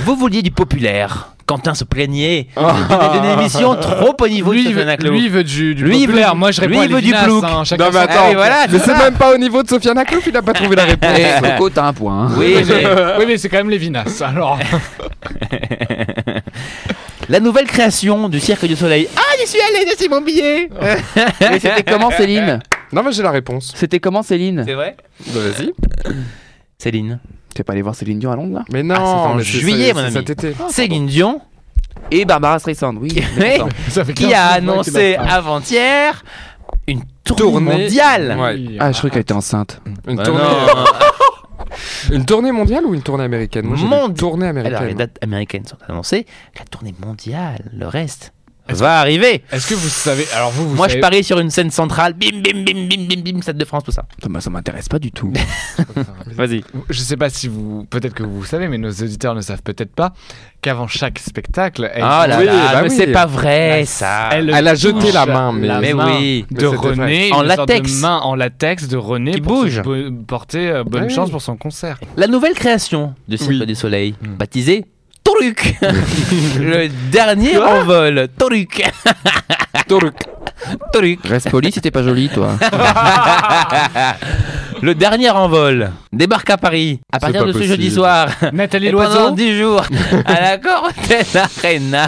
Vous 0.06 0.16
vouliez 0.16 0.42
du 0.42 0.52
populaire. 0.52 1.34
Quentin 1.50 1.74
se 1.74 1.84
plaignait 1.84 2.46
d'une 2.56 3.26
émission 3.40 3.74
trop 3.76 4.16
au 4.22 4.28
niveau 4.28 4.52
Lui, 4.54 4.66
de 4.66 4.68
Sofiane 4.70 4.86
veut, 4.86 4.92
Aclo. 4.92 5.10
lui, 5.12 5.24
il 5.26 5.32
veut 5.32 5.44
du, 5.44 5.74
du 5.74 5.84
Lui, 5.84 6.06
veut 6.06 6.22
Moi, 6.36 6.52
je 6.52 6.62
lui, 6.62 6.68
réponds 6.78 6.84
il 6.84 6.92
à 6.94 6.96
veut 6.96 7.02
du 7.02 7.12
plouc. 7.12 7.44
hein, 7.44 7.64
chacun 7.64 7.86
Non, 7.86 7.90
mais 7.92 8.00
attends, 8.00 8.14
Ah 8.30 8.34
voilà, 8.36 8.66
mais 8.72 8.78
c'est 8.78 8.96
même 8.96 9.16
pas 9.16 9.34
au 9.34 9.38
niveau 9.38 9.64
de 9.64 9.68
Sofiane 9.68 9.98
Aklouf, 9.98 10.28
il 10.28 10.38
a 10.38 10.44
pas 10.44 10.54
trouvé 10.54 10.76
la 10.76 10.84
réponse. 10.86 11.18
Et 11.18 11.42
Coco, 11.42 11.70
t'as 11.72 11.86
un 11.88 11.94
point. 11.94 12.28
hein. 12.28 12.32
Oui, 12.38 12.56
mais 12.68 12.84
Oui, 13.20 13.26
mais 13.28 13.38
c'est 13.40 13.50
quand 13.50 13.58
même 13.58 13.70
Lévinas. 13.72 14.22
Alors, 14.24 14.60
la 17.30 17.40
nouvelle 17.40 17.66
création 17.66 18.30
du 18.30 18.40
Cirque 18.40 18.66
du 18.66 18.76
Soleil. 18.76 19.08
Ah, 19.16 19.22
j'y 19.40 19.48
suis 19.48 19.60
allé, 19.60 19.86
j'ai 20.00 20.08
mon 20.10 20.22
billet 20.22 20.70
Et 21.52 21.60
c'était 21.60 21.84
comment 21.84 22.12
Céline? 22.12 22.60
Non, 22.92 23.04
mais 23.04 23.12
j'ai 23.12 23.24
la 23.24 23.32
réponse. 23.32 23.72
C'était 23.76 24.00
comment 24.00 24.24
Céline? 24.24 24.64
C'est 24.66 24.74
vrai? 24.74 24.96
Bah, 25.28 25.40
Vas-y. 25.58 25.72
Céline. 26.78 27.20
T'es 27.54 27.64
pas 27.64 27.74
allé 27.74 27.82
voir 27.82 27.96
Céline 27.96 28.20
Dion 28.20 28.32
à 28.32 28.36
Londres 28.36 28.56
là? 28.60 28.66
Mais 28.72 28.84
non, 28.84 28.96
Ah, 28.98 29.00
c'est 29.28 29.34
en 29.36 29.40
juillet, 29.40 29.94
mon 29.94 30.00
ami. 30.02 30.14
cet 30.14 30.30
été. 30.30 30.54
Céline 30.70 31.08
Dion, 31.08 31.42
Et 32.12 32.26
Barbara 32.26 32.60
Streisand, 32.60 32.96
oui. 32.98 33.10
Ça 33.90 34.06
fait 34.06 34.14
qui 34.14 34.24
15 34.30 34.34
a 34.34 34.46
annoncé 34.54 35.16
avant-hier 35.16 36.24
une 36.88 37.02
tournée, 37.24 37.42
Tournée. 37.42 37.72
mondiale. 37.72 38.38
Ouais. 38.40 38.78
Ah, 38.80 38.92
je 38.92 38.98
crois 39.00 39.10
qu'elle 39.10 39.22
était 39.22 39.34
enceinte. 39.34 39.82
Une, 40.08 40.16
Bah 40.16 40.24
tournée... 40.24 40.42
non. 40.42 42.16
une 42.16 42.26
tournée 42.26 42.52
mondiale 42.52 42.86
ou 42.86 42.94
une 42.94 43.02
tournée 43.04 43.24
américaine? 43.24 43.66
Moi, 43.66 44.10
tournée 44.16 44.48
américaine. 44.48 44.76
Alors, 44.78 44.88
les 44.88 44.96
dates 44.96 45.18
américaines 45.22 45.66
sont 45.66 45.78
annoncées. 45.88 46.26
La 46.58 46.66
tournée 46.66 46.96
mondiale, 47.06 47.70
le 47.74 47.88
reste 47.88 48.34
va 48.76 49.00
arriver. 49.00 49.44
Est-ce 49.52 49.68
que 49.68 49.76
vous 49.76 49.90
savez 49.90 50.26
Alors 50.36 50.52
vous, 50.52 50.70
vous 50.70 50.76
Moi, 50.76 50.88
je 50.88 50.98
parie 51.00 51.24
sur 51.24 51.40
une 51.40 51.50
scène 51.50 51.72
centrale. 51.72 52.14
Bim, 52.14 52.42
bim, 52.44 52.64
bim, 52.64 52.88
bim, 52.90 53.06
bim, 53.08 53.22
bim, 53.34 53.42
Stade 53.42 53.58
de 53.58 53.66
France, 53.66 53.84
tout 53.84 53.92
ça. 53.92 54.06
Ça, 54.22 54.30
m'a- 54.30 54.42
ça 54.42 54.50
m'intéresse 54.50 54.88
pas 54.90 55.00
du 55.00 55.12
tout. 55.12 55.34
Vas-y. 56.36 56.64
Je 56.90 57.00
sais 57.00 57.18
pas 57.18 57.30
si 57.30 57.48
vous, 57.48 57.86
peut-être 57.90 58.14
que 58.14 58.24
vous 58.24 58.44
savez, 58.46 58.68
mais 58.68 58.78
nos 58.78 58.90
auditeurs 58.92 59.36
ne 59.36 59.42
savent 59.42 59.62
peut-être 59.64 59.94
pas 59.94 60.14
qu'avant 60.62 60.88
chaque 60.88 61.20
spectacle, 61.20 61.90
elle, 61.94 62.04
Ah 62.06 62.28
là 62.28 62.38
Oui, 62.40 62.46
là, 62.46 62.54
bah 62.74 62.82
mais 62.84 62.90
oui. 62.90 62.96
c'est 62.96 63.08
pas 63.12 63.26
vrai, 63.26 63.84
ça. 63.86 64.30
elle 64.32 64.52
Elle 64.54 64.68
a 64.68 64.76
jeté 64.76 65.12
la 65.12 65.26
main, 65.26 65.52
mais- 65.54 65.68
la 65.68 65.80
Mais 65.80 65.94
main 65.94 66.18
oui. 66.18 66.46
Mais 66.52 66.58
de. 66.58 66.66
René, 66.68 67.32
En 67.34 67.44
une 67.44 67.50
sorte 67.50 67.70
latex. 67.70 67.96
de 67.96 68.02
main 68.02 68.18
en 68.20 68.36
latex 68.36 68.88
de 68.88 68.98
René 68.98 69.32
Qui 69.32 69.42
pour 69.42 69.64
bouge. 69.64 69.82
bo- 69.82 70.12
porter 70.28 70.70
euh, 70.70 70.84
bonne 70.84 71.06
Oui. 71.06 71.14
chance 71.14 71.30
pour 71.32 71.42
son 71.42 71.56
concert. 71.58 72.00
La 72.18 72.28
nouvelle 72.28 72.54
création 72.54 73.14
du 73.28 73.38
Cirque 73.38 73.50
Oui. 73.52 73.66
du 73.66 73.76
Soleil, 73.76 74.16
Hmm. 74.22 74.36
baptisée 74.38 74.86
Toruk. 75.40 75.76
le 76.60 76.88
dernier 77.12 77.58
envol. 77.58 78.28
Toruk. 78.38 78.82
Toruk. 79.88 80.16
Toruk. 80.92 81.20
Reste 81.26 81.50
poli 81.50 81.72
si 81.72 81.82
t'es 81.82 81.92
pas 81.92 82.04
jolie, 82.04 82.30
toi. 82.30 82.58
Le 84.82 84.96
dernier 84.96 85.30
envol 85.30 85.92
débarque 86.14 86.50
à 86.52 86.58
Paris 86.58 87.02
à 87.12 87.20
partir 87.20 87.46
de 87.46 87.52
ce 87.52 87.58
possible. 87.58 87.74
jeudi 87.74 87.92
soir. 87.92 88.30
Nathalie 88.54 88.88
Et 88.88 88.92
pendant 88.92 89.10
Loiseau 89.10 89.32
10 89.32 89.58
jours, 89.60 89.84
à 90.26 90.40
la 90.40 90.58
Corten 90.58 91.26
Arena, 91.36 92.08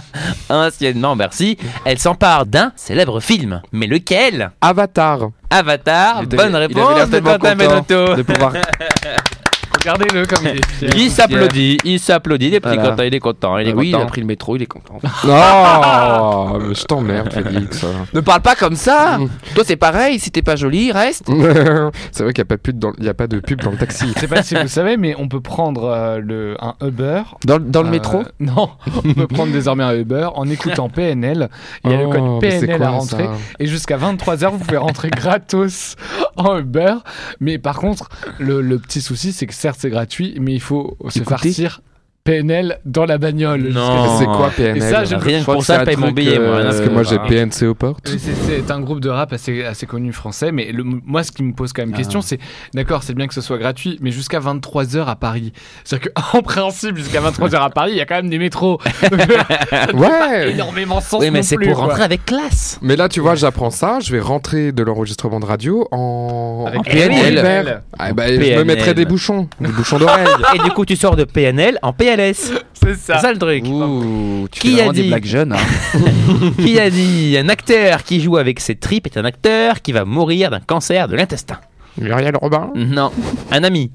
anciennement 0.49 1.17
Bercy, 1.17 1.57
elle 1.83 1.99
s'empare 1.99 2.45
d'un 2.45 2.71
célèbre 2.77 3.19
film. 3.19 3.61
Mais 3.73 3.87
lequel? 3.87 4.51
Avatar. 4.61 5.31
Avatar, 5.49 6.23
bonne 6.23 6.49
il 6.49 6.55
avait 6.55 6.67
réponse 6.67 7.09
de 7.09 7.19
Quentin 7.19 7.55
Benotto. 7.55 8.15
de 8.15 8.21
pouvoir. 8.21 8.53
Regardez-le 9.79 10.25
comme 10.27 10.45
il 10.45 10.57
est 10.59 10.65
fier. 10.65 10.89
Il 10.95 11.09
s'applaudit, 11.11 11.77
il 11.83 11.99
s'applaudit, 11.99 12.51
petits 12.51 12.61
Voilà. 12.75 12.89
contents, 12.91 13.03
il 13.03 13.15
est 13.15 13.19
content, 13.19 13.57
il 13.57 13.67
est 13.67 13.71
Ah 13.71 13.75
oui, 13.75 13.87
il 13.89 13.91
content. 13.93 14.03
a 14.03 14.07
pris 14.07 14.21
le 14.21 14.27
métro, 14.27 14.55
il 14.55 14.61
est 14.61 14.65
content. 14.67 14.99
Oh, 15.03 16.57
mais 16.67 16.75
je 16.75 16.83
t'emmerde, 16.83 17.31
Félix. 17.33 17.83
ne 18.13 18.19
parle 18.19 18.41
pas 18.41 18.55
comme 18.55 18.75
ça 18.75 19.17
Toi, 19.55 19.63
c'est 19.65 19.75
pareil, 19.77 20.19
si 20.19 20.29
t'es 20.31 20.41
pas 20.41 20.55
jolie, 20.55 20.91
reste. 20.91 21.25
c'est 22.11 22.23
vrai 22.23 22.33
qu'il 22.33 22.43
n'y 22.43 22.45
a, 22.45 22.45
pas 22.45 22.55
de 22.57 22.61
pub 22.61 22.77
dans- 22.77 22.93
il 22.99 23.05
y 23.05 23.09
a 23.09 23.13
pas 23.13 23.27
de 23.27 23.39
pub 23.39 23.61
dans 23.61 23.71
le 23.71 23.77
taxi. 23.77 24.11
Je 24.15 24.19
sais 24.19 24.27
pas 24.27 24.43
si 24.43 24.55
vous 24.55 24.67
savez, 24.67 24.97
mais 24.97 25.15
on 25.17 25.27
peut 25.27 25.41
prendre 25.41 25.85
euh, 25.85 26.19
le, 26.19 26.55
un 26.59 26.75
Uber. 26.85 27.23
Dans, 27.45 27.59
dans 27.59 27.81
le 27.81 27.87
euh, 27.87 27.91
métro 27.91 28.23
Non, 28.39 28.69
on 29.03 29.13
peut 29.13 29.27
prendre 29.27 29.51
désormais 29.51 29.83
un 29.83 29.95
Uber 29.95 30.29
en 30.35 30.47
écoutant 30.49 30.89
PNL. 30.89 31.49
Il 31.85 31.91
y 31.91 31.93
a 31.93 31.97
le 31.97 32.05
Oh, 32.05 32.09
code 32.11 32.41
mais 32.41 32.51
c'est 32.51 32.59
PNL 32.67 32.77
quoi, 32.77 32.87
à 32.87 32.89
rentrer. 32.91 33.23
ça? 33.23 33.31
Et 33.59 33.67
jusqu'à 33.67 33.97
23h, 33.97 34.49
vous 34.51 34.59
pouvez 34.59 34.77
rentrer 34.77 35.09
gratos 35.09 35.95
en 36.35 36.57
Uber. 36.59 36.95
Mais 37.39 37.57
par 37.57 37.77
contre, 37.79 38.09
le, 38.39 38.61
le 38.61 38.77
petit 38.79 39.01
souci, 39.01 39.31
c'est 39.33 39.47
que 39.47 39.53
certes, 39.61 39.79
c'est 39.79 39.89
gratuit, 39.89 40.35
mais 40.39 40.53
il 40.53 40.59
faut 40.59 40.97
se 41.09 41.23
farcir 41.23 41.81
PNL 42.23 42.79
dans 42.85 43.05
la 43.05 43.17
bagnole. 43.17 43.69
Non. 43.69 44.17
C'est 44.19 44.25
quoi 44.25 44.51
PNL 44.55 44.77
Et 44.77 44.81
ça, 44.81 45.03
je- 45.05 45.15
Rien 45.15 45.39
que 45.41 45.45
pour 45.45 45.63
ça, 45.63 45.73
c'est 45.73 45.77
je 45.77 45.81
un 45.81 45.85
paye 45.85 45.95
mon 45.97 46.11
billet, 46.11 46.37
moi. 46.39 46.47
euh, 46.57 46.63
Parce 46.63 46.81
que 46.81 46.89
moi 46.89 47.03
j'ai 47.03 47.17
Ah. 47.19 47.25
PNC 47.27 47.65
aux 47.67 47.73
portes. 47.73 48.07
C'est- 48.07 48.69
un 48.71 48.79
groupe 48.79 48.99
de 48.99 49.09
rap 49.09 49.33
assez, 49.33 49.63
assez 49.63 49.85
connu 49.87 50.13
français, 50.13 50.51
mais 50.51 50.71
le- 50.71 50.83
moi 50.83 51.23
ce 51.23 51.31
qui 51.31 51.43
me 51.43 51.53
pose 51.53 51.73
quand 51.73 51.81
même 51.81 51.91
Ah. 51.93 51.97
question, 51.97 52.21
c'est 52.21 52.39
d'accord, 52.73 53.03
c'est 53.03 53.13
bien 53.15 53.27
que 53.27 53.33
ce 53.33 53.41
soit 53.41 53.57
gratuit, 53.57 53.97
mais 54.01 54.11
jusqu'à 54.11 54.39
23h 54.39 55.09
à 55.09 55.15
Paris. 55.15 55.51
C'est-à-dire 55.83 56.11
qu'en 56.13 56.41
principe, 56.43 56.95
jusqu'à 56.97 57.21
23h 57.21 57.61
à 57.63 57.69
Paris, 57.69 57.91
il 57.93 57.97
y 57.97 58.01
a 58.01 58.05
quand 58.05 58.15
même 58.15 58.29
des 58.29 58.39
métros. 58.39 58.79
Ouais 59.93 60.51
énormément 60.51 60.97
de 60.99 61.03
sens. 61.03 61.21
Oui, 61.21 61.31
mais 61.31 61.43
c'est 61.43 61.57
pour 61.57 61.73
quoi. 61.75 61.85
rentrer 61.87 62.03
avec 62.03 62.25
classe. 62.25 62.77
Mais 62.81 62.95
là, 62.95 63.09
tu 63.09 63.19
vois, 63.19 63.35
j'apprends 63.35 63.69
ça. 63.71 63.99
Je 64.01 64.11
vais 64.11 64.19
rentrer 64.19 64.71
de 64.71 64.83
l'enregistrement 64.83 65.39
de 65.39 65.45
radio 65.45 65.87
en, 65.91 66.65
Avec 66.67 66.79
en 66.79 66.83
PNL. 66.83 67.37
Uber. 67.39 67.73
Ah, 67.97 68.13
bah, 68.13 68.27
je 68.27 68.33
me 68.33 68.39
PNL. 68.39 68.65
mettrai 68.65 68.93
des 68.93 69.05
bouchons, 69.05 69.47
des 69.59 69.69
bouchons 69.69 69.97
d'oreille. 69.99 70.25
Et 70.55 70.59
du 70.59 70.69
coup, 70.71 70.85
tu 70.85 70.95
sors 70.95 71.15
de 71.15 71.23
PNL 71.23 71.77
en 71.81 71.93
PLS. 72.15 72.53
C'est 72.73 72.95
C'est 72.95 73.17
ça 73.19 73.31
le 73.31 73.37
truc. 73.37 73.63
Ouh, 73.65 74.47
tu 74.51 74.59
Qui 74.59 74.75
fais 74.75 74.81
a 74.83 74.91
des 74.91 75.03
dit 75.03 75.07
blagues 75.09 75.25
jeunes. 75.25 75.53
hein. 75.53 75.99
Qui 76.57 76.79
a 76.79 76.89
dit 76.89 77.37
Un 77.37 77.49
acteur 77.49 78.03
qui 78.03 78.21
joue 78.21 78.37
avec 78.37 78.59
ses 78.59 78.75
tripes 78.75 79.07
est 79.07 79.17
un 79.17 79.25
acteur 79.25 79.81
qui 79.81 79.91
va 79.91 80.05
mourir 80.05 80.49
d'un 80.49 80.59
cancer 80.59 81.07
de 81.07 81.15
l'intestin. 81.15 81.59
Muriel 81.97 82.35
Robin. 82.37 82.71
Non, 82.75 83.11
un 83.51 83.63
ami. 83.63 83.91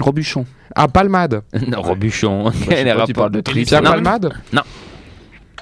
Robuchon. 0.00 0.44
Ah, 0.74 0.88
Palmade. 0.88 1.42
Non, 1.68 1.82
Robuchon. 1.82 2.50
je 2.52 2.58
sais 2.58 2.64
Quel 2.68 2.84
pas, 2.86 2.92
tu 2.92 2.98
rapport 2.98 3.14
parles 3.14 3.32
de 3.32 3.40
tripes. 3.40 3.68
Pierre 3.68 3.82
Non. 3.82 3.90
Palmade. 3.90 4.32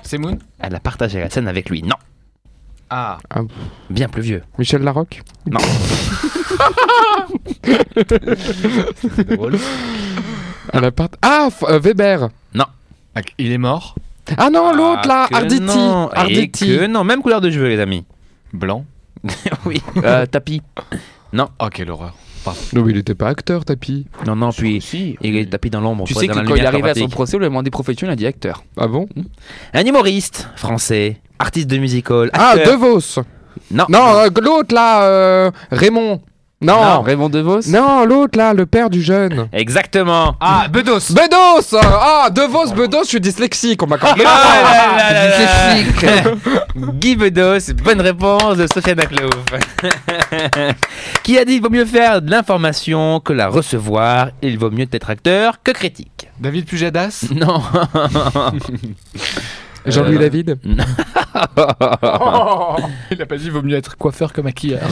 C'est 0.03 0.19
Moon 0.19 0.39
Elle 0.59 0.75
a 0.75 0.81
partagé 0.81 1.21
la 1.21 1.31
scène 1.31 1.49
avec 1.49 1.69
lui. 1.71 1.83
Non, 1.83 1.97
Ah. 2.91 3.19
bien 3.91 4.09
plus 4.09 4.23
vieux. 4.23 4.43
Michel 4.59 4.83
Larocque. 4.83 5.23
Non. 5.51 5.61
À 10.73 10.81
la 10.81 10.91
part... 10.91 11.09
Ah, 11.23 11.49
F- 11.51 11.69
euh, 11.71 11.79
Weber. 11.79 12.29
Il 13.39 13.51
est 13.53 13.59
mort. 13.59 13.95
Ah 14.37 14.49
non, 14.51 14.73
l'autre 14.73 15.09
là, 15.09 15.27
que 15.29 15.35
Arditi. 15.35 15.61
non. 15.63 16.11
Et 16.13 16.17
Arditi. 16.19 16.67
que 16.67 16.87
non, 16.87 17.03
même 17.03 17.21
couleur 17.23 17.41
de 17.41 17.51
cheveux, 17.51 17.69
les 17.69 17.81
amis. 17.81 18.05
Blanc. 18.53 18.85
oui. 19.67 19.83
Euh, 20.05 20.27
tapis. 20.27 20.63
Oh, 21.37 21.69
quelle 21.73 21.91
horreur. 21.91 22.15
Non, 22.73 22.83
mais 22.85 22.93
il 22.93 22.99
était 22.99 23.15
pas 23.15 23.29
acteur, 23.29 23.65
Tapi. 23.65 24.07
Non, 24.27 24.37
non, 24.37 24.51
puis 24.53 24.81
Si. 24.81 25.17
il 25.21 25.37
est 25.37 25.47
tapis 25.47 25.69
dans 25.71 25.81
l'ombre. 25.81 26.05
Tu 26.05 26.15
sais 26.15 26.29
que 26.29 26.33
quand 26.33 26.55
il 26.55 26.63
est 26.63 26.67
arrivé 26.67 26.91
à 26.91 26.95
son 26.95 27.09
procès, 27.09 27.37
on 27.37 27.39
lui 27.41 27.47
a 27.47 27.49
demandé 27.49 27.71
profession, 27.71 28.07
il 28.07 28.11
a 28.11 28.17
dit 28.17 28.27
acteur. 28.27 28.63
Ah 28.79 28.87
bon 28.87 29.07
Un 29.75 29.85
humoriste 29.85 30.49
français, 30.57 31.21
artiste 31.39 31.67
de 31.69 31.77
musical. 31.79 32.31
Ah, 32.33 32.51
acteur. 32.51 32.73
De 32.73 32.77
Vos. 32.79 33.23
Non. 33.71 33.85
Non, 33.89 34.19
euh, 34.21 34.29
l'autre 34.41 34.75
là, 34.75 35.03
euh, 35.03 35.51
Raymond. 35.71 36.23
Non. 36.61 37.03
Raymond 37.03 37.29
DeVos 37.29 37.69
Non, 37.69 38.05
l'autre 38.05 38.37
là, 38.37 38.53
le 38.53 38.67
père 38.67 38.91
du 38.91 39.01
jeune. 39.01 39.49
Exactement. 39.53 40.35
Ah, 40.41 40.67
Bedos. 40.69 41.13
Bedos 41.13 41.77
Ah, 41.81 42.29
De 42.31 42.43
Vos, 42.43 42.73
Bedos, 42.75 43.05
je 43.05 43.09
suis 43.11 43.21
dyslexique, 43.21 43.81
on 43.83 43.87
m'accorde 43.87 44.19
les 44.19 44.25
points. 44.25 44.33
Ah 44.35 44.97
là 44.97 45.13
là 45.13 45.13
là 45.13 45.29
là. 45.29 45.75
Dyslexique. 45.77 46.07
Guy 47.01 47.15
Bedos, 47.17 47.73
bonne 47.85 48.01
réponse 48.01 48.57
de 48.57 48.67
Sofiane 48.67 48.99
Aklouf. 48.99 49.31
Qui 51.23 51.39
a 51.39 51.45
dit 51.45 51.55
il 51.55 51.63
vaut 51.63 51.71
mieux 51.71 51.85
faire 51.85 52.21
de 52.23 52.31
l'information 52.31 53.21
que 53.21 53.33
la 53.33 53.49
recevoir, 53.49 54.31
il 54.43 54.59
vaut 54.59 54.71
mieux 54.71 54.87
être 54.91 55.11
acteur 55.11 55.63
que 55.63 55.71
critique. 55.71 56.29
David 56.41 56.67
Pujadas? 56.67 57.27
Non. 57.35 57.63
Jean-Louis 59.91 60.17
Euh, 60.17 60.21
David. 60.21 60.59
Il 63.11 63.23
a 63.23 63.27
pas 63.27 63.37
dit 63.37 63.45
il 63.47 63.51
vaut 63.53 63.63
mieux 63.63 63.77
être 63.77 63.97
coiffeur 63.97 64.33
que 64.33 64.41
maquilleur. 64.41 64.81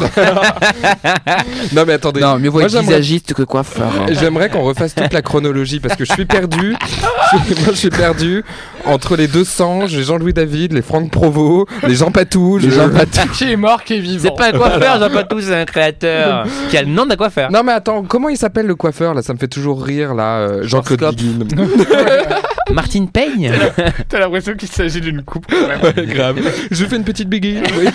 Non, 1.75 1.85
mais 1.87 1.95
attendez. 1.95 2.21
Non, 2.21 2.39
mieux 2.39 2.49
vaut 2.49 2.59
Moi, 2.59 2.67
être 2.67 2.71
j'aimerais- 2.73 2.87
visagiste 2.87 3.35
que 3.35 3.43
coiffeur. 3.43 3.89
hein. 4.01 4.07
J'aimerais 4.11 4.49
qu'on 4.49 4.63
refasse 4.63 4.95
toute 4.95 5.13
la 5.13 5.23
chronologie 5.23 5.81
parce 5.81 5.97
que 5.97 6.05
je 6.05 6.13
suis 6.13 6.25
perdu. 6.25 6.77
Je 7.33 7.39
suis- 7.55 7.63
Moi, 7.65 7.73
je 7.73 7.79
suis 7.79 7.91
perdu 7.91 8.45
entre 8.85 9.17
les 9.17 9.27
deux 9.29 9.45
sangs, 9.45 9.87
les 9.87 10.03
Jean-Louis 10.05 10.33
David, 10.33 10.73
les 10.73 10.83
Franck 10.83 11.11
Provost, 11.11 11.67
les 11.87 11.95
Jean 11.97 12.11
Patou. 12.11 12.59
Les 12.59 12.71
je- 12.71 12.75
Jean 12.77 12.89
Patou. 12.91 13.29
qui 13.37 13.51
est 13.53 13.57
mort, 13.57 13.83
qui 13.83 13.95
est 13.95 13.99
vivant. 14.01 14.23
C'est 14.25 14.37
pas 14.37 14.49
un 14.49 14.59
coiffeur, 14.59 15.01
Jean 15.01 15.11
Patou, 15.11 15.41
c'est 15.41 15.55
un 15.55 15.65
créateur 15.65 16.47
qui 16.71 16.77
a 16.77 16.83
le 16.83 16.89
nom 16.89 17.07
d'un 17.07 17.17
coiffeur. 17.17 17.51
Non 17.51 17.63
mais 17.65 17.73
attends, 17.73 18.03
comment 18.03 18.29
il 18.29 18.37
s'appelle 18.37 18.67
le 18.67 18.75
coiffeur 18.77 19.15
là? 19.15 19.23
Ça 19.23 19.33
me 19.33 19.39
fait 19.39 19.49
toujours 19.49 19.83
rire 19.83 20.15
là, 20.15 20.39
euh, 20.39 20.63
Jean-Claude. 20.63 21.05
Martine 22.73 23.09
Peigne 23.09 23.53
T'as 24.09 24.19
l'impression 24.19 24.55
qu'il 24.55 24.69
s'agit 24.89 25.01
d'une 25.01 25.23
coupe. 25.23 25.47
Ouais, 25.51 26.07
grave. 26.07 26.39
Je 26.71 26.85
fais 26.85 26.97
une 26.97 27.05
petite 27.05 27.29
Biguin. 27.29 27.63
Oui. 27.79 27.87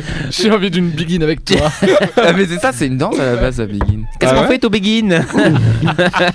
J'ai 0.30 0.50
envie 0.50 0.70
d'une 0.70 0.90
begin 0.90 1.22
avec 1.22 1.44
toi. 1.44 1.70
Ah, 2.16 2.32
mais 2.34 2.46
c'est 2.46 2.58
ça, 2.58 2.72
c'est 2.72 2.86
une 2.86 2.96
danse 2.98 3.18
à 3.18 3.34
la 3.34 3.36
base, 3.36 3.60
à 3.60 3.66
Begin. 3.66 4.04
Qu'est-ce 4.18 4.32
Ah 4.32 4.36
qu'on 4.36 4.42
ouais 4.42 4.48
fait 4.48 4.64
au 4.64 4.70
Begin 4.70 5.08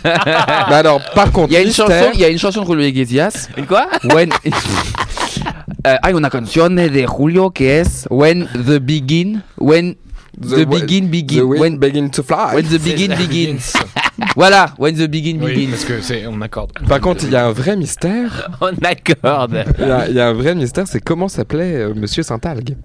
Bah 0.03 0.77
alors, 0.77 1.01
par 1.15 1.31
contre, 1.31 1.51
Il 1.51 1.53
y 1.53 1.57
a 1.57 1.61
une 1.61 1.73
chanson, 1.73 2.11
il 2.13 2.19
y 2.19 2.25
a 2.25 2.29
une 2.29 2.37
chanson 2.37 2.61
de 2.61 2.67
Julio 2.67 2.85
Iglesias. 2.85 3.49
Une 3.57 3.65
quoi 3.65 3.87
When... 4.03 4.29
Eh, 4.43 5.95
hay 6.03 6.13
una 6.13 6.29
canción 6.29 6.75
de 6.75 7.05
Julio 7.07 7.51
que 7.51 7.79
es 7.79 8.05
When 8.09 8.47
the 8.53 8.79
Begin, 8.79 9.41
When 9.57 9.95
The 10.39 10.65
begin 10.65 11.05
The 11.05 11.09
begin. 11.11 11.47
wind 11.47 11.59
When, 11.61 11.77
begin 11.79 12.09
to 12.11 12.21
fly. 12.23 12.53
when 12.53 12.65
the 12.69 12.77
begin 12.77 13.15
begins. 13.17 13.73
voilà, 14.35 14.71
when 14.77 14.93
the 14.95 15.07
begin 15.07 15.41
Oui, 15.41 15.53
begins. 15.55 15.71
parce 15.71 15.85
que 15.85 16.01
c'est, 16.01 16.27
on 16.27 16.39
accorde. 16.41 16.73
Par 16.87 16.99
contre, 17.01 17.23
il 17.25 17.31
y 17.31 17.35
a 17.35 17.47
un 17.47 17.51
vrai 17.51 17.75
mystère. 17.75 18.47
On 18.61 18.71
accorde. 18.83 19.65
Il 19.79 19.87
y 19.87 19.91
a, 19.91 20.07
il 20.09 20.15
y 20.15 20.19
a 20.19 20.27
un 20.27 20.33
vrai 20.33 20.53
mystère, 20.53 20.85
c'est 20.87 20.99
comment 21.01 21.27
s'appelait 21.27 21.75
euh, 21.77 21.93
Monsieur 21.95 22.21
Saint-Algue. 22.21 22.77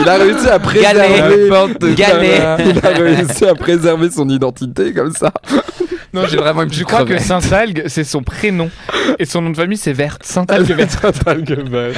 il 0.00 0.08
a 0.08 0.14
réussi 0.16 0.48
à 0.48 0.58
préserver. 0.58 1.48
Galet. 1.48 1.94
Galet. 1.94 2.72
Il 2.74 2.86
a 2.86 2.88
réussi 2.90 3.44
à 3.46 3.54
préserver 3.54 4.10
son 4.10 4.28
identité 4.28 4.92
comme 4.92 5.12
ça. 5.12 5.32
Non, 6.14 6.26
j'ai 6.26 6.36
vraiment 6.36 6.64
Je 6.70 6.84
crois 6.84 7.04
que 7.04 7.18
Saint-Algue, 7.18 7.84
c'est 7.86 8.04
son 8.04 8.22
prénom. 8.22 8.70
Et 9.18 9.24
son 9.24 9.40
nom 9.42 9.50
de 9.50 9.56
famille, 9.56 9.78
c'est 9.78 9.92
Verte. 9.94 10.22
Saint-Algue 10.24 10.72
Verte. 10.72 11.26
Vert. 11.70 11.94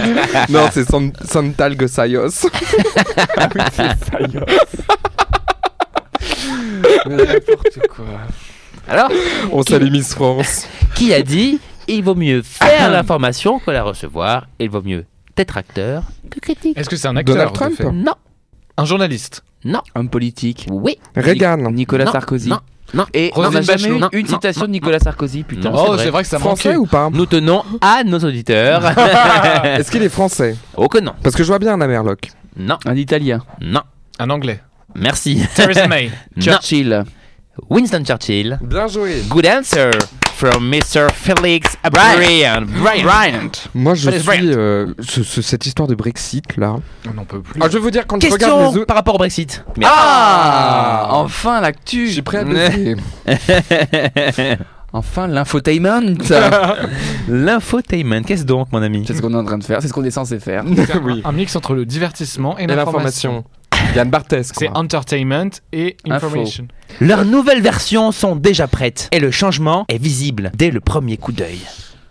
Non, 0.49 0.69
c'est 0.73 0.89
San- 0.89 1.13
Santalgue 1.25 1.87
Sayos. 1.87 2.29
N'importe 7.07 7.79
quoi. 7.91 8.05
Alors, 8.89 9.11
On 9.53 9.63
salue 9.63 9.91
Miss 9.91 10.15
France. 10.15 10.67
qui 10.95 11.13
a 11.15 11.23
dit 11.23 11.59
il 11.87 12.03
vaut 12.03 12.15
mieux 12.15 12.43
faire 12.43 12.91
l'information 12.91 13.59
que 13.59 13.71
la 13.71 13.83
recevoir 13.83 14.47
Il 14.59 14.71
vaut 14.71 14.83
mieux 14.83 15.05
être 15.37 15.57
acteur 15.57 16.05
que 16.31 16.41
critique. 16.41 16.79
Est-ce 16.79 16.89
que 16.89 16.97
c'est 16.97 17.09
un 17.09 17.17
acteur 17.17 17.35
Donald 17.35 17.53
de 17.53 17.57
Trump 17.57 17.75
fait 17.77 17.91
Non, 17.93 18.15
Un 18.77 18.85
journaliste? 18.85 19.43
Non, 19.65 19.81
Homme 19.95 20.09
politique? 20.11 20.67
oui. 20.71 20.99
Reagan. 21.17 21.71
Nicolas 21.73 22.05
Non, 22.05 22.13
Sarkozy. 22.13 22.49
non, 22.51 22.61
non. 22.95 23.05
Et 23.13 23.31
on 23.37 23.51
n'a 23.51 23.61
jamais 23.63 23.89
eu 23.89 23.99
Non, 23.99 24.09
une 24.13 24.27
citation 24.27 24.63
non, 24.63 24.67
de 24.69 24.73
Nicolas 24.73 24.99
Sarkozy, 24.99 25.43
putain. 25.43 25.71
Oh, 25.75 25.97
c'est 25.99 26.11
vrai 26.11 26.23
que 26.23 26.29
ça 26.29 26.39
Français 26.39 26.77
ou 26.77 26.87
pas 26.87 27.11
Nous 27.13 27.27
tenons 27.27 27.63
à 27.81 28.05
nos 28.05 28.19
auditeurs. 28.19 28.83
Est-ce 29.65 29.91
qu'il 29.91 30.03
est 30.03 30.09
français? 30.09 30.57
Oh 30.77 30.89
que 30.89 30.99
non. 30.99 31.13
Parce 31.23 31.35
que 31.35 31.43
je 31.43 31.49
vois 31.49 31.59
bien 31.59 31.75
un 31.75 31.81
Amerloc. 31.81 32.31
Non, 32.57 32.79
Un 32.87 32.95
Italien. 32.97 33.41
non. 33.61 33.83
Un 34.19 34.31
anglais. 34.31 34.61
Merci. 34.95 35.43
Theresa 35.57 35.89
May. 35.89 36.11
Non. 36.37 36.43
Churchill. 36.43 37.05
Winston 37.71 38.03
Churchill. 38.05 38.59
Bien 38.63 38.87
joué. 38.89 39.23
Good 39.29 39.47
answer 39.47 39.91
from 40.35 40.69
Mr. 40.69 41.07
Felix 41.15 41.77
Brian. 41.93 42.67
Brian. 42.67 43.51
Moi, 43.75 43.95
je 43.95 44.11
Felix 44.11 44.23
suis 44.23 44.27
Bryant. 44.27 44.55
euh, 44.59 44.95
ce- 45.01 45.23
ce- 45.23 45.41
cette 45.43 45.65
histoire 45.67 45.89
de 45.89 45.95
Brexit 45.95 46.57
là. 46.57 46.77
On 47.09 47.15
n'en 47.15 47.25
peut 47.25 47.41
plus. 47.41 47.61
Ah, 47.63 47.67
je 47.69 47.75
vais 47.75 47.79
vous 47.79 47.91
dire 47.91 48.07
quand 48.07 48.21
je 48.21 48.31
regarde 48.31 48.73
les 48.73 48.79
autres. 48.79 48.87
par 48.87 48.97
rapport 48.97 49.15
au 49.15 49.19
Brexit. 49.19 49.65
Mais- 49.77 49.87
Ah 49.89 51.09
Enfin 51.11 51.61
l'actu 51.61 52.09
Je 52.09 52.13
suis 52.15 52.23
prêt 52.23 52.39
à 52.39 52.45
baiser. 52.45 52.97
Enfin 54.97 55.27
l'infotainment 55.27 56.01
L'infotainment, 57.29 58.23
qu'est-ce 58.23 58.45
donc, 58.45 58.69
mon 58.73 58.81
ami 58.83 59.03
C'est 59.07 59.15
ce 59.15 59.23
qu'on 59.23 59.33
est 59.33 59.37
en 59.37 59.45
train 59.45 59.59
de 59.59 59.65
faire, 59.65 59.83
c'est 59.83 59.89
ce 59.89 59.93
qu'on 59.93 60.05
est 60.05 60.11
censé 60.13 60.39
faire. 60.39 60.65
oui. 61.05 61.21
Un 61.25 61.33
mix 61.33 61.57
entre 61.57 61.75
le 61.75 61.85
divertissement 61.85 62.57
et 62.59 62.65
Et 62.65 62.67
l'information. 62.69 63.33
l'information. 63.33 63.45
Yann 63.95 64.11
Barthès. 64.11 64.53
C'est 64.55 64.69
entertainment 64.71 65.51
et 65.73 65.97
Info. 66.07 66.27
information. 66.27 66.67
Leurs 67.01 67.25
nouvelles 67.25 67.63
versions 67.63 68.13
sont 68.13 68.37
déjà 68.37 68.67
prêtes 68.67 69.09
et 69.13 69.21
le 69.21 69.31
changement 69.31 69.85
est 69.89 69.99
visible 70.03 70.51
dès 70.57 70.71
le 70.71 70.81
premier 70.81 71.17
coup 71.17 71.33
d'œil. 71.33 71.61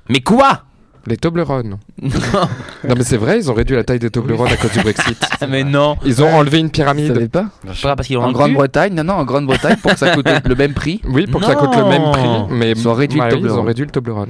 Mais 0.10 0.20
quoi? 0.22 0.64
Les 1.06 1.18
Toblerones. 1.18 1.80
non 2.02 2.96
mais 2.98 3.04
c'est 3.04 3.18
vrai, 3.18 3.38
ils 3.38 3.52
ont 3.52 3.54
réduit 3.54 3.76
la 3.76 3.84
taille 3.84 4.00
des 4.00 4.10
Toblerones 4.10 4.48
à 4.48 4.56
cause 4.56 4.72
du 4.72 4.80
Brexit. 4.80 5.18
Mais 5.50 5.66
non, 5.66 5.98
Ils 6.06 6.24
ont 6.24 6.34
enlevé 6.34 6.60
une 6.60 6.68
Vous 6.68 6.72
pyramide. 6.72 7.14
savez 7.14 7.28
pas? 7.28 7.48
Pas 7.82 7.98
parce 7.98 8.08
qu'ils 8.08 8.18
ont 8.18 8.24
En 8.24 8.32
Grande-Bretagne, 8.32 8.94
non, 8.94 9.04
non, 9.04 9.16
en 9.16 9.26
Grande-Bretagne, 9.26 9.76
pour 9.82 9.92
que 9.92 10.00
ça 10.00 10.16
coûte 10.16 10.26
le 10.46 10.56
même 10.56 10.74
prix. 10.74 11.02
Oui, 11.06 11.28
pour 11.28 11.42
que 11.42 11.48
ça 11.48 11.56
coûte 11.56 11.76
le 11.76 11.84
même 11.84 12.10
prix. 12.14 12.56
Mais 12.56 12.72
Ils 12.72 12.88
ont 12.88 12.94
réduit 12.94 13.20
le 13.20 13.26
Ouais, 13.26 13.32
Ils 13.32 13.36
Toblerone. 13.36 13.60
ont 13.60 13.64
réduit 13.64 13.84
le 13.86 13.92
Toblerone. 13.92 14.30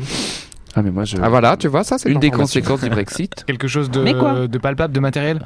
Ah, 0.75 0.81
mais 0.81 0.89
moi, 0.89 1.03
je. 1.05 1.17
Ah 1.21 1.29
voilà, 1.29 1.55
tu 1.57 1.67
vois, 1.67 1.83
ça 1.83 1.99
c'est 1.99 2.09
Une 2.09 2.19
des 2.19 2.31
conséquences 2.31 2.81
du 2.81 2.89
Brexit. 2.89 3.43
Quelque 3.45 3.67
chose 3.67 3.91
de 3.91 4.57
palpable, 4.57 4.91
de 4.95 4.99
matériel? 4.99 5.41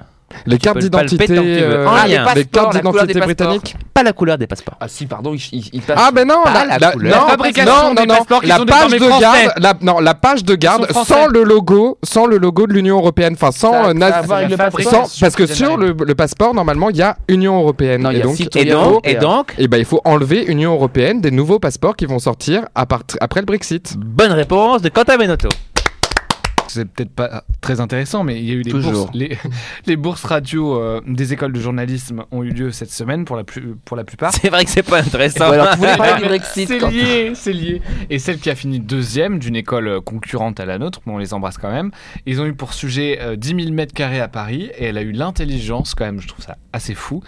Les 0.45 0.57
cartes 0.57 0.79
d'identité. 0.79 1.25
euh, 1.29 1.85
Ah, 1.87 2.05
les 2.07 2.17
les 2.35 2.45
cartes 2.45 2.75
d'identité 2.75 3.19
britanniques. 3.19 3.75
Pas 3.93 4.03
la 4.03 4.13
couleur 4.13 4.37
des 4.37 4.45
passeports. 4.47 4.75
Ah 4.79 4.87
si, 4.87 5.05
pardon, 5.05 5.33
il, 5.33 5.41
il, 5.51 5.69
il 5.73 5.81
passe. 5.81 5.97
Ah 5.99 6.11
ben 6.11 6.27
non, 6.27 6.43
Pas 6.43 6.65
la, 6.65 6.77
la 6.79 6.95
non, 6.95 7.01
La 7.01 7.19
fabrication 7.21 7.73
non, 7.73 7.87
non, 7.89 7.93
des 7.95 8.05
non, 8.05 8.15
passeports 8.15 8.41
qui 8.41 8.47
la 8.47 8.57
sont 8.57 8.65
page 8.65 8.91
de 8.91 8.97
français. 8.97 9.21
garde, 9.21 9.53
la, 9.57 9.73
non, 9.81 9.99
la 9.99 10.13
page 10.13 10.43
de 10.43 10.55
garde 10.55 10.91
sans 11.05 11.27
le 11.27 11.43
logo, 11.43 11.97
sans 12.03 12.25
le 12.25 12.37
logo 12.37 12.67
de 12.67 12.73
l'Union 12.73 12.97
européenne, 12.97 13.33
enfin 13.33 13.51
sans 13.51 13.89
euh, 13.89 13.93
parce 15.19 15.35
que 15.35 15.45
sur 15.47 15.77
le, 15.77 15.95
le 16.05 16.15
passeport 16.15 16.53
normalement 16.53 16.89
il 16.89 16.97
y 16.97 17.01
a 17.01 17.17
Union 17.27 17.57
européenne 17.59 18.01
Non, 18.03 18.11
il 18.11 18.17
y 18.17 18.19
et 18.19 18.23
a 18.23 18.25
donc 18.25 18.55
Et 18.55 18.65
donc, 18.65 19.07
et 19.07 19.15
donc, 19.15 19.53
et 19.57 19.67
ben 19.67 19.77
il 19.77 19.85
faut 19.85 20.01
enlever 20.05 20.45
Union 20.45 20.73
européenne 20.73 21.21
des 21.21 21.31
nouveaux 21.31 21.59
passeports 21.59 21.95
qui 21.95 22.05
vont 22.05 22.19
sortir 22.19 22.65
à 22.75 22.85
part- 22.85 23.03
après 23.21 23.39
le 23.39 23.45
Brexit. 23.45 23.95
bonne 23.97 24.31
réponse 24.31 24.81
de 24.81 24.89
Quentin 24.89 25.17
Benotto. 25.17 25.49
C'est 26.77 26.85
peut-être 26.85 27.11
pas 27.13 27.43
très 27.61 27.79
intéressant, 27.79 28.23
mais 28.23 28.39
il 28.39 28.45
y 28.45 28.51
a 28.51 28.53
eu 28.53 28.61
les 28.61 28.71
Toujours. 28.71 28.91
bourses. 28.91 29.09
Les, 29.13 29.37
les 29.85 29.95
bourses 29.95 30.23
radio 30.23 30.79
euh, 30.79 31.01
des 31.07 31.33
écoles 31.33 31.53
de 31.53 31.59
journalisme 31.59 32.23
ont 32.31 32.43
eu 32.43 32.49
lieu 32.49 32.71
cette 32.71 32.91
semaine 32.91 33.25
pour 33.25 33.35
la, 33.35 33.43
plus, 33.43 33.75
pour 33.85 33.97
la 33.97 34.03
plupart. 34.03 34.31
C'est 34.33 34.49
vrai 34.49 34.63
que 34.65 34.69
c'est 34.69 34.83
pas 34.83 34.99
intéressant. 34.99 35.49
Ouais, 35.49 35.57
Ah, 35.99 36.19
C'est 36.43 36.65
lié, 36.89 37.31
c'est 37.33 37.53
lié. 37.53 37.81
Et 38.09 38.19
celle 38.19 38.37
qui 38.39 38.49
a 38.49 38.55
fini 38.55 38.79
deuxième 38.79 39.39
d'une 39.39 39.55
école 39.55 39.87
euh, 39.87 40.01
concurrente 40.01 40.59
à 40.59 40.65
la 40.65 40.77
nôtre, 40.77 41.01
mais 41.05 41.13
on 41.13 41.17
les 41.17 41.33
embrasse 41.33 41.57
quand 41.57 41.71
même. 41.71 41.91
Ils 42.25 42.41
ont 42.41 42.45
eu 42.45 42.53
pour 42.53 42.73
sujet 42.73 43.19
euh, 43.21 43.35
10 43.35 43.63
000 43.63 43.71
mètres 43.71 43.93
carrés 43.93 44.19
à 44.21 44.27
Paris 44.27 44.69
et 44.77 44.85
elle 44.85 44.97
a 44.97 45.01
eu 45.01 45.11
l'intelligence, 45.11 45.95
quand 45.95 46.05
même, 46.05 46.19
je 46.21 46.27
trouve 46.27 46.43
ça 46.45 46.57
assez 46.73 46.93
fou, 46.93 47.23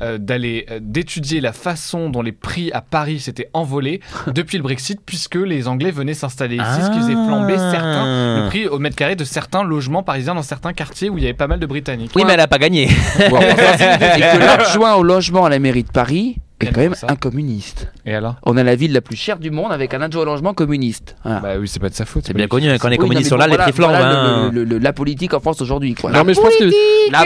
euh, 0.00 0.18
d'aller 0.18 0.66
d'étudier 0.80 1.40
la 1.40 1.52
façon 1.52 2.08
dont 2.10 2.22
les 2.22 2.32
prix 2.32 2.70
à 2.72 2.80
Paris 2.80 3.20
s'étaient 3.20 3.48
envolés 3.52 4.00
depuis 4.28 4.56
le 4.56 4.62
Brexit, 4.62 5.00
puisque 5.04 5.34
les 5.36 5.68
Anglais 5.68 5.90
venaient 5.90 6.14
s'installer 6.14 6.56
ici, 6.56 6.82
ce 6.82 6.90
qui 6.90 6.98
faisait 6.98 7.12
flamber 7.12 7.58
certains, 7.58 8.42
le 8.42 8.48
prix 8.48 8.66
au 8.68 8.78
mètre 8.78 8.91
carré 8.94 9.16
de 9.16 9.24
certains 9.24 9.64
logements 9.64 10.02
parisiens 10.02 10.34
dans 10.34 10.42
certains 10.42 10.72
quartiers 10.72 11.08
où 11.10 11.18
il 11.18 11.24
y 11.24 11.26
avait 11.26 11.34
pas 11.34 11.46
mal 11.48 11.58
de 11.60 11.66
Britanniques. 11.66 12.12
Oui, 12.14 12.22
mais 12.26 12.34
elle 12.34 12.40
a 12.40 12.48
pas 12.48 12.58
gagné. 12.58 12.88
Bon, 13.30 13.38
Et 13.40 14.20
que 14.20 14.38
l'adjoint 14.38 14.94
au 14.94 15.02
logement 15.02 15.44
à 15.44 15.50
la 15.50 15.58
mairie 15.58 15.82
de 15.84 15.90
Paris 15.90 16.36
est 16.60 16.66
quand 16.66 16.80
même 16.80 16.94
un 17.08 17.16
communiste. 17.16 17.88
Et 18.06 18.14
alors? 18.14 18.36
On 18.44 18.56
a 18.56 18.62
la 18.62 18.76
ville 18.76 18.92
la 18.92 19.00
plus 19.00 19.16
chère 19.16 19.38
du 19.38 19.50
monde 19.50 19.72
avec 19.72 19.94
un 19.94 20.00
adjoint 20.00 20.22
au 20.22 20.26
logement 20.26 20.54
communiste. 20.54 21.16
Voilà. 21.24 21.40
Bah 21.40 21.48
oui, 21.58 21.66
c'est 21.66 21.80
pas 21.80 21.88
de 21.88 21.94
sa 21.94 22.04
faute. 22.04 22.22
C'est 22.26 22.34
bien 22.34 22.46
connu, 22.46 22.68
hein, 22.70 22.76
quand 22.78 22.86
les 22.88 22.98
communistes 22.98 23.30
sont 23.30 23.36
là, 23.36 23.48
les 23.48 23.56
prix 23.56 23.72
flambent. 23.72 23.90
voilà 23.90 24.06
hein. 24.06 24.50
le- 24.52 24.62
le- 24.62 24.70
le- 24.70 24.78
la 24.78 24.92
politique 24.92 25.34
en 25.34 25.40
France 25.40 25.60
aujourd'hui. 25.60 25.94
quoi. 25.94 26.12
Non 26.12 26.22
mais 26.22 26.34
je 26.34 26.40
pense 26.40 26.54
que 26.56 26.70
La- 27.10 27.24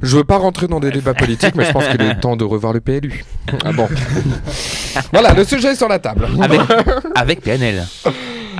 je 0.00 0.16
veux 0.16 0.22
pas 0.22 0.36
rentrer 0.36 0.68
dans 0.68 0.78
des 0.78 0.92
débats 0.92 1.14
politiques, 1.14 1.56
mais 1.56 1.64
je 1.64 1.72
pense 1.72 1.88
qu'il 1.88 2.00
est 2.02 2.14
temps 2.20 2.36
de 2.36 2.44
revoir 2.44 2.72
le 2.72 2.80
PLU. 2.80 3.24
Ah 3.64 3.72
bon. 3.72 3.88
voilà, 5.12 5.32
le 5.34 5.42
sujet 5.44 5.72
est 5.72 5.76
sur 5.76 5.88
la 5.88 5.98
table. 5.98 6.28
Avec, 6.40 6.60
avec 7.16 7.40
PNL. 7.40 7.84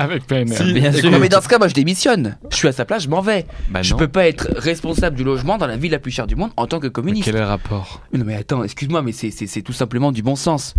Avec 0.00 0.26
PNR. 0.26 0.54
Si. 0.56 0.72
Bien 0.72 0.92
sûr. 0.92 1.10
Non, 1.10 1.18
mais 1.18 1.28
dans 1.28 1.40
ce 1.40 1.48
cas, 1.48 1.58
moi 1.58 1.66
je 1.68 1.74
démissionne. 1.74 2.36
Je 2.50 2.56
suis 2.56 2.68
à 2.68 2.72
sa 2.72 2.84
place, 2.84 3.02
je 3.02 3.08
m'en 3.08 3.20
vais. 3.20 3.46
Bah 3.68 3.82
je 3.82 3.92
non. 3.92 3.98
peux 3.98 4.08
pas 4.08 4.28
être 4.28 4.48
responsable 4.56 5.16
du 5.16 5.24
logement 5.24 5.58
dans 5.58 5.66
la 5.66 5.76
ville 5.76 5.90
la 5.92 5.98
plus 5.98 6.12
chère 6.12 6.26
du 6.28 6.36
monde 6.36 6.50
en 6.56 6.66
tant 6.66 6.78
que 6.78 6.86
Mais 6.86 6.92
communiste. 6.92 7.24
quel 7.24 7.36
est 7.36 7.40
le 7.40 7.44
rapport? 7.46 8.02
Non 8.12 8.24
mais 8.24 8.36
attends, 8.36 8.62
excuse-moi, 8.62 9.02
mais 9.02 9.12
c'est- 9.12 9.30
c'est 9.32 9.46
c'est 9.48 9.62
tout 9.62 9.72
simplement 9.72 10.12
du 10.12 10.22
bon 10.22 10.36
sens. 10.36 10.74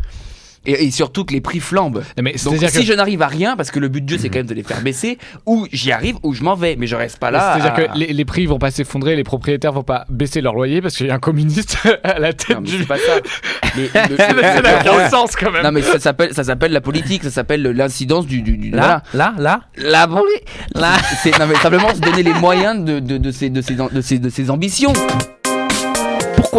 Et, 0.66 0.86
et 0.86 0.92
surtout 0.92 1.24
que 1.26 1.34
les 1.34 1.42
prix 1.42 1.60
flambent. 1.60 2.04
Mais 2.22 2.34
Donc 2.44 2.56
si 2.58 2.80
que- 2.80 2.82
je 2.84 2.94
n'arrive 2.94 3.22
à 3.22 3.28
rien, 3.28 3.56
parce 3.56 3.72
que 3.72 3.80
le 3.80 3.88
but 3.88 4.04
du 4.06 4.14
jeu 4.14 4.20
c'est 4.22 4.30
quand 4.30 4.40
même 4.40 4.46
de 4.48 4.54
les 4.54 4.64
faire 4.64 4.82
baisser, 4.82 5.18
ou 5.46 5.68
j'y 5.72 5.92
arrive 5.92 6.16
ou 6.24 6.34
je 6.34 6.44
m'en 6.44 6.56
vais, 6.56 6.76
mais 6.78 6.86
je 6.88 6.96
reste 6.96 7.18
pas 7.18 7.32
là. 7.32 7.56
C'est-à-dire 7.58 7.90
à- 7.92 7.94
que 7.94 7.98
les, 7.98 8.08
les 8.14 8.26
prix 8.26 8.46
vont 8.46 8.60
pas 8.60 8.70
s'effondrer, 8.72 9.16
les 9.16 9.24
propriétaires 9.24 9.72
vont 9.72 9.84
pas 9.84 10.06
baisser 10.10 10.42
leur 10.42 10.54
loyer 10.54 10.82
parce 10.82 10.96
qu'il 10.98 11.08
y 11.08 11.12
a 11.12 11.16
un 11.16 11.20
communiste 11.20 11.78
à 12.04 12.20
la 12.20 12.34
tête 12.34 12.50
Non, 12.56 12.62
mais 12.62 12.68
du. 12.70 12.78
c'est 12.80 12.88
pas 12.88 12.98
ça. 12.98 13.14
Mais 13.76 13.84
le- 14.10 14.18
Ça 14.18 14.34
le- 14.34 14.42
n'a 14.42 14.84
le- 14.84 14.90
aucun 14.90 15.10
sens 15.10 15.36
quand 15.36 15.52
même. 15.52 15.64
Non 15.64 15.72
mais 15.72 15.82
ça 15.84 16.00
s'appelle 16.00 16.34
ça 16.34 16.44
s'appelle 16.44 16.72
la 16.72 16.82
politique, 16.82 17.24
ça 17.24 17.30
s'appelle 17.32 17.62
l'incidence 17.64 18.26
du, 18.26 18.42
du, 18.42 18.58
du- 18.58 18.72
Là, 18.72 19.04
là, 19.14 19.34
là. 19.38 19.62
La 19.78 20.08
bon, 20.08 20.24
là. 20.76 20.94
c'est 21.24 21.38
non 21.40 21.46
mais 21.48 21.56
simplement 21.56 21.94
se 21.94 22.00
donner 22.02 22.24
les 22.24 22.34
moyens 22.34 22.84
de, 22.84 23.00
de, 23.00 23.18
de, 23.18 23.32
ses, 23.32 23.50
de, 23.50 23.62
ses, 23.62 23.76
de, 23.76 24.02
ses, 24.02 24.20
de 24.20 24.30
ses 24.30 24.50
ambitions. 24.50 24.94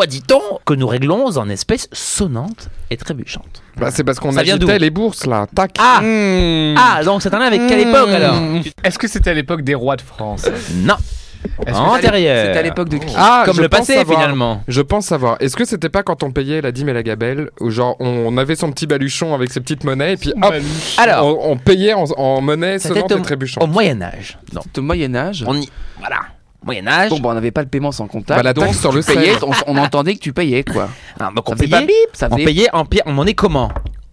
Pourquoi 0.00 0.06
dit-on 0.18 0.58
que 0.64 0.72
nous 0.72 0.86
réglons 0.86 1.26
en 1.36 1.50
espèces 1.50 1.86
sonnantes 1.92 2.70
et 2.88 2.96
trébuchantes 2.96 3.62
Bah, 3.76 3.90
c'est 3.90 4.02
parce 4.02 4.18
qu'on 4.18 4.34
agitait 4.34 4.78
les 4.78 4.88
bourses 4.88 5.26
là. 5.26 5.46
Tac. 5.54 5.72
Ah 5.78 6.00
Mmh. 6.00 6.74
Ah, 6.78 7.04
donc 7.04 7.20
c'est 7.20 7.34
un 7.34 7.38
lien 7.38 7.44
avec 7.48 7.66
quelle 7.66 7.80
époque 7.86 8.08
alors 8.08 8.34
Est-ce 8.82 8.98
que 8.98 9.06
c'était 9.06 9.28
à 9.28 9.34
l'époque 9.34 9.60
des 9.60 9.74
rois 9.74 9.96
de 9.96 10.00
France 10.00 10.46
Non, 10.72 10.94
antérieur. 11.70 12.46
C'était 12.46 12.58
à 12.60 12.62
l'époque 12.62 12.88
de 12.88 12.96
qui 12.96 13.12
Ah, 13.14 13.42
Comme 13.44 13.60
le 13.60 13.68
passé 13.68 13.92
savoir. 13.96 14.18
finalement. 14.20 14.62
Je 14.68 14.80
pense 14.80 15.04
savoir. 15.04 15.36
Est-ce 15.40 15.54
que 15.54 15.66
c'était 15.66 15.90
pas 15.90 16.02
quand 16.02 16.22
on 16.22 16.30
payait 16.30 16.62
la 16.62 16.72
dîme 16.72 16.88
et 16.88 16.94
la 16.94 17.02
gabelle 17.02 17.50
où 17.60 17.68
genre 17.68 17.96
on 18.00 18.38
avait 18.38 18.56
son 18.56 18.72
petit 18.72 18.86
baluchon 18.86 19.34
avec 19.34 19.52
ses 19.52 19.60
petites 19.60 19.84
monnaies 19.84 20.14
et 20.14 20.16
puis 20.16 20.32
hop, 20.42 20.54
Alors, 20.96 21.26
on, 21.46 21.52
on 21.52 21.56
payait 21.58 21.92
en, 21.92 22.04
en 22.16 22.40
monnaie 22.40 22.78
C'était 22.78 22.94
sonnante 23.00 23.12
au- 23.12 23.18
et 23.18 23.22
trébuchante. 23.22 23.62
au 23.64 23.66
Moyen-Âge. 23.66 24.38
Non, 24.54 24.62
Au 24.78 24.80
Moyen 24.80 25.14
Âge. 25.14 25.44
on 25.46 25.54
y. 25.60 25.68
Voilà. 25.98 26.20
Moyen-Âge. 26.64 27.10
Bon, 27.10 27.20
bah, 27.20 27.30
on 27.30 27.34
n'avait 27.34 27.50
pas 27.50 27.62
le 27.62 27.68
paiement 27.68 27.92
sans 27.92 28.06
comptable. 28.06 28.42
Bah, 28.42 28.72
sur 28.72 28.90
tu 28.90 28.96
le 28.96 29.02
payais, 29.02 29.32
on, 29.42 29.50
on 29.66 29.76
entendait 29.78 30.14
que 30.14 30.20
tu 30.20 30.32
payais 30.32 30.62
quoi. 30.64 30.88
Ah, 31.20 31.30
donc 31.34 31.48
on 31.48 31.52
Ça 31.52 31.56
faisait 31.58 31.68
pas 31.70 31.76
payait, 31.78 31.86
bip, 31.86 32.10
ça 32.16 32.28
on 32.30 32.34
faisait 32.34 32.44
payait 32.44 32.68
en, 32.72 32.84
monnaie 33.12 33.34
comment 33.34 33.70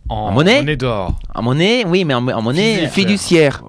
En, 0.10 0.32
monnaie 0.32 0.60
monnaie 0.60 0.76
d'or. 0.78 1.14
En 1.36 1.42
monnaie, 1.42 1.84
oui, 1.86 2.06
mais 2.06 2.14
en, 2.14 2.28
en 2.28 2.42
monnaie. 2.42 2.88
fiduciaire. 2.90 3.62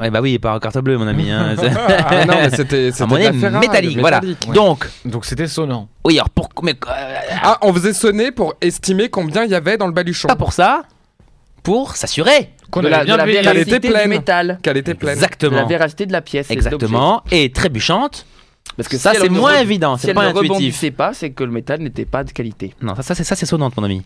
Ouais, 0.00 0.10
bah 0.10 0.20
oui, 0.20 0.38
pas 0.40 0.56
en 0.56 0.58
carte 0.58 0.78
bleue, 0.78 0.98
mon 0.98 1.06
ami. 1.06 1.30
Hein. 1.30 1.54
Ah, 1.88 2.24
non, 2.26 2.34
mais 2.42 2.50
c'était 2.50 2.90
c'était 2.90 3.02
en 3.02 3.06
de 3.06 3.10
monnaie 3.12 3.24
la 3.26 3.32
ferraille, 3.32 3.60
métallique, 3.60 3.98
voilà. 4.00 4.20
métallique. 4.20 4.52
Donc, 4.52 4.88
Donc 5.04 5.24
c'était 5.24 5.46
sonnant. 5.46 5.88
oui, 6.04 6.14
alors 6.18 6.30
pour. 6.30 6.48
Mais, 6.62 6.72
euh, 6.88 7.14
Ah, 7.42 7.58
on 7.62 7.72
faisait 7.72 7.92
sonner 7.92 8.32
pour 8.32 8.54
estimer 8.60 9.08
combien 9.08 9.44
il 9.44 9.50
y 9.50 9.54
avait 9.54 9.76
dans 9.76 9.86
le 9.86 9.92
baluchon. 9.92 10.26
pas 10.28 10.34
pour 10.36 10.52
ça, 10.52 10.82
pour 11.64 11.96
s'assurer. 11.96 12.50
Qu'on 12.70 12.80
de 12.82 12.88
la, 12.88 13.04
bien 13.04 13.14
de 13.14 13.18
la 13.18 13.24
payé. 13.24 13.34
qu'elle 13.36 13.44
véracité 13.46 13.76
était 13.76 13.88
du 13.88 13.94
pleine. 13.94 14.08
métal. 14.08 14.58
Qu'elle 14.62 14.76
était 14.76 14.94
pleine. 14.94 15.14
De 15.16 15.20
la 15.20 15.26
Exactement. 15.26 15.66
véracité 15.66 16.06
de 16.06 16.12
la 16.12 16.20
pièce. 16.22 16.50
Exactement. 16.50 17.22
Et 17.32 17.50
trébuchante 17.50 18.26
Parce 18.76 18.88
que 18.88 18.96
Ça, 18.98 19.12
si 19.14 19.20
c'est 19.20 19.28
moins 19.28 19.54
re- 19.56 19.62
évident, 19.62 19.96
Si 19.96 20.02
c'est 20.02 20.08
elle 20.10 20.14
pas 20.14 20.22
ne 20.24 20.28
intuitif. 20.28 20.50
rebondissait 20.50 20.90
pas, 20.92 21.12
c'est 21.14 21.30
que 21.30 21.42
le 21.44 21.50
métal 21.50 21.80
n'était 21.80 22.04
pas 22.04 22.22
de 22.24 22.30
qualité. 22.32 22.74
Non, 22.82 22.94
ça, 22.94 23.02
ça, 23.02 23.14
c'est 23.14 23.24
ça, 23.24 23.34
c'est 23.36 23.46
sonnante, 23.46 23.76
mon 23.76 23.84
ami. 23.84 24.02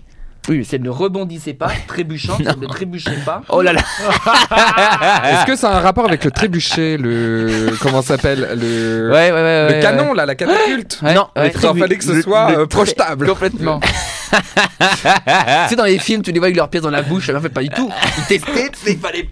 Oui, 0.49 0.59
mais 0.59 0.65
si 0.65 0.77
elle 0.77 0.83
ne 0.83 0.89
rebondissait 0.91 1.53
pas, 1.55 1.71
trébuchant, 1.89 2.37
si 2.37 2.45
elle 2.47 2.59
ne 2.61 2.67
trébuchait 2.67 3.19
pas. 3.25 3.43
Oh 3.49 3.61
là 3.61 3.73
là. 3.73 3.81
Est-ce 5.25 5.47
que 5.47 5.57
ça 5.57 5.71
a 5.71 5.77
un 5.79 5.81
rapport 5.81 6.07
avec 6.07 6.25
le 6.25 6.31
trébuchet, 6.31 6.97
le. 6.97 7.75
Comment 7.81 8.03
ça 8.03 8.17
s'appelle 8.17 8.57
Le. 8.61 9.11
Ouais, 9.11 9.31
ouais, 9.31 9.33
ouais. 9.33 9.69
Le 9.69 9.75
ouais, 9.75 9.81
canon, 9.81 10.13
là, 10.15 10.27
la 10.27 10.35
catapulte? 10.35 11.01
Ouais, 11.03 11.15
Non, 11.15 11.29
ouais. 11.37 11.53
Il 11.55 11.79
fallait 11.79 11.97
que 11.99 12.05
ce 12.05 12.21
soit 12.23 12.51
le 12.53 12.59
euh, 12.61 12.67
projetable. 12.67 13.27
Complètement. 13.29 13.81
tu 14.81 15.69
sais, 15.69 15.77
dans 15.77 15.85
les 15.85 15.99
films, 15.99 16.23
tu 16.23 16.33
les 16.33 16.39
vois 16.39 16.47
avec 16.47 16.57
leur 16.57 16.69
pièce 16.69 16.83
dans 16.83 16.91
la 16.91 17.03
bouche, 17.03 17.29
en 17.31 17.41
fait, 17.41 17.49
pas 17.49 17.63
du 17.63 17.69
tout. 17.71 17.91
Ils 18.19 18.25
testaient, 18.25 18.71
tu 18.71 18.79
sais, 18.79 18.93
il 18.93 18.99
fallait. 18.99 19.29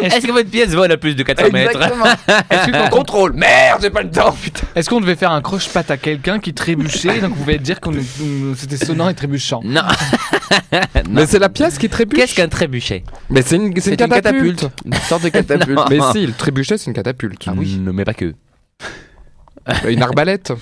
Est-ce 0.00 0.26
que 0.26 0.32
votre 0.32 0.50
pièce 0.50 0.70
vole 0.70 0.92
à 0.92 0.96
plus 0.96 1.14
de 1.14 1.22
400 1.22 1.50
mètres 1.52 1.72
Exactement. 1.72 2.04
Est-ce 2.50 2.66
que 2.66 2.84
qu'on 2.84 2.98
contrôle 2.98 3.32
Merde, 3.34 3.80
j'ai 3.82 3.90
pas 3.90 4.02
le 4.02 4.10
temps, 4.10 4.32
putain. 4.32 4.66
Est-ce 4.74 4.88
qu'on 4.88 5.00
devait 5.00 5.16
faire 5.16 5.32
un 5.32 5.42
croche-patte 5.42 5.90
à 5.90 5.96
quelqu'un 5.96 6.38
qui 6.38 6.54
trébuchait 6.54 7.20
Donc, 7.20 7.30
vous 7.30 7.36
pouvez 7.36 7.58
dire 7.58 7.80
qu'on 7.80 7.92
c'était 8.56 8.84
sonnant 8.84 9.08
et 9.08 9.14
trébuchant. 9.14 9.60
Non. 9.74 9.82
Mais 11.10 11.26
c'est 11.26 11.38
la 11.38 11.48
pièce 11.48 11.78
qui 11.78 11.88
trébuche. 11.88 12.18
Qu'est-ce 12.18 12.34
qu'un 12.34 12.48
trébuchet? 12.48 13.02
Mais 13.30 13.42
c'est 13.42 13.56
une, 13.56 13.72
c'est 13.80 14.00
une 14.00 14.08
catapulte. 14.08 14.68
Une 14.84 14.94
sorte 14.94 15.24
de 15.24 15.28
catapulte. 15.30 15.80
Mais 15.90 15.98
si, 16.12 16.26
le 16.26 16.32
trébuchet, 16.32 16.78
c'est 16.78 16.86
une 16.86 16.94
catapulte. 16.94 17.42
Ah 17.46 17.52
oui. 17.56 17.76
Non, 17.80 17.92
mais 17.92 18.04
pas 18.04 18.14
que. 18.14 18.34
Une 19.88 20.02
arbalète. 20.02 20.52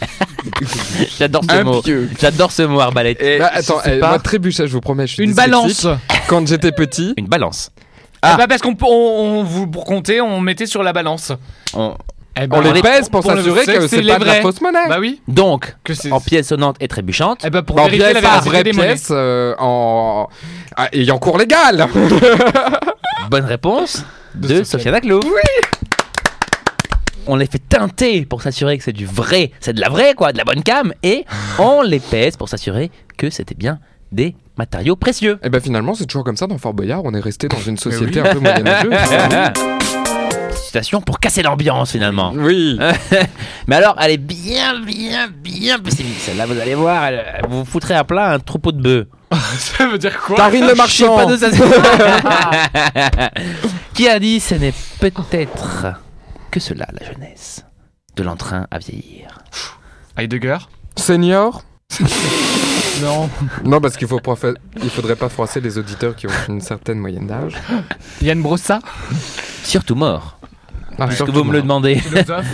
J'adore 1.19 1.43
ce 1.49 1.53
Un 1.55 1.65
mot. 1.65 1.83
J'adore 2.21 2.53
ce 2.53 2.63
mot 2.63 2.81
arbalète. 2.81 3.21
Et 3.23 3.39
Bah, 3.39 3.51
attends, 3.53 3.79
eh, 3.85 3.99
pas. 3.99 4.09
moi, 4.11 4.19
trébuchet, 4.19 4.67
je 4.67 4.73
vous 4.73 4.81
promets, 4.81 5.07
je 5.07 5.15
suis 5.15 5.25
Une 5.25 5.35
balance 5.35 5.87
Quand 6.29 6.47
j'étais 6.47 6.73
petit, 6.73 7.15
Une 7.17 7.27
balance. 7.27 7.71
Ah. 8.23 8.33
Eh 8.35 8.39
ben, 8.39 8.47
parce 8.47 8.63
qu'on 8.63 8.77
on, 8.83 8.87
on- 8.87 9.43
vous 9.45 9.67
pour 9.67 9.85
compter, 9.85 10.21
on 10.21 10.41
mettait 10.41 10.67
sur 10.67 10.83
la 10.85 10.93
balance. 10.93 11.33
On- 11.75 11.97
Eh 12.41 12.47
ben, 12.47 12.57
on 12.57 12.61
les 12.61 12.73
les- 12.73 12.81
pèse 12.83 13.09
pour 13.09 13.23
pour 13.23 13.33
s'assurer 13.33 13.63
c'est 13.65 13.75
que 13.75 13.81
c'est 13.89 13.97
c'est 14.03 14.07
pas 14.07 14.19
de 14.21 14.25
la 14.25 14.35
fausse 14.41 14.61
monnaie. 14.61 14.89
Bah 14.89 14.99
oui. 15.01 15.21
Donc, 15.27 15.75
Que 15.85 15.93
c'est. 15.95 16.13
en 16.13 16.21
pièces 16.21 16.49
sonnantes 16.49 16.77
et 16.81 16.87
trébuchantes, 16.87 17.41
Eh 17.45 17.51
ben 17.51 17.63
pour 17.63 17.75
Bah, 17.77 17.83
en 17.83 17.85
vérifier 17.87 18.05
pièce, 18.13 18.15
la 18.15 18.21
véracité 18.21 18.49
vraie 18.51 18.65
des 18.65 18.73
monnaies. 18.73 18.89
pièce, 18.91 19.09
euh, 19.11 19.55
en 19.59 20.29
ah, 20.77 20.89
ayant 20.93 21.19
cours 21.19 21.37
légal. 21.39 21.89
bonne 23.31 23.45
réponse 23.45 24.05
De 24.35 24.61
de 24.61 24.65
Sofiane. 24.65 24.95
Aclo. 24.95 25.21
Oui. 25.25 25.69
On 27.27 27.37
les 27.37 27.47
fait 27.47 27.61
teinter 27.69 28.25
pour 28.27 28.43
s'assurer 28.43 28.77
que 28.79 28.85
c'est 28.85 28.93
du 28.93 29.07
vrai, 29.07 29.53
c'est 29.61 29.73
de 29.73 29.81
la 29.81 29.89
vraie 29.89 30.15
quoi, 30.15 30.33
de 30.33 30.39
la 30.39 30.45
bonne 30.45 30.63
cam, 30.63 30.93
et 31.05 31.25
on 31.59 31.83
les 31.83 32.01
pèse 32.01 32.37
pour 32.37 32.49
s'assurer 32.49 32.91
que 33.17 33.31
c'était 33.31 33.55
bien 33.55 33.79
des 34.11 34.35
matériaux 34.59 34.97
précieux. 34.97 35.39
Et 35.45 35.49
ben 35.49 35.61
finalement, 35.61 35.95
c'est 35.95 36.07
toujours 36.07 36.25
comme 36.25 36.37
ça 36.37 36.47
dans 36.47 36.59
Fort 36.59 36.75
Boyard. 36.75 37.03
On 37.05 37.15
est 37.15 37.21
resté 37.21 37.47
dans 37.49 37.61
une 37.61 37.77
société 37.79 38.21
oui. 38.21 38.29
un 38.29 38.33
peu 38.35 38.41
moyenâgeuse. 38.41 38.93
Situation 40.65 41.01
pour 41.01 41.21
casser 41.21 41.43
l'ambiance 41.43 41.93
finalement. 41.93 42.33
oui. 42.35 42.79
Mais 43.69 43.77
alors, 43.77 43.95
elle 44.01 44.11
est 44.13 44.17
bien, 44.17 44.81
bien, 44.81 45.29
bien 45.29 45.79
pessimiste. 45.79 46.21
Celle-là, 46.23 46.47
vous 46.47 46.59
allez 46.59 46.75
voir, 46.75 47.05
elle, 47.05 47.25
elle 47.37 47.49
vous 47.49 47.65
foutrait 47.65 47.95
à 47.95 48.05
plat 48.05 48.33
un 48.33 48.39
troupeau 48.41 48.73
de 48.73 48.83
bœufs. 48.83 49.09
Ça 49.59 49.87
veut 49.87 49.99
dire 49.99 50.19
quoi? 50.19 50.37
Karine 50.37 50.67
le 50.67 50.75
marchand. 50.75 51.17
pas 51.17 51.27
Qui 53.95 54.09
a 54.09 54.19
dit 54.19 54.41
ce 54.41 54.55
n'est 54.57 54.75
peut-être 54.99 55.87
que 56.53 56.61
cela 56.61 56.87
la 56.99 57.05
jeunesse 57.05 57.65
de 58.15 58.23
l'entrain 58.23 58.67
à 58.71 58.79
vieillir. 58.79 59.39
Heidegger 60.17 60.59
Senior. 60.97 61.65
Non. 63.01 63.29
Non, 63.65 63.81
parce 63.81 63.97
qu'il 63.97 64.07
faut 64.07 64.21
profa- 64.21 64.55
il 64.83 64.91
faudrait 64.91 65.17
pas 65.17 65.29
froisser 65.31 65.61
les 65.61 65.79
auditeurs 65.79 66.15
qui 66.15 66.27
ont 66.27 66.31
une 66.49 66.61
certaine 66.61 66.99
moyenne 66.99 67.27
d'âge. 67.27 67.55
Yann 68.21 68.41
Brossa 68.43 68.81
Surtout 69.65 69.95
mort. 69.95 70.39
Ah, 70.99 71.07
Puisque 71.07 71.17
surtout 71.25 71.33
vous 71.33 71.45
me 71.45 71.53
le 71.53 71.59
mort. 71.63 71.81
demandez. 71.81 71.97
Philosophe. 71.97 72.47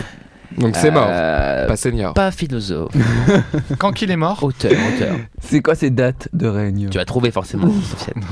Donc 0.57 0.77
c'est 0.77 0.91
mort, 0.93 1.09
Euh, 1.11 1.67
pas 1.67 1.77
senior. 1.77 2.15
pas 2.15 2.31
philosophe, 2.31 2.93
Quand 3.79 3.93
qu'il 3.93 4.11
est 4.11 4.17
mort 4.17 4.43
auteur, 4.43 4.73
auteur. 4.95 5.17
C'est 5.43 5.61
quoi 5.61 5.75
ces 5.75 5.91
dates 5.91 6.29
de 6.33 6.47
règne 6.47 6.89
Tu 6.89 6.99
as 6.99 7.05
trouvé 7.05 7.31
forcément, 7.31 7.71
Sofiane. 7.83 8.25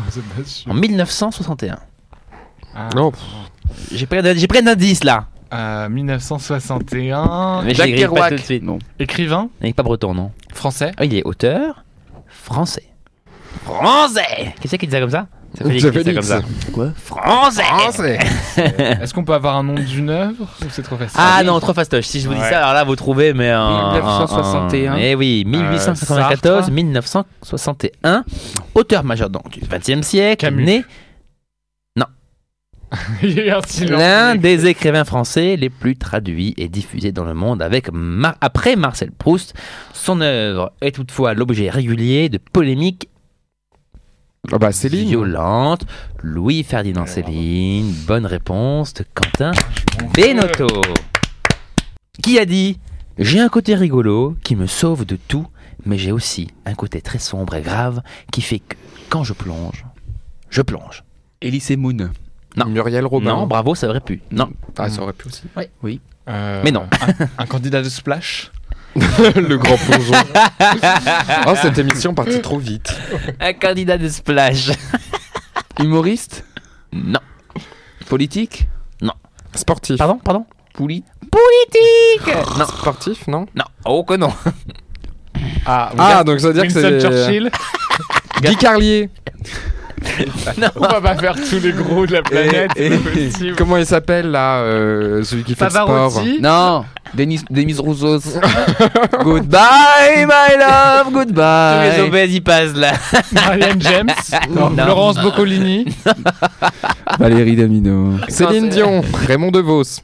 En 0.68 0.74
1961. 0.74 1.76
Ah. 2.74 2.88
Non, 2.94 3.10
pff, 3.10 3.20
J'ai 3.92 4.06
pris, 4.06 4.18
un- 4.18 4.34
j'ai 4.34 4.46
pris 4.46 4.60
un 4.60 4.66
indice 4.68 5.04
là. 5.04 5.26
Euh, 5.54 5.88
1961. 5.88 7.62
Mais 7.64 7.74
pas 7.74 7.86
Kerouac. 7.86 8.30
tout 8.30 8.36
de 8.36 8.40
suite. 8.40 8.62
Non. 8.62 8.78
Écrivain 8.98 9.48
Il 9.60 9.66
n'est 9.68 9.72
pas 9.72 9.82
breton, 9.82 10.12
non 10.14 10.32
Français 10.52 10.92
Ah, 10.96 11.04
Il 11.04 11.14
est 11.14 11.22
auteur 11.24 11.84
français. 12.28 12.84
Français 13.64 14.54
Qui 14.60 14.68
c'est 14.68 14.76
qui 14.78 14.86
dit 14.86 14.92
ça 14.92 15.00
comme 15.00 15.10
ça? 15.10 15.26
Qui 15.56 15.64
dit 15.70 15.80
ça 15.80 15.90
Félix. 15.92 16.14
comme 16.14 16.22
ça. 16.22 16.40
Quoi? 16.72 16.90
Français 16.96 17.62
Français. 17.62 18.18
Est-ce 19.00 19.14
qu'on 19.14 19.24
peut 19.24 19.32
avoir 19.34 19.56
un 19.56 19.62
nom 19.62 19.74
d'une 19.74 20.10
œuvre 20.10 20.42
ou 20.62 20.66
c'est 20.68 20.82
trop 20.82 20.96
facile? 20.96 21.18
Ah 21.18 21.42
non, 21.44 21.58
trop 21.60 21.72
fastoche. 21.72 22.04
Si 22.04 22.20
je 22.20 22.28
vous 22.28 22.34
dis 22.34 22.40
Ouais. 22.40 22.50
ça, 22.50 22.58
alors 22.58 22.74
là, 22.74 22.84
vous 22.84 22.96
trouvez, 22.96 23.32
mais 23.32 23.54
en. 23.54 23.92
1961. 23.94 24.92
en- 24.94 24.96
Eh 24.98 25.14
oui, 25.14 25.44
1894, 25.46 26.42
Sartre. 26.64 26.70
1961. 26.72 28.24
Auteur 28.74 29.04
majeur 29.04 29.30
donc, 29.30 29.48
du 29.50 29.60
XXe 29.60 30.06
siècle. 30.06 30.44
Camus. 30.44 30.64
Né 30.64 30.84
Il 31.96 32.02
y 32.02 32.02
a 32.02 32.04
eu 32.04 32.04
un 32.04 32.04
silence. 32.04 32.75
l'un 33.88 34.36
des 34.36 34.66
écrivains 34.66 35.04
français 35.04 35.56
les 35.56 35.70
plus 35.70 35.96
traduits 35.96 36.54
et 36.56 36.68
diffusés 36.68 37.12
dans 37.12 37.24
le 37.24 37.34
monde 37.34 37.60
avec 37.62 37.90
Mar- 37.92 38.36
après 38.40 38.76
Marcel 38.76 39.10
Proust. 39.12 39.54
Son 39.92 40.20
œuvre 40.20 40.72
est 40.80 40.92
toutefois 40.94 41.34
l'objet 41.34 41.68
régulier 41.70 42.28
de 42.28 42.38
polémiques 42.38 43.08
Ah 44.52 44.58
bah 44.58 44.72
Céline. 44.72 45.08
violentes. 45.08 45.84
Louis-Ferdinand 46.22 47.06
Céline, 47.06 47.92
bonne 48.06 48.26
réponse 48.26 48.94
de 48.94 49.04
Quentin 49.14 49.52
Benotto. 50.14 50.66
Qui 52.22 52.38
a 52.38 52.44
dit 52.44 52.78
J'ai 53.18 53.40
un 53.40 53.48
côté 53.48 53.74
rigolo 53.74 54.36
qui 54.44 54.56
me 54.56 54.66
sauve 54.66 55.04
de 55.04 55.16
tout, 55.16 55.46
mais 55.84 55.98
j'ai 55.98 56.12
aussi 56.12 56.48
un 56.64 56.74
côté 56.74 57.00
très 57.00 57.18
sombre 57.18 57.54
et 57.56 57.62
grave 57.62 58.00
qui 58.32 58.40
fait 58.42 58.60
que 58.60 58.76
quand 59.08 59.24
je 59.24 59.32
plonge, 59.32 59.84
je 60.50 60.62
plonge. 60.62 61.02
Elise 61.42 61.76
Moon. 61.76 62.10
Non. 62.56 62.66
Muriel 62.66 63.04
Robin. 63.06 63.28
Non, 63.34 63.46
bravo, 63.46 63.74
ça 63.74 63.88
aurait 63.88 64.00
pu. 64.00 64.22
Non, 64.30 64.50
Ah, 64.78 64.88
ça 64.88 65.02
aurait 65.02 65.12
pu 65.12 65.28
aussi. 65.28 65.42
Oui. 65.82 66.00
Euh, 66.28 66.60
Mais 66.64 66.70
non. 66.72 66.86
Un, 67.00 67.26
un 67.42 67.46
candidat 67.46 67.82
de 67.82 67.88
Splash 67.88 68.50
le 68.96 69.56
grand 69.58 69.76
plongeon. 69.76 70.14
oh, 71.46 71.52
cette 71.60 71.76
émission 71.78 72.14
partie 72.14 72.40
trop 72.40 72.58
vite. 72.58 72.94
un 73.40 73.52
candidat 73.52 73.98
de 73.98 74.08
splash. 74.08 74.70
Humoriste 75.78 76.44
Non. 76.92 77.20
Politique 78.08 78.68
Sportif. 79.54 79.96
Pardon, 79.98 80.18
pardon 80.22 80.44
Pouli 80.74 81.02
Politique 81.30 82.34
Non, 82.58 82.66
Sportif, 82.66 83.26
non 83.26 83.46
non, 83.54 83.64
oh 83.86 84.04
que 84.04 84.14
non. 84.14 84.32
Ah, 85.66 85.90
Ah, 85.98 86.24
donc 86.24 86.40
ça 86.40 86.48
veut 86.48 86.52
dire 86.54 86.62
que 86.62 86.72
Winston 86.72 86.98
c'est. 87.00 87.00
Churchill 87.00 87.50
Guy 88.42 88.56
Carlier. 88.56 89.10
On 90.76 90.80
va 90.80 91.00
pas 91.00 91.16
faire 91.16 91.34
tous 91.34 91.60
les 91.60 91.72
gros 91.72 92.06
de 92.06 92.12
la 92.12 92.22
planète. 92.22 92.70
Et-. 92.76 92.90
Comment 93.56 93.76
il 93.76 93.86
s'appelle 93.86 94.30
là 94.30 94.58
euh, 94.60 95.22
Celui 95.24 95.44
qui 95.44 95.54
fait 95.54 95.64
le 95.64 95.70
sport. 95.70 96.22
Non 96.40 96.84
Denis, 97.14 97.40
Denis 97.50 97.76
Roussos. 97.78 98.20
goodbye, 99.22 100.26
my 100.26 100.58
love, 100.58 101.04
Tous 101.04 101.10
les 101.10 101.24
goodbye. 101.24 102.00
obèses 102.00 102.34
y 102.34 102.40
passent 102.40 102.74
là. 102.74 102.92
Marianne 103.32 103.80
James 103.80 104.10
Non. 104.50 104.70
Laurence 104.70 105.16
Boccolini 105.22 105.86
Valérie 107.18 107.56
Damino. 107.56 108.14
Céline 108.28 108.68
Dion. 108.68 109.02
Raymond 109.26 109.50
DeVos. 109.50 110.00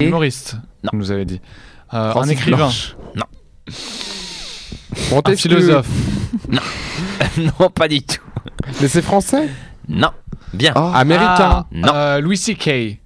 Humoriste, 0.00 0.56
Non. 0.82 0.90
vous 0.92 0.98
nous 0.98 1.10
avez 1.10 1.24
dit. 1.24 1.40
Euh, 1.94 2.12
un 2.14 2.28
écrivain, 2.28 2.56
Blanche. 2.56 2.96
un 5.24 5.36
philosophe, 5.36 5.86
non, 7.38 7.70
pas 7.70 7.86
du 7.86 8.02
tout. 8.02 8.25
Mais 8.80 8.88
c'est 8.88 9.02
français 9.02 9.48
Non. 9.88 10.10
Bien. 10.52 10.72
Oh. 10.76 10.90
Américain. 10.94 11.66
Non. 11.72 11.92
Euh, 11.94 12.20
Louis 12.20 12.36
C.K. 12.36 12.98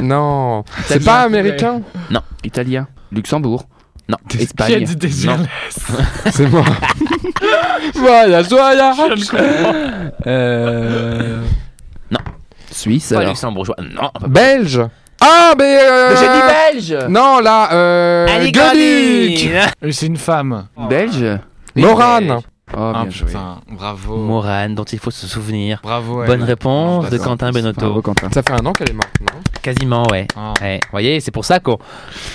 Non. 0.00 0.64
C'est 0.86 0.96
Italien. 0.96 1.04
pas 1.04 1.20
américain 1.22 1.82
Italien. 2.42 2.88
Luxembourg. 3.12 3.64
Non. 4.08 4.16
Qui 4.28 4.38
a 4.38 4.40
Espagne. 4.42 4.84
dit 4.84 4.96
Désirless 4.96 5.48
C'est 6.32 6.48
moi. 6.48 6.64
ne 9.14 9.24
comprends. 9.30 10.10
Euh... 10.26 11.42
Non. 12.10 12.18
Suisse 12.70 13.10
Pas 13.10 13.18
alors. 13.18 13.30
luxembourgeois. 13.30 13.76
Non. 13.80 14.10
pas- 14.20 14.26
Belge. 14.26 14.82
Ah, 15.20 15.52
mais. 15.56 15.78
euh, 15.80 16.10
Mais 16.10 16.16
J'ai 16.16 16.82
dit 16.82 16.92
belge 16.98 17.06
Non, 17.08 17.38
là, 17.38 17.72
euh. 17.72 18.26
Euh, 19.84 19.90
C'est 19.92 20.06
une 20.06 20.16
femme. 20.16 20.66
Belge 20.90 21.24
Morane. 21.76 22.40
Oh, 22.74 22.92
Ah, 22.94 23.02
bien 23.02 23.10
joué. 23.10 23.26
putain, 23.28 23.56
bravo. 23.70 24.16
Morane, 24.16 24.74
dont 24.74 24.84
il 24.84 24.98
faut 24.98 25.10
se 25.10 25.26
souvenir. 25.26 25.80
Bravo. 25.82 26.24
Bonne 26.24 26.40
elle. 26.40 26.46
réponse 26.46 27.10
de. 27.10 27.18
Quentin 27.18 27.50
Bravo, 27.50 27.72
Benotto. 27.72 28.02
Quentin. 28.02 28.28
Ça 28.32 28.42
fait 28.42 28.52
un 28.52 28.64
an 28.66 28.72
qu'elle 28.72 28.90
est 28.90 28.94
morte, 28.94 29.10
non? 29.20 29.40
Quasiment, 29.62 30.04
ouais. 30.10 30.26
Ah. 30.36 30.54
Ouais, 30.62 30.80
Vous 30.84 30.90
voyez, 30.92 31.20
c'est 31.20 31.30
pour 31.30 31.44
ça 31.44 31.60
qu'on 31.60 31.78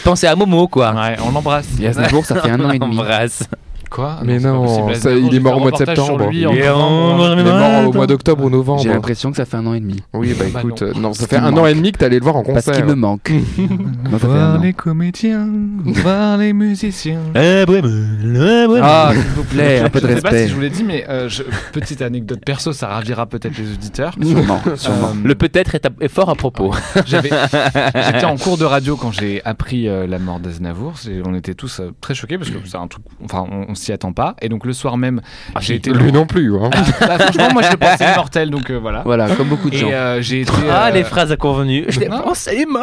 pensait 0.04 0.28
à 0.28 0.36
Momo, 0.36 0.68
quoi. 0.68 0.94
Ouais, 0.94 1.16
on 1.26 1.32
l'embrasse. 1.32 1.68
Strasbourg, 1.92 2.26
ça 2.26 2.36
fait 2.42 2.52
un 2.52 2.60
an 2.64 2.72
et 2.72 2.78
On 2.82 2.86
demi. 2.86 2.96
l'embrasse. 2.98 3.44
Quoi 3.90 4.18
Mais 4.24 4.40
non, 4.40 4.94
ça, 4.94 5.12
il 5.12 5.34
est 5.34 5.40
mort 5.40 5.58
au 5.58 5.60
mois 5.62 5.72
de 5.72 5.78
septembre. 5.78 6.28
lui 6.30 6.40
Il 6.40 6.44
est 6.44 6.68
novembre. 6.68 7.24
en- 7.24 7.34
Il 7.34 7.40
est 7.40 7.44
mort 7.44 7.88
au 7.90 7.94
mois 7.94 8.08
d'octobre 8.08 8.44
ou 8.46 8.50
novembre. 8.50 8.82
J'ai 8.84 8.90
l'impression 8.90 9.32
que 9.32 9.38
ça 9.38 9.46
fait 9.46 9.58
un 9.58 9.66
an 9.66 9.74
et 9.74 9.80
demi. 9.80 10.02
Oui, 10.14 10.34
bah 10.38 10.46
Bah 10.54 10.60
écoute, 10.62 10.82
non. 10.82 10.88
euh, 10.88 10.94
non, 11.00 11.14
ça 11.14 11.26
Parce 11.28 11.30
fait 11.42 11.48
un 11.48 11.56
an 11.58 11.66
et 11.66 11.74
demi 11.74 11.92
que 11.92 11.98
t'es 12.00 12.06
allé 12.06 12.18
le 12.20 12.24
voir 12.24 12.36
en 12.36 12.44
Parce 12.44 12.66
concert. 12.66 12.76
qu'il 12.76 12.86
me 12.86 12.96
manque. 12.96 13.32
Voir 14.12 14.60
les 14.60 14.74
comédiens, 14.74 15.48
voir 15.86 16.38
les 16.38 16.54
musiciens. 16.54 17.20
Ah, 17.36 19.12
s'il 19.14 19.22
vous 19.36 19.44
plaît, 19.44 19.80
un 19.80 19.90
peu 19.90 20.00
de 20.02 20.08
je 20.08 20.16
sais 20.16 20.22
pas 20.22 20.30
respect. 20.30 20.44
si 20.46 20.50
je 20.50 20.56
vous 20.56 20.62
l'ai 20.62 20.70
dit, 20.70 20.84
mais 20.84 21.06
euh, 21.10 21.30
je- 21.30 21.44
petite 21.74 22.02
anecdote 22.02 22.42
perso, 22.46 22.74
ça 22.74 22.88
ravira 22.88 23.26
peut-être 23.26 23.58
les 23.58 23.72
auditeurs. 23.72 24.14
Sûrement, 24.22 24.62
sûrement. 24.76 25.08
Euh, 25.10 25.28
Le 25.28 25.36
peut-être 25.36 25.76
est, 25.76 25.86
à- 25.86 25.90
est 26.02 26.08
fort 26.08 26.30
à 26.30 26.36
propos. 26.36 26.74
J'étais 27.06 28.26
en 28.26 28.38
cours 28.38 28.58
de 28.58 28.66
radio 28.66 28.96
quand 28.96 29.12
j'ai 29.12 29.44
appris 29.46 29.88
euh, 29.88 30.08
la 30.08 30.20
mort 30.20 30.40
d'Aznavour. 30.40 30.94
C'est- 30.98 31.22
On 31.26 31.34
était 31.36 31.54
tous 31.54 31.82
très 32.02 32.14
choqués 32.16 32.38
parce 32.38 32.50
que 32.50 32.58
c'est 32.66 32.78
un 32.78 32.88
truc, 32.88 33.04
enfin, 33.24 33.46
on 33.70 33.76
s'y 33.78 33.92
attend 33.92 34.12
pas. 34.14 34.36
Et 34.42 34.50
donc 34.50 34.66
le 34.66 34.74
soir 34.74 34.98
même, 34.98 35.22
Ah, 35.56 35.60
j'ai 35.62 35.76
été. 35.76 35.92
Lui 35.92 36.12
non 36.12 36.26
plus. 36.26 36.56
Hein. 36.56 36.70
Bah, 37.00 37.18
franchement, 37.20 37.50
moi 37.54 37.62
je 37.62 37.72
le 37.72 37.78
pensais 37.78 38.16
mortel, 38.16 38.50
donc 38.50 38.70
euh, 38.70 38.78
voilà. 38.80 39.02
Voilà, 39.06 39.30
comme 39.30 39.48
beaucoup 39.48 39.70
de 39.70 39.78
gens. 39.78 39.90
Euh, 39.92 40.22
j'ai 40.22 40.42
été. 40.42 40.52
Ah, 40.70 40.88
euh, 40.88 40.92
les 40.92 41.04
phrases 41.04 41.32
à 41.32 41.38
convenu. 41.38 41.86
Je 41.88 42.00
est 42.02 42.10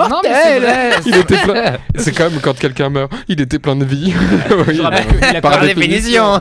Non, 0.09 0.21
mais 0.23 0.31
c'est. 0.33 1.01
Il 1.07 1.17
plein. 1.37 1.77
Comme 2.17 2.41
quand 2.41 2.59
quelqu'un 2.59 2.89
meurt. 2.89 3.13
Il 3.29 3.41
était 3.41 3.59
plein 3.59 3.77
de 3.77 3.85
vie. 3.85 4.15
Oui. 4.69 4.81
A 5.35 5.41
Par 5.41 5.61
même- 5.61 5.75
définition. 5.75 6.41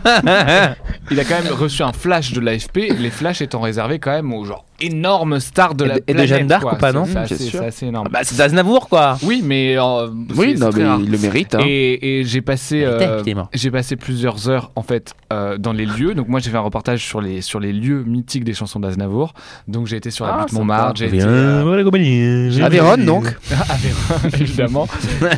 Il 1.11 1.19
a 1.19 1.23
quand 1.25 1.43
même 1.43 1.53
reçu 1.53 1.83
un 1.83 1.91
flash 1.91 2.31
de 2.33 2.39
l'AFP, 2.39 2.93
les 2.97 3.09
flashs 3.09 3.41
étant 3.41 3.59
réservés 3.61 3.99
quand 3.99 4.11
même 4.11 4.31
aux 4.33 4.45
genre 4.45 4.65
énormes 4.81 5.39
stars 5.39 5.75
de 5.75 5.85
Et 5.85 5.87
la 5.87 5.95
de- 5.95 6.03
et 6.07 6.13
de. 6.13 6.25
Jeanne 6.25 6.47
d'Arc 6.47 6.71
ou 6.71 6.75
pas, 6.77 6.91
non 6.93 7.05
C'est 7.05 7.17
assez, 7.17 7.37
sûr. 7.37 7.59
c'est 7.59 7.65
assez 7.67 7.85
énorme. 7.87 8.07
Bah, 8.11 8.19
c'est 8.23 8.37
d'Aznavour, 8.37 8.89
quoi. 8.89 9.17
oui, 9.23 9.41
mais 9.43 9.77
euh, 9.77 10.07
Oui, 10.35 10.55
non, 10.57 10.69
mais 10.75 10.83
il 11.03 11.11
le 11.11 11.17
mérite. 11.17 11.55
Hein. 11.55 11.59
Et, 11.65 12.19
et 12.19 12.23
j'ai 12.25 12.41
passé, 12.41 12.83
euh, 12.83 13.21
j'ai 13.53 13.71
passé 13.71 13.95
plusieurs 13.95 14.49
heures 14.49 14.71
en 14.75 14.81
fait 14.83 15.13
euh, 15.31 15.57
dans 15.57 15.73
les 15.73 15.85
lieux. 15.85 16.13
Donc 16.15 16.27
moi 16.27 16.39
j'ai 16.39 16.49
fait 16.49 16.57
un 16.57 16.61
reportage 16.61 17.03
sur 17.05 17.21
les 17.21 17.41
sur 17.41 17.59
les 17.59 17.73
lieux 17.73 18.03
mythiques 18.05 18.43
des 18.43 18.53
chansons 18.53 18.79
d'Aznavour. 18.79 19.33
Donc 19.67 19.87
j'ai 19.87 19.97
été 19.97 20.11
sur 20.11 20.25
la 20.25 20.33
Ah, 20.35 20.39
butte. 20.45 20.53
Montmartre, 20.53 20.95
j'ai 20.97 21.07
été 21.07 21.21
euh, 21.23 22.49
j'ai- 22.51 22.63
Aveyron, 22.63 22.97
donc. 22.97 23.25
Aveyron, 23.51 24.29
évidemment. 24.39 24.87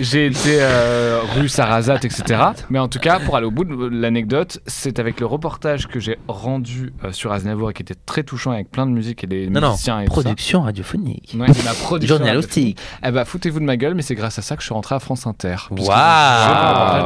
J'ai 0.02 0.28
été 0.28 0.58
euh, 0.60 1.20
rue 1.38 1.50
Sarrazat, 1.50 1.96
etc. 2.04 2.24
Mais 2.70 2.80
en 2.80 2.88
tout 2.88 3.00
cas, 3.00 3.20
pour 3.20 3.36
aller 3.36 3.46
au 3.48 3.52
bout 3.52 3.64
de 3.66 3.88
l'anecdote, 3.90 4.60
c'est 4.68 5.00
avec 5.00 5.20
le 5.20 5.26
reportage 5.26 5.88
que 5.88 6.00
j'ai 6.00 6.18
rendu 6.28 6.94
euh, 7.04 7.12
sur 7.12 7.32
Aznavour 7.32 7.72
et 7.72 7.74
qui 7.74 7.82
était 7.82 7.96
très 8.06 8.24
touchant 8.24 8.52
avec 8.52 8.70
plein 8.72 8.86
de 8.86 8.92
musique 8.92 9.24
et 9.26 9.28
des 9.28 9.50
Non, 9.50 9.62
non, 9.62 9.72
musiciens 9.72 10.00
et 10.02 10.06
tout 10.06 10.16
ça. 10.16 10.22
production 10.22 10.62
radiophonique. 10.62 11.36
Ouais, 11.38 11.48
ma 11.48 11.74
production. 11.84 12.18
Journalistique. 12.18 12.80
Eh 13.06 13.12
bah, 13.12 13.26
foutez-vous 13.26 13.60
de 13.60 13.66
ma 13.66 13.78
gueule, 13.78 13.94
mais 13.96 14.02
c'est 14.02 14.16
grâce 14.16 14.40
à 14.40 14.42
ça 14.42 14.56
que 14.56 14.62
je 14.62 14.66
suis 14.68 14.74
rentré 14.74 14.96
à 14.96 15.00
France 15.00 15.28
Inter. 15.28 15.56
Waouh. 15.72 15.86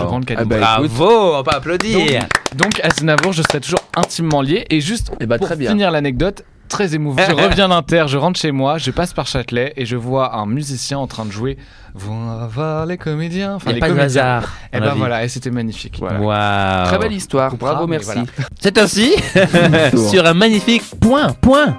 grande 0.08 0.26
Ah 0.38 0.46
bah. 0.46 0.58
Bravo, 0.60 1.36
on 1.38 1.44
peut 1.44 1.52
applaudir. 1.56 2.24
Donc 2.56 2.80
Aznavour, 2.84 3.34
je 3.34 3.42
serai 3.42 3.60
toujours 3.62 3.82
intimement 3.96 4.42
lié. 4.42 4.66
Et 4.70 4.82
juste 4.82 5.12
Eh 5.20 5.26
bah, 5.26 5.38
pour 5.38 5.48
très 5.48 5.56
bien. 5.56 5.72
finir 5.72 5.92
l'anecdote, 5.92 6.44
très 6.70 6.96
émouvant. 6.96 7.22
Je 7.28 7.34
reviens 7.44 7.68
d'Inter, 7.68 8.06
je 8.08 8.18
rentre 8.18 8.40
chez 8.40 8.52
moi, 8.52 8.78
je 8.78 8.92
passe 8.92 9.14
par 9.14 9.28
Châtelet 9.28 9.74
et 9.76 9.86
je 9.86 9.96
vois 9.98 10.36
un 10.38 10.46
musicien 10.46 10.98
en 10.98 11.08
train 11.08 11.26
de 11.26 11.32
jouer. 11.32 11.58
Voir 11.96 12.86
les 12.86 12.98
comédiens. 12.98 13.56
Enfin, 13.56 13.72
Il 13.72 13.74
les 13.76 13.80
n'y 13.82 13.86
a 13.86 13.88
pas 13.88 13.94
de 13.94 13.98
comédiens. 13.98 14.24
hasard. 14.24 14.54
Et 14.72 14.80
la 14.80 14.92
vie. 14.92 14.98
voilà, 15.00 15.24
et 15.26 15.28
c'était 15.28 15.50
magnifique. 15.50 15.98
Voilà. 16.00 16.20
Waouh. 16.22 16.88
Très 16.88 16.98
belle 17.00 17.14
histoire. 17.14 17.56
Bravo, 17.58 17.88
mais 17.88 17.98
merci. 17.98 18.12
voilà. 18.14 18.24
C'est 18.62 18.78
ainsi, 18.78 19.14
sur 20.10 20.26
un 20.26 20.34
magnifique 20.36 20.84
point, 21.02 21.34
point, 21.42 21.76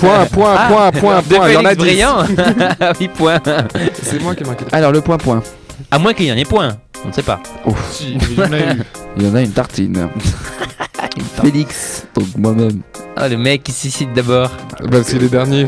Point, 0.00 0.26
point, 0.26 0.54
Ah, 0.58 0.68
point, 0.68 0.90
point, 0.92 1.22
point. 1.22 1.48
Il 1.48 1.54
y 1.54 1.56
en 1.56 1.64
a. 1.64 1.74
Brillant. 1.74 2.16
Ah 2.80 2.92
oui, 3.00 3.08
point. 3.08 3.40
C'est 4.02 4.20
moi 4.20 4.34
qui 4.34 4.42
ai 4.42 4.46
marqué. 4.46 4.64
Alors, 4.72 4.90
le 4.92 5.00
point-point. 5.00 5.42
À 5.90 5.98
moins 5.98 6.12
qu'il 6.12 6.26
y 6.26 6.32
en 6.32 6.36
ait 6.36 6.44
point. 6.44 6.76
On 7.04 7.08
ne 7.08 7.12
sait 7.12 7.22
pas. 7.22 7.40
Si, 7.92 8.18
il 8.30 8.38
y 8.38 8.42
en 8.42 8.52
a 8.52 8.58
eu. 8.58 8.82
Il 9.16 9.22
y 9.22 9.30
en 9.30 9.34
a 9.36 9.40
une 9.42 9.52
tartine. 9.52 10.08
Félix, 11.40 12.06
donc 12.14 12.26
moi-même. 12.36 12.82
Ah, 13.16 13.28
le 13.28 13.36
mec 13.36 13.62
qui 13.64 13.72
s'y 13.72 13.90
cite 13.90 14.12
d'abord. 14.14 14.50
Bah, 14.90 14.98
c'est 15.04 15.18
les 15.18 15.28
derniers. 15.28 15.66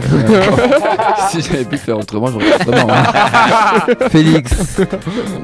si 1.30 1.42
j'avais 1.42 1.64
pu 1.64 1.76
faire 1.76 1.98
autrement, 1.98 2.28
j'aurais 2.30 2.54
autrement. 2.54 2.88
hein. 2.92 4.08
Félix. 4.10 4.52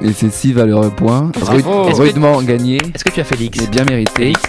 Et 0.02 0.12
c'est 0.14 0.32
6 0.32 0.52
valeureux 0.54 0.90
points. 0.90 1.30
Rudement 1.98 2.40
gagné, 2.42 2.76
Est-ce 2.94 3.04
que 3.04 3.10
tu 3.10 3.20
as 3.20 3.24
Félix 3.24 3.58
mais 3.60 3.66
bien 3.66 3.84
mérité. 3.84 4.12
Félix 4.16 4.40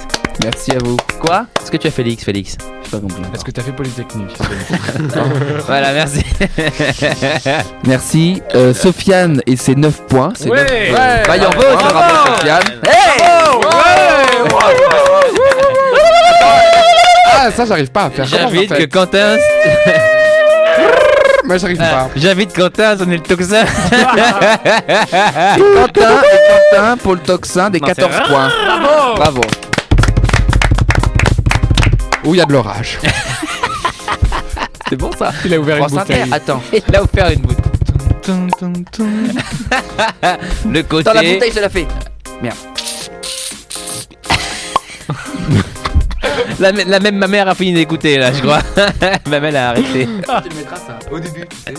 Merci 0.42 0.72
à 0.72 0.78
vous. 0.82 0.96
Quoi 1.20 1.48
Est-ce 1.62 1.70
que 1.70 1.76
tu 1.76 1.88
as 1.88 1.92
Félix, 1.92 2.24
Félix 2.24 2.56
J'ai 2.86 2.92
pas 2.92 3.00
compris. 3.00 3.22
Est-ce 3.34 3.44
que 3.44 3.52
t'as 3.52 3.62
fait 3.62 3.74
Polytechnique 3.74 4.38
Voilà, 5.68 5.92
merci. 5.92 6.24
Merci. 7.86 8.42
Euh, 8.56 8.74
Sofiane 8.74 9.42
et 9.46 9.58
ses 9.58 9.76
9 9.76 10.02
points. 10.08 10.32
C'est 10.36 10.50
Ouais. 10.50 10.62
neuf- 10.62 10.72
Ouais. 10.72 11.24
Vaillant 11.28 11.50
Bravo. 11.50 12.36
Sofiane. 12.38 12.62
Ah, 12.88 12.90
ça, 17.52 17.66
j'arrive 17.66 17.92
pas 17.92 18.04
à 18.06 18.10
faire. 18.10 18.26
J'invite 18.26 18.72
on 18.72 18.76
que 18.76 18.82
fait 18.82 18.88
Quentin. 18.88 19.38
Moi, 21.46 21.58
j'arrive 21.58 21.78
pas. 21.78 22.10
J'invite 22.16 22.54
Quentin 22.54 22.84
à 22.90 22.98
sonner 22.98 23.18
le 23.18 23.24
tocsin. 23.24 23.64
Et 23.64 23.68
Quentin, 25.76 26.22
et 26.22 26.40
Quentin 26.72 26.98
pour 26.98 27.14
le 27.16 27.20
toxin 27.22 27.70
des 27.70 27.80
Non, 27.80 27.88
c'est 27.88 27.96
14 28.02 28.14
vrai. 28.16 28.24
points. 28.28 28.50
Bravo. 29.16 29.42
Où 32.26 32.36
il 32.36 32.38
y 32.38 32.42
a 32.42 32.46
de 32.46 32.54
l'orage. 32.54 33.00
C'est 34.90 34.96
bon 34.96 35.12
ça? 35.18 35.32
Il 35.46 35.54
a 35.54 35.60
ouvert 35.60 35.78
une 35.78 35.86
bouteille. 35.86 36.26
Attends. 36.32 36.62
Il 36.74 36.96
a 36.96 37.04
offert 37.04 37.30
une 37.30 37.42
bouteille. 37.42 37.66
Le 40.68 40.82
côté. 40.82 41.04
Dans 41.04 41.14
la 41.14 41.22
bouteille, 41.22 41.52
je 41.54 41.60
la 41.60 41.70
fais. 41.70 41.88
La, 46.60 47.00
même 47.00 47.15
ma 47.15 47.28
mère 47.28 47.48
a 47.48 47.56
fini 47.56 47.74
d'écouter 47.74 48.17
là, 48.17 48.34
je 48.34 48.41
crois. 48.41 48.60
ma 49.30 49.39
mère 49.39 49.56
a 49.56 49.69
arrêté. 49.69 50.06
Tu 50.06 50.56
mettras 50.58 50.76
ça 50.76 51.00
au 51.10 51.19
début, 51.19 51.45
tu 51.48 51.58
sais. 51.58 51.74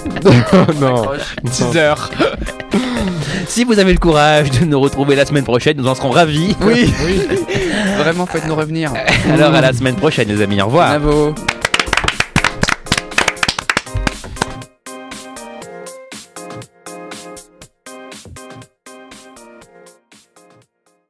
Oh 0.52 0.72
non. 0.80 1.06
10 1.44 1.76
heures. 1.76 2.10
Si 3.46 3.64
vous 3.64 3.78
avez 3.80 3.92
le 3.92 3.98
courage 3.98 4.50
de 4.52 4.64
nous 4.64 4.78
retrouver 4.78 5.16
la 5.16 5.24
semaine 5.26 5.42
prochaine, 5.42 5.76
nous 5.76 5.88
en 5.88 5.94
serons 5.94 6.10
ravis. 6.10 6.54
Oui. 6.62 6.92
Vraiment, 7.98 8.24
faites-nous 8.24 8.54
revenir. 8.54 8.92
Alors 9.32 9.54
à 9.54 9.60
la 9.60 9.72
semaine 9.72 9.96
prochaine, 9.96 10.28
les 10.28 10.40
amis. 10.40 10.60
Au 10.62 10.66
revoir. 10.66 11.00
Bravo. 11.00 11.34